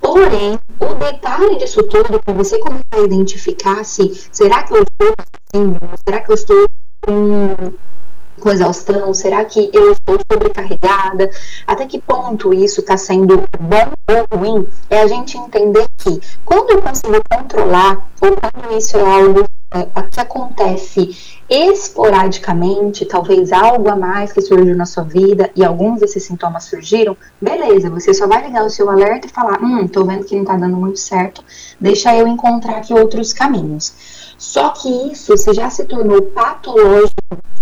Porém, 0.00 0.58
o 0.80 0.94
detalhe 0.94 1.56
disso 1.56 1.82
tudo, 1.84 2.20
para 2.22 2.34
você 2.34 2.58
começar 2.58 2.84
a 2.92 3.00
identificar 3.00 3.84
se 3.84 4.28
será 4.30 4.62
que 4.64 4.74
eu 4.74 4.82
estou 4.82 5.14
assim, 5.54 5.76
será 6.04 6.20
que 6.20 6.30
eu 6.30 6.34
estou 6.34 6.66
com 7.06 7.72
com 8.42 8.50
exaustão? 8.50 9.14
Será 9.14 9.44
que 9.44 9.70
eu 9.72 9.92
estou 9.92 10.18
sobrecarregada? 10.30 11.30
Até 11.66 11.86
que 11.86 12.00
ponto 12.00 12.52
isso 12.52 12.80
está 12.80 12.96
sendo 12.96 13.44
bom 13.58 13.92
ou 14.10 14.38
ruim? 14.38 14.66
É 14.90 15.00
a 15.00 15.06
gente 15.06 15.38
entender 15.38 15.86
que 15.96 16.20
quando 16.44 16.70
eu 16.70 16.82
consigo 16.82 17.20
controlar, 17.30 18.10
ou 18.20 18.36
quando 18.36 18.76
isso 18.76 18.98
é 18.98 19.02
algo 19.02 19.44
é, 19.74 20.02
que 20.10 20.20
acontece 20.20 21.40
esporadicamente, 21.48 23.06
talvez 23.06 23.52
algo 23.52 23.88
a 23.88 23.96
mais 23.96 24.32
que 24.32 24.40
surgiu 24.40 24.76
na 24.76 24.84
sua 24.84 25.04
vida 25.04 25.50
e 25.54 25.64
alguns 25.64 26.00
desses 26.00 26.24
sintomas 26.24 26.64
surgiram, 26.64 27.16
beleza, 27.40 27.88
você 27.88 28.12
só 28.12 28.26
vai 28.26 28.44
ligar 28.44 28.64
o 28.64 28.70
seu 28.70 28.90
alerta 28.90 29.26
e 29.26 29.30
falar: 29.30 29.62
hum, 29.62 29.86
tô 29.86 30.04
vendo 30.04 30.24
que 30.24 30.36
não 30.36 30.44
tá 30.44 30.56
dando 30.56 30.76
muito 30.76 30.98
certo, 30.98 31.44
deixa 31.80 32.14
eu 32.16 32.26
encontrar 32.26 32.78
aqui 32.78 32.92
outros 32.92 33.32
caminhos. 33.32 34.21
Só 34.42 34.70
que 34.70 34.88
isso, 35.12 35.36
se 35.36 35.54
já 35.54 35.70
se 35.70 35.84
tornou 35.84 36.20
patológico, 36.20 37.14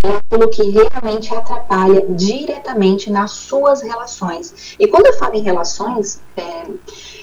é 0.03 0.17
aquilo 0.17 0.49
que 0.49 0.63
realmente 0.71 1.35
atrapalha 1.35 2.07
diretamente 2.09 3.11
nas 3.11 3.33
suas 3.33 3.83
relações. 3.83 4.75
E 4.79 4.89
quando 4.89 5.05
eu 5.05 5.19
falo 5.19 5.35
em 5.35 5.43
relações, 5.43 6.23
é, 6.39 6.65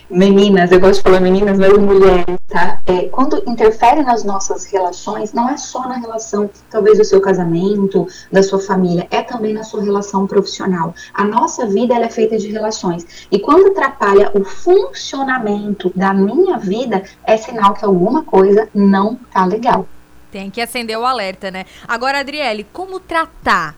meninas, 0.10 0.72
eu 0.72 0.80
gosto 0.80 0.98
de 0.98 1.04
falar 1.04 1.20
meninas, 1.20 1.58
mas 1.58 1.78
mulheres, 1.78 2.38
tá? 2.48 2.80
É, 2.86 3.04
quando 3.10 3.42
interfere 3.48 4.04
nas 4.04 4.24
nossas 4.24 4.66
relações, 4.66 5.34
não 5.34 5.50
é 5.50 5.58
só 5.58 5.88
na 5.88 5.98
relação, 5.98 6.50
talvez, 6.70 6.98
do 6.98 7.04
seu 7.04 7.20
casamento, 7.20 8.08
da 8.32 8.42
sua 8.44 8.60
família, 8.60 9.08
é 9.10 9.22
também 9.22 9.54
na 9.54 9.64
sua 9.64 9.82
relação 9.82 10.28
profissional. 10.28 10.94
A 11.14 11.24
nossa 11.24 11.66
vida, 11.66 11.96
é 11.96 12.10
feita 12.10 12.38
de 12.38 12.48
relações. 12.48 13.28
E 13.32 13.40
quando 13.40 13.68
atrapalha 13.68 14.32
o 14.36 14.44
funcionamento 14.44 15.92
da 15.96 16.14
minha 16.14 16.58
vida, 16.58 17.04
é 17.26 17.36
sinal 17.36 17.74
que 17.74 17.84
alguma 17.84 18.24
coisa 18.24 18.70
não 18.74 19.16
tá 19.34 19.47
legal. 19.48 19.88
Tem 20.32 20.50
que 20.50 20.62
acender 20.62 20.98
o 20.98 21.06
alerta, 21.06 21.50
né? 21.50 21.66
Agora, 21.88 22.20
Adriele, 22.20 22.66
como 22.74 23.00
tratar? 23.00 23.76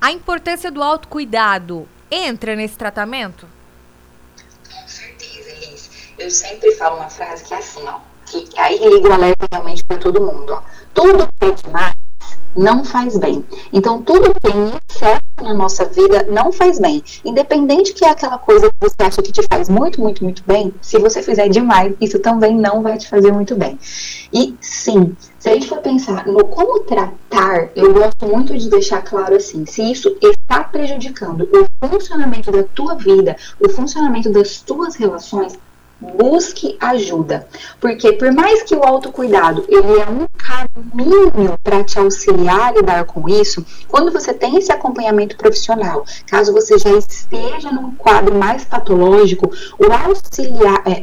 A 0.00 0.10
importância 0.10 0.70
do 0.70 0.82
autocuidado 0.82 1.88
entra 2.10 2.56
nesse 2.56 2.76
tratamento? 2.76 3.46
eu 6.22 6.30
sempre 6.30 6.72
falo 6.76 6.96
uma 6.96 7.10
frase 7.10 7.44
que 7.44 7.52
é 7.52 7.58
assim, 7.58 7.82
ó, 7.86 7.98
que 8.26 8.48
aí 8.56 8.78
liga 8.78 9.08
o 9.08 9.12
alerta 9.12 9.46
realmente 9.50 9.84
para 9.84 9.98
todo 9.98 10.20
mundo, 10.20 10.52
ó. 10.52 10.62
Tudo 10.94 11.26
que 11.38 11.46
é 11.46 11.50
demais 11.50 12.01
não 12.56 12.84
faz 12.84 13.16
bem. 13.16 13.44
Então, 13.72 14.02
tudo 14.02 14.32
que 14.34 14.40
tem 14.40 14.72
excesso 14.88 15.22
na 15.42 15.54
nossa 15.54 15.84
vida 15.84 16.26
não 16.30 16.52
faz 16.52 16.78
bem. 16.78 17.02
Independente 17.24 17.92
que 17.92 18.04
é 18.04 18.10
aquela 18.10 18.38
coisa 18.38 18.68
que 18.68 18.76
você 18.80 18.96
acha 18.98 19.22
que 19.22 19.32
te 19.32 19.42
faz 19.50 19.68
muito, 19.68 20.00
muito, 20.00 20.22
muito 20.22 20.42
bem, 20.46 20.72
se 20.80 20.98
você 20.98 21.22
fizer 21.22 21.48
demais, 21.48 21.94
isso 22.00 22.18
também 22.18 22.54
não 22.54 22.82
vai 22.82 22.96
te 22.96 23.08
fazer 23.08 23.32
muito 23.32 23.54
bem. 23.56 23.78
E 24.32 24.54
sim, 24.60 25.16
se 25.38 25.48
a 25.48 25.54
gente 25.54 25.68
for 25.68 25.78
pensar 25.78 26.26
no 26.26 26.44
como 26.46 26.80
tratar, 26.80 27.70
eu 27.74 27.92
gosto 27.92 28.26
muito 28.26 28.56
de 28.56 28.70
deixar 28.70 29.02
claro 29.02 29.34
assim, 29.34 29.66
se 29.66 29.82
isso 29.90 30.16
está 30.22 30.64
prejudicando 30.64 31.48
o 31.80 31.88
funcionamento 31.88 32.50
da 32.50 32.62
tua 32.62 32.94
vida, 32.94 33.36
o 33.60 33.68
funcionamento 33.68 34.30
das 34.30 34.60
tuas 34.60 34.94
relações, 34.94 35.58
busque 36.02 36.76
ajuda, 36.80 37.46
porque 37.80 38.12
por 38.12 38.32
mais 38.32 38.62
que 38.62 38.74
o 38.74 38.82
autocuidado 38.82 39.64
ele 39.68 40.00
é 40.00 40.06
um 40.08 40.26
caminho 40.36 41.54
para 41.62 41.84
te 41.84 41.98
auxiliar 41.98 42.68
a 42.68 42.72
lidar 42.72 43.04
com 43.04 43.28
isso, 43.28 43.64
quando 43.88 44.10
você 44.10 44.34
tem 44.34 44.56
esse 44.56 44.72
acompanhamento 44.72 45.36
profissional, 45.36 46.04
caso 46.26 46.52
você 46.52 46.76
já 46.78 46.90
esteja 46.90 47.70
num 47.70 47.94
quadro 47.94 48.34
mais 48.34 48.64
patológico, 48.64 49.50
o 49.78 49.92
auxiliar, 49.92 50.82
é, 50.86 51.00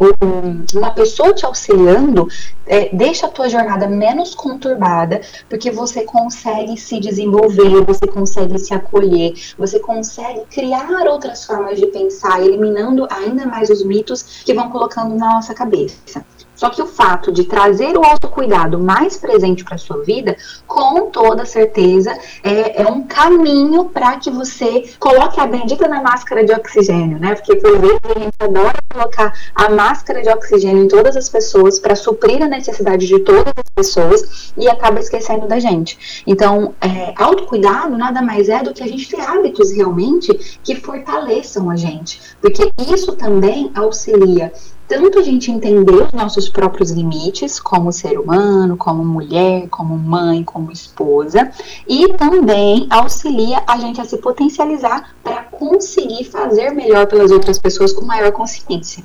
uma 0.78 0.92
pessoa 0.92 1.34
te 1.34 1.46
auxiliando 1.46 2.28
é, 2.70 2.96
deixa 2.96 3.26
a 3.26 3.30
tua 3.30 3.50
jornada 3.50 3.88
menos 3.88 4.36
conturbada, 4.36 5.22
porque 5.50 5.72
você 5.72 6.04
consegue 6.04 6.78
se 6.78 7.00
desenvolver, 7.00 7.84
você 7.84 8.06
consegue 8.06 8.60
se 8.60 8.74
acolher, 8.74 9.34
você 9.58 9.80
consegue 9.80 10.42
criar 10.52 11.08
outras 11.08 11.44
formas 11.46 11.80
de 11.80 11.88
pensar, 11.88 12.40
eliminando 12.40 13.08
ainda 13.10 13.48
mais 13.48 13.72
os 13.72 13.84
mitos 13.84 14.44
que 14.46 14.54
vão 14.54 14.70
colocando 14.70 15.16
na 15.16 15.34
nossa 15.34 15.54
cabeça. 15.56 16.24
Só 16.60 16.70
que 16.70 16.82
o 16.82 16.86
fato 16.86 17.32
de 17.32 17.46
trazer 17.46 17.98
o 17.98 18.04
autocuidado 18.04 18.78
mais 18.78 19.16
presente 19.16 19.64
para 19.64 19.78
sua 19.78 20.04
vida, 20.04 20.36
com 20.68 21.10
toda 21.10 21.46
certeza, 21.46 22.12
é, 22.44 22.82
é 22.82 22.86
um 22.86 23.04
caminho 23.04 23.86
para 23.86 24.18
que 24.18 24.30
você 24.30 24.84
coloque 25.00 25.40
a 25.40 25.48
bendita 25.48 25.88
na 25.88 26.04
máscara 26.04 26.44
de 26.44 26.52
oxigênio, 26.52 27.18
né? 27.18 27.34
Porque 27.34 27.56
por 27.56 27.80
vezes 27.80 28.00
a 28.04 28.20
gente 28.20 28.36
adora 28.38 28.78
colocar 28.92 29.34
a 29.56 29.70
máscara 29.70 30.22
de 30.22 30.28
oxigênio 30.28 30.84
em 30.84 30.90
todas 30.90 31.16
as 31.16 31.30
pessoas 31.30 31.80
para 31.80 31.96
suprir 31.96 32.44
a 32.44 32.48
necessidade 32.50 33.08
de 33.08 33.20
todas 33.20 33.54
as 33.56 33.74
pessoas 33.74 34.52
e 34.58 34.68
acaba 34.68 35.00
esquecendo 35.00 35.48
da 35.48 35.60
gente. 35.60 36.24
Então, 36.28 36.74
é, 36.82 37.14
autocuidado 37.16 37.98
nada 37.98 38.22
mais 38.22 38.50
é 38.50 38.62
do 38.62 38.74
que 38.74 38.84
a 38.84 38.88
gente 38.88 39.08
ter 39.08 39.22
hábitos 39.22 39.72
realmente 39.72 40.60
que 40.62 40.76
fortaleçam 40.76 41.70
a 41.70 41.78
gente, 41.78 42.20
porque 42.42 42.70
isso 42.92 43.14
também 43.14 43.72
auxilia 43.74 44.52
tanto 44.90 45.20
a 45.20 45.22
gente 45.22 45.52
entender 45.52 45.94
os 45.94 46.12
nossos 46.12 46.50
próprios 46.50 46.90
limites 46.90 47.60
como 47.60 47.92
ser 47.92 48.20
humano, 48.20 48.76
como 48.76 49.06
mulher, 49.06 49.70
como 49.70 49.96
mãe, 49.96 50.44
como 50.44 50.72
esposa, 50.72 51.52
e 51.88 52.12
também 52.14 52.88
auxilia 52.90 53.62
a 53.68 53.78
gente 53.78 54.02
a 54.02 54.06
se 54.06 54.18
potencializar 54.18 55.16
para 55.24 55.44
conseguir 55.44 56.24
fazer 56.24 56.72
melhor 56.72 57.06
pelas 57.06 57.30
outras 57.30 57.60
pessoas 57.60 57.94
com 57.94 58.04
maior 58.04 58.32
consciência. 58.32 59.04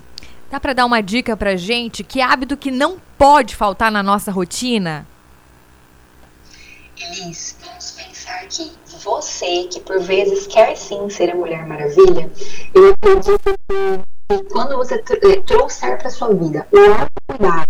Dá 0.50 0.58
para 0.58 0.72
dar 0.72 0.86
uma 0.86 1.02
dica 1.02 1.36
pra 1.36 1.54
gente? 1.54 2.02
Que 2.02 2.22
hábito 2.22 2.56
que 2.56 2.70
não 2.70 2.96
pode 3.18 3.54
faltar 3.54 3.92
na 3.92 4.02
nossa 4.02 4.32
rotina? 4.32 5.06
Elis, 6.98 7.56
vamos 7.62 7.90
pensar 7.90 8.46
que 8.48 8.72
você, 9.04 9.64
que 9.64 9.80
por 9.80 10.00
vezes 10.00 10.46
quer 10.46 10.74
sim 10.76 11.10
ser 11.10 11.30
a 11.30 11.34
Mulher 11.34 11.66
Maravilha, 11.66 12.32
eu 12.72 12.94
acredito 12.94 13.38
que 13.68 14.13
quando 14.50 14.76
você 14.76 14.94
eh, 14.94 15.40
trouxer 15.46 15.98
para 15.98 16.10
sua 16.10 16.32
vida 16.32 16.66
o 16.72 16.78
autocuidado, 16.78 17.68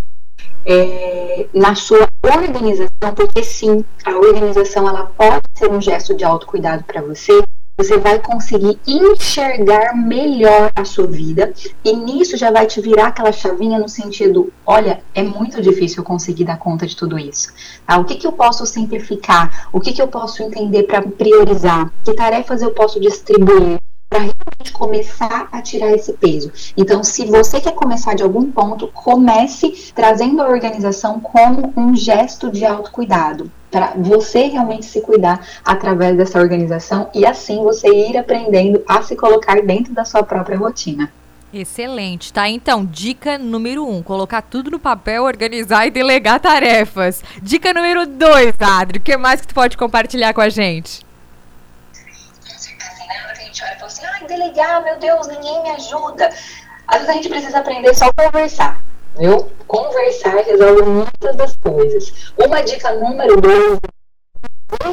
é, 0.65 1.47
na 1.53 1.75
sua 1.75 2.07
organização, 2.23 3.15
porque 3.15 3.43
sim, 3.43 3.85
a 4.05 4.13
organização 4.13 4.89
ela 4.89 5.07
pode 5.07 5.43
ser 5.55 5.71
um 5.71 5.81
gesto 5.81 6.15
de 6.15 6.25
autocuidado 6.25 6.85
para 6.85 7.03
você, 7.03 7.43
você 7.77 7.99
vai 7.99 8.21
conseguir 8.21 8.79
enxergar 8.87 9.97
melhor 9.97 10.71
a 10.77 10.85
sua 10.85 11.09
vida 11.09 11.53
e 11.85 11.93
nisso 11.93 12.37
já 12.37 12.53
vai 12.53 12.67
te 12.67 12.81
virar 12.81 13.09
aquela 13.09 13.33
chavinha 13.33 13.81
no 13.81 13.89
sentido, 13.89 14.53
olha, 14.65 15.03
é 15.13 15.25
muito 15.25 15.61
difícil 15.61 16.05
conseguir 16.05 16.45
dar 16.45 16.57
conta 16.57 16.87
de 16.87 16.95
tudo 16.95 17.19
isso. 17.19 17.53
Tá? 17.85 17.99
O 17.99 18.05
que, 18.05 18.15
que 18.15 18.27
eu 18.27 18.33
posso 18.33 18.65
simplificar? 18.65 19.69
O 19.73 19.81
que, 19.81 19.93
que 19.93 20.01
eu 20.01 20.07
posso 20.07 20.41
entender 20.41 20.85
para 20.85 21.03
priorizar? 21.03 21.93
Que 22.05 22.15
tarefas 22.15 22.63
eu 22.63 22.71
posso 22.71 23.01
distribuir? 23.01 23.79
Realmente 24.45 24.73
começar 24.73 25.49
a 25.51 25.63
tirar 25.63 25.93
esse 25.93 26.13
peso. 26.13 26.53
Então, 26.77 27.03
se 27.03 27.25
você 27.25 27.61
quer 27.61 27.73
começar 27.73 28.15
de 28.15 28.23
algum 28.23 28.51
ponto, 28.51 28.89
comece 28.89 29.91
trazendo 29.95 30.43
a 30.43 30.49
organização 30.49 31.21
como 31.21 31.73
um 31.77 31.97
gesto 31.97 32.51
de 32.51 32.65
autocuidado 32.65 33.51
para 33.71 33.95
você 33.97 34.47
realmente 34.47 34.87
se 34.87 35.01
cuidar 35.01 35.45
através 35.65 36.17
dessa 36.17 36.39
organização 36.39 37.11
e 37.13 37.27
assim 37.27 37.63
você 37.63 37.89
ir 37.89 38.17
aprendendo 38.17 38.81
a 38.87 39.03
se 39.03 39.17
colocar 39.17 39.61
dentro 39.63 39.93
da 39.93 40.05
sua 40.05 40.23
própria 40.23 40.57
rotina. 40.57 41.11
Excelente, 41.53 42.33
tá? 42.33 42.49
Então, 42.49 42.85
dica 42.85 43.39
número 43.39 43.87
um: 43.87 44.03
colocar 44.03 44.43
tudo 44.43 44.71
no 44.71 44.79
papel, 44.79 45.23
organizar 45.25 45.87
e 45.87 45.91
delegar 45.91 46.41
tarefas. 46.41 47.23
Dica 47.41 47.73
número 47.73 48.07
dois, 48.07 48.55
Adri, 48.61 48.99
o 48.99 49.03
que 49.03 49.17
mais 49.17 49.41
que 49.41 49.47
tu 49.49 49.55
pode 49.55 49.77
compartilhar 49.77 50.33
com 50.35 50.41
a 50.41 50.49
gente? 50.49 51.05
Delegar, 54.25 54.83
meu 54.83 54.99
Deus, 54.99 55.27
ninguém 55.29 55.63
me 55.63 55.71
ajuda. 55.71 56.29
Às 56.87 56.99
vezes 56.99 57.09
a 57.09 57.13
gente 57.15 57.29
precisa 57.29 57.59
aprender 57.59 57.95
só 57.95 58.11
conversar 58.17 58.85
viu? 59.17 59.49
Conversar 59.67 60.37
resolve 60.37 60.83
muitas 60.83 61.37
das 61.37 61.57
coisas. 61.57 62.33
Uma 62.37 62.63
dica 62.63 62.93
número 62.93 63.41
dois 63.41 63.79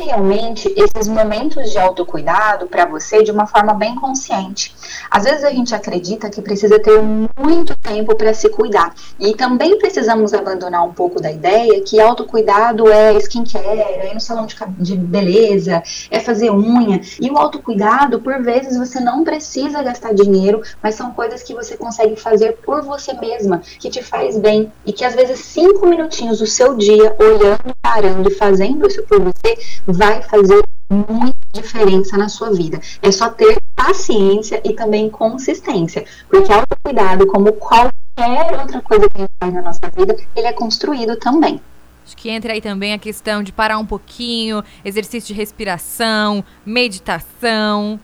realmente 0.04 0.74
esses 0.76 1.08
momentos 1.08 1.72
de 1.72 1.78
autocuidado 1.78 2.68
para 2.68 2.86
você 2.86 3.24
de 3.24 3.32
uma 3.32 3.48
forma 3.48 3.74
bem 3.74 3.96
consciente. 3.96 4.74
Às 5.10 5.24
vezes 5.24 5.44
a 5.44 5.50
gente 5.50 5.74
acredita 5.74 6.30
que 6.30 6.42
precisa 6.42 6.80
ter 6.80 7.02
muito 7.02 7.76
tempo 7.78 8.16
para 8.16 8.34
se 8.34 8.50
cuidar. 8.50 8.94
E 9.20 9.34
também 9.34 9.78
precisamos 9.78 10.34
abandonar 10.34 10.86
um 10.86 10.94
pouco 10.94 11.22
da 11.22 11.32
ideia 11.32 11.82
que 11.82 12.00
autocuidado 12.00 12.90
é 12.92 13.14
skincare, 13.18 13.80
é 13.80 14.12
ir 14.12 14.14
no 14.14 14.20
salão 14.20 14.46
de, 14.46 14.56
de 14.80 14.96
beleza, 14.96 15.82
é 16.10 16.20
fazer 16.20 16.52
unha. 16.52 17.02
E 17.20 17.30
o 17.30 17.38
autocuidado, 17.38 18.20
por 18.20 18.42
vezes, 18.42 18.78
você 18.78 19.00
não 19.00 19.24
precisa 19.24 19.82
gastar 19.82 20.14
dinheiro, 20.14 20.62
mas 20.82 20.96
são 20.96 21.12
coisas 21.12 21.44
que 21.44 21.54
você 21.54 21.78
consegue 21.78 22.16
fazer 22.16 22.58
por 22.64 22.82
você 22.84 23.14
mesma, 23.14 23.62
que 23.80 23.90
te 23.90 24.04
faz 24.04 24.38
bem. 24.38 24.72
E 24.86 24.94
que 24.94 25.06
às 25.06 25.16
vezes 25.16 25.40
cinco 25.40 25.88
minutinhos 25.88 26.40
do 26.40 26.48
seu 26.48 26.76
dia, 26.76 27.16
olhando, 27.20 27.76
parando 27.82 28.30
e 28.30 28.34
fazendo 28.34 28.88
isso 28.88 29.04
por 29.04 29.20
você, 29.20 29.58
vai 29.86 30.22
fazer 30.22 30.62
muita 30.92 31.38
diferença 31.54 32.18
na 32.18 32.30
sua 32.30 32.52
vida. 32.52 32.80
É 33.02 33.12
só 33.12 33.30
ter 33.30 33.58
paciência 33.76 34.62
e 34.64 34.74
também 34.74 35.10
consistência, 35.10 36.06
porque 36.30 36.52
autocuidado, 36.52 37.26
como 37.28 37.54
qualquer 37.54 38.60
outra 38.60 38.82
coisa 38.82 39.08
que 39.10 39.18
a 39.18 39.22
gente 39.22 39.32
faz 39.40 39.54
na 39.54 39.62
nossa 39.62 39.80
vida, 39.96 40.16
ele 40.36 40.48
é 40.48 40.54
construído 40.54 41.16
também. 41.16 41.62
Acho 42.06 42.18
que 42.18 42.30
entra 42.30 42.54
aí 42.54 42.62
também 42.62 42.94
a 42.94 43.00
questão 43.00 43.42
de 43.42 43.52
parar 43.52 43.78
um 43.78 43.86
pouquinho, 43.86 44.64
exercício 44.84 45.28
de 45.28 45.34
respiração, 45.34 46.44
meditação. 46.66 48.00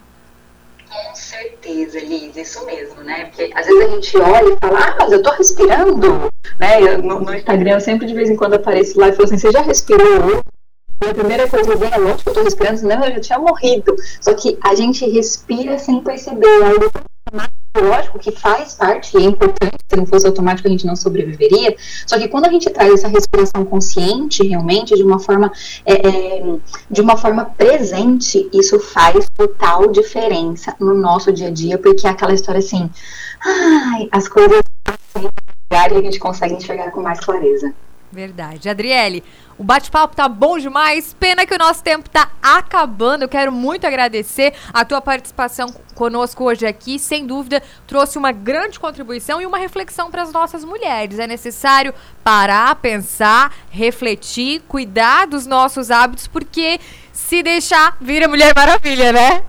Com 0.90 1.16
certeza, 1.16 2.00
Liz, 2.00 2.36
isso 2.38 2.66
mesmo, 2.66 3.04
né? 3.04 3.26
Porque 3.26 3.52
às 3.54 3.66
vezes 3.66 3.84
a 3.84 3.90
gente 3.90 4.18
olha 4.18 4.54
e 4.54 4.58
fala, 4.62 4.80
ah, 4.80 4.96
mas 5.00 5.12
eu 5.12 5.22
tô 5.22 5.32
respirando, 5.32 6.30
né? 6.58 6.98
no, 6.98 7.20
no, 7.20 7.36
Instagram 7.36 7.72
eu 7.72 7.82
sempre 7.82 8.08
de 8.08 8.14
vez 8.14 8.30
em 8.30 8.36
quando 8.36 8.54
apareço 8.54 8.98
lá 8.98 9.10
e 9.10 9.12
falo 9.12 9.26
assim, 9.26 9.38
você 9.38 9.52
já 9.52 9.62
respirou 9.62 10.42
a 11.02 11.14
primeira 11.14 11.48
coisa 11.48 11.72
que 11.72 11.78
vem 11.78 11.92
é 11.92 11.98
lógico 11.98 12.24
que 12.24 12.30
eu 12.30 12.34
tô 12.34 12.44
respirando, 12.44 12.78
senão 12.80 13.04
eu 13.06 13.16
já 13.16 13.20
tinha 13.20 13.40
morrido. 13.40 13.96
Só 14.20 14.34
que 14.34 14.58
a 14.62 14.76
gente 14.76 15.08
respira 15.10 15.78
sem 15.78 16.02
perceber. 16.02 16.48
É 16.48 16.66
algo 16.66 16.90
lógico 17.82 18.18
que 18.18 18.32
faz 18.32 18.74
parte 18.74 19.16
e 19.18 19.22
é 19.22 19.26
importante, 19.26 19.76
se 19.90 19.96
não 19.96 20.06
fosse 20.06 20.26
automático 20.26 20.68
a 20.68 20.72
gente 20.72 20.86
não 20.86 20.96
sobreviveria. 20.96 21.76
Só 22.06 22.18
que 22.18 22.28
quando 22.28 22.46
a 22.46 22.50
gente 22.50 22.70
traz 22.70 22.94
essa 22.94 23.08
respiração 23.08 23.66
consciente, 23.66 24.46
realmente, 24.46 24.96
de 24.96 25.04
uma 25.04 25.20
forma, 25.20 25.52
é, 25.86 25.94
é, 25.94 26.56
de 26.90 27.02
uma 27.02 27.18
forma 27.18 27.46
presente, 27.46 28.50
isso 28.54 28.80
faz 28.80 29.28
total 29.36 29.88
diferença 29.92 30.76
no 30.80 30.94
nosso 30.94 31.32
dia 31.32 31.48
a 31.48 31.52
dia, 31.52 31.78
porque 31.78 32.08
é 32.08 32.10
aquela 32.10 32.34
história 32.34 32.60
assim, 32.60 32.90
ai, 33.44 34.10
as 34.12 34.28
coisas 34.28 34.62
e 35.70 35.76
a 35.76 36.02
gente 36.02 36.20
consegue 36.20 36.56
enxergar 36.56 36.92
com 36.92 37.02
mais 37.02 37.20
clareza. 37.20 37.74
Verdade. 38.12 38.70
Adriele, 38.70 39.22
o 39.58 39.64
bate-papo 39.64 40.16
tá 40.16 40.30
bom 40.30 40.58
demais. 40.58 41.14
Pena 41.20 41.46
que 41.46 41.54
o 41.54 41.58
nosso 41.58 41.84
tempo 41.84 42.10
tá 42.10 42.32
acabando. 42.42 43.24
Eu 43.24 43.30
quero 43.30 43.52
muito 43.52 43.86
agradecer 43.86 44.54
a 44.74 44.86
tua 44.86 45.02
participação 45.02 45.74
conosco 45.94 46.46
hoje 46.46 46.66
aqui. 46.66 46.98
Sem 46.98 47.26
dúvida, 47.26 47.62
trouxe 47.86 48.18
uma 48.18 48.32
grande 48.32 48.80
contribuição 48.80 49.42
e 49.42 49.46
uma 49.46 49.58
reflexão 49.58 50.10
para 50.10 50.22
as 50.22 50.32
nossas 50.32 50.64
mulheres. 50.64 51.20
É 51.20 51.28
necessário 51.28 51.94
parar, 52.24 52.76
pensar, 52.76 53.54
refletir, 53.70 54.62
cuidar 54.68 55.28
dos 55.28 55.46
nossos 55.46 55.92
hábitos, 55.92 56.28
porque 56.28 56.80
se 57.12 57.44
deixar, 57.44 57.98
vira 58.00 58.28
Mulher 58.28 58.54
Maravilha, 58.56 59.12
né? 59.12 59.44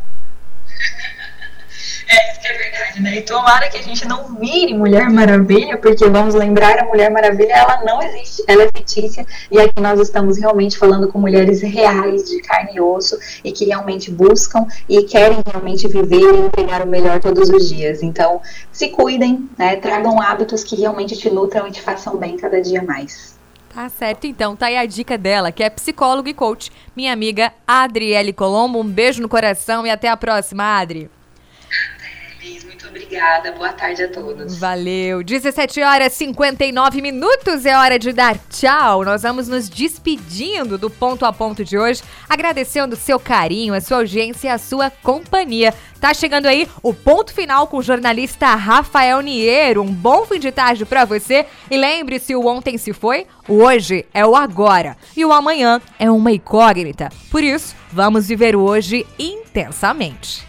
É, 2.09 2.33
isso 2.33 2.41
que 2.41 2.47
é 2.47 2.53
verdade, 2.55 3.03
né? 3.03 3.17
E 3.17 3.23
tomara 3.23 3.69
que 3.69 3.77
a 3.77 3.83
gente 3.83 4.09
não 4.09 4.35
vire 4.37 4.73
Mulher 4.73 5.11
Maravilha, 5.11 5.77
porque 5.77 6.09
vamos 6.09 6.35
lembrar, 6.35 6.79
a 6.79 6.85
Mulher 6.87 7.11
Maravilha, 7.11 7.53
ela 7.53 7.85
não 7.85 8.03
existe, 8.03 8.43
ela 8.49 8.63
é 8.63 8.69
fictícia, 8.75 9.27
e 9.51 9.61
aqui 9.61 9.79
nós 9.79 10.01
estamos 10.01 10.39
realmente 10.39 10.79
falando 10.79 11.09
com 11.09 11.19
mulheres 11.19 11.61
reais, 11.61 12.25
de 12.25 12.41
carne 12.41 12.71
e 12.77 12.81
osso, 12.81 13.19
e 13.45 13.53
que 13.53 13.67
realmente 13.67 14.11
buscam 14.11 14.67
e 14.89 15.03
querem 15.03 15.41
realmente 15.47 15.87
viver 15.87 16.35
e 16.35 16.47
entregar 16.47 16.83
o 16.83 16.87
melhor 16.87 17.21
todos 17.21 17.51
os 17.51 17.69
dias. 17.69 18.03
Então, 18.03 18.41
se 18.73 18.89
cuidem, 18.89 19.47
né? 19.59 19.77
Tragam 19.77 20.19
hábitos 20.23 20.65
que 20.65 20.77
realmente 20.77 21.15
te 21.15 21.29
nutram 21.29 21.69
e 21.69 21.71
te 21.71 21.83
façam 21.83 22.17
bem 22.17 22.39
cada 22.39 22.59
dia 22.63 22.83
mais. 22.83 23.37
Tá 23.75 23.87
certo, 23.91 24.27
então. 24.27 24.57
Tá 24.57 24.67
aí 24.67 24.79
a 24.79 24.87
dica 24.87 25.19
dela, 25.19 25.53
que 25.53 25.63
é 25.63 25.69
psicóloga 25.69 26.31
e 26.31 26.35
coach, 26.35 26.73
minha 26.97 27.13
amiga 27.13 27.53
Adriele 27.67 28.33
Colombo. 28.33 28.81
Um 28.81 28.85
beijo 28.85 29.21
no 29.21 29.29
coração 29.29 29.87
e 29.87 29.91
até 29.91 30.09
a 30.09 30.17
próxima, 30.17 30.79
Adri 30.79 31.11
obrigada. 32.89 33.53
Boa 33.53 33.73
tarde 33.73 34.03
a 34.03 34.09
todos. 34.09 34.59
Valeu. 34.59 35.23
17 35.23 35.81
horas 35.83 36.13
e 36.13 36.17
59 36.17 37.01
minutos 37.01 37.67
é 37.67 37.77
hora 37.77 37.99
de 37.99 38.13
dar 38.13 38.37
tchau. 38.51 39.05
Nós 39.05 39.23
vamos 39.23 39.49
nos 39.49 39.69
despedindo 39.69 40.79
do 40.79 40.91
ponto 40.91 41.25
a 41.25 41.33
ponto 41.33 41.65
de 41.65 41.79
hoje, 41.79 42.03
agradecendo 42.29 42.95
o 42.95 42.99
seu 42.99 43.21
carinho, 43.21 43.75
a 43.75 43.81
sua 43.81 43.99
audiência 43.99 44.49
e 44.49 44.51
a 44.51 44.59
sua 44.59 44.91
companhia. 44.91 45.75
Tá 46.01 46.15
chegando 46.15 46.47
aí 46.47 46.69
o 46.83 46.95
ponto 46.95 47.33
final 47.33 47.67
com 47.67 47.79
o 47.79 47.83
jornalista 47.83 48.55
Rafael 48.55 49.21
Niero. 49.21 49.83
Um 49.83 49.93
bom 49.93 50.25
fim 50.25 50.39
de 50.39 50.53
tarde 50.53 50.85
para 50.85 51.05
você. 51.05 51.47
E 51.71 51.77
lembre-se, 51.77 52.35
o 52.35 52.47
ontem 52.47 52.79
se 52.79 52.93
foi, 52.93 53.27
o 53.49 53.63
hoje 53.63 54.07
é 54.15 54.25
o 54.25 54.37
agora 54.37 54.97
e 55.17 55.25
o 55.25 55.33
amanhã 55.33 55.81
é 55.99 56.11
uma 56.11 56.31
incógnita. 56.31 57.11
Por 57.31 57.43
isso, 57.43 57.75
vamos 57.93 58.29
viver 58.29 58.55
hoje 58.55 59.07
intensamente. 59.19 60.48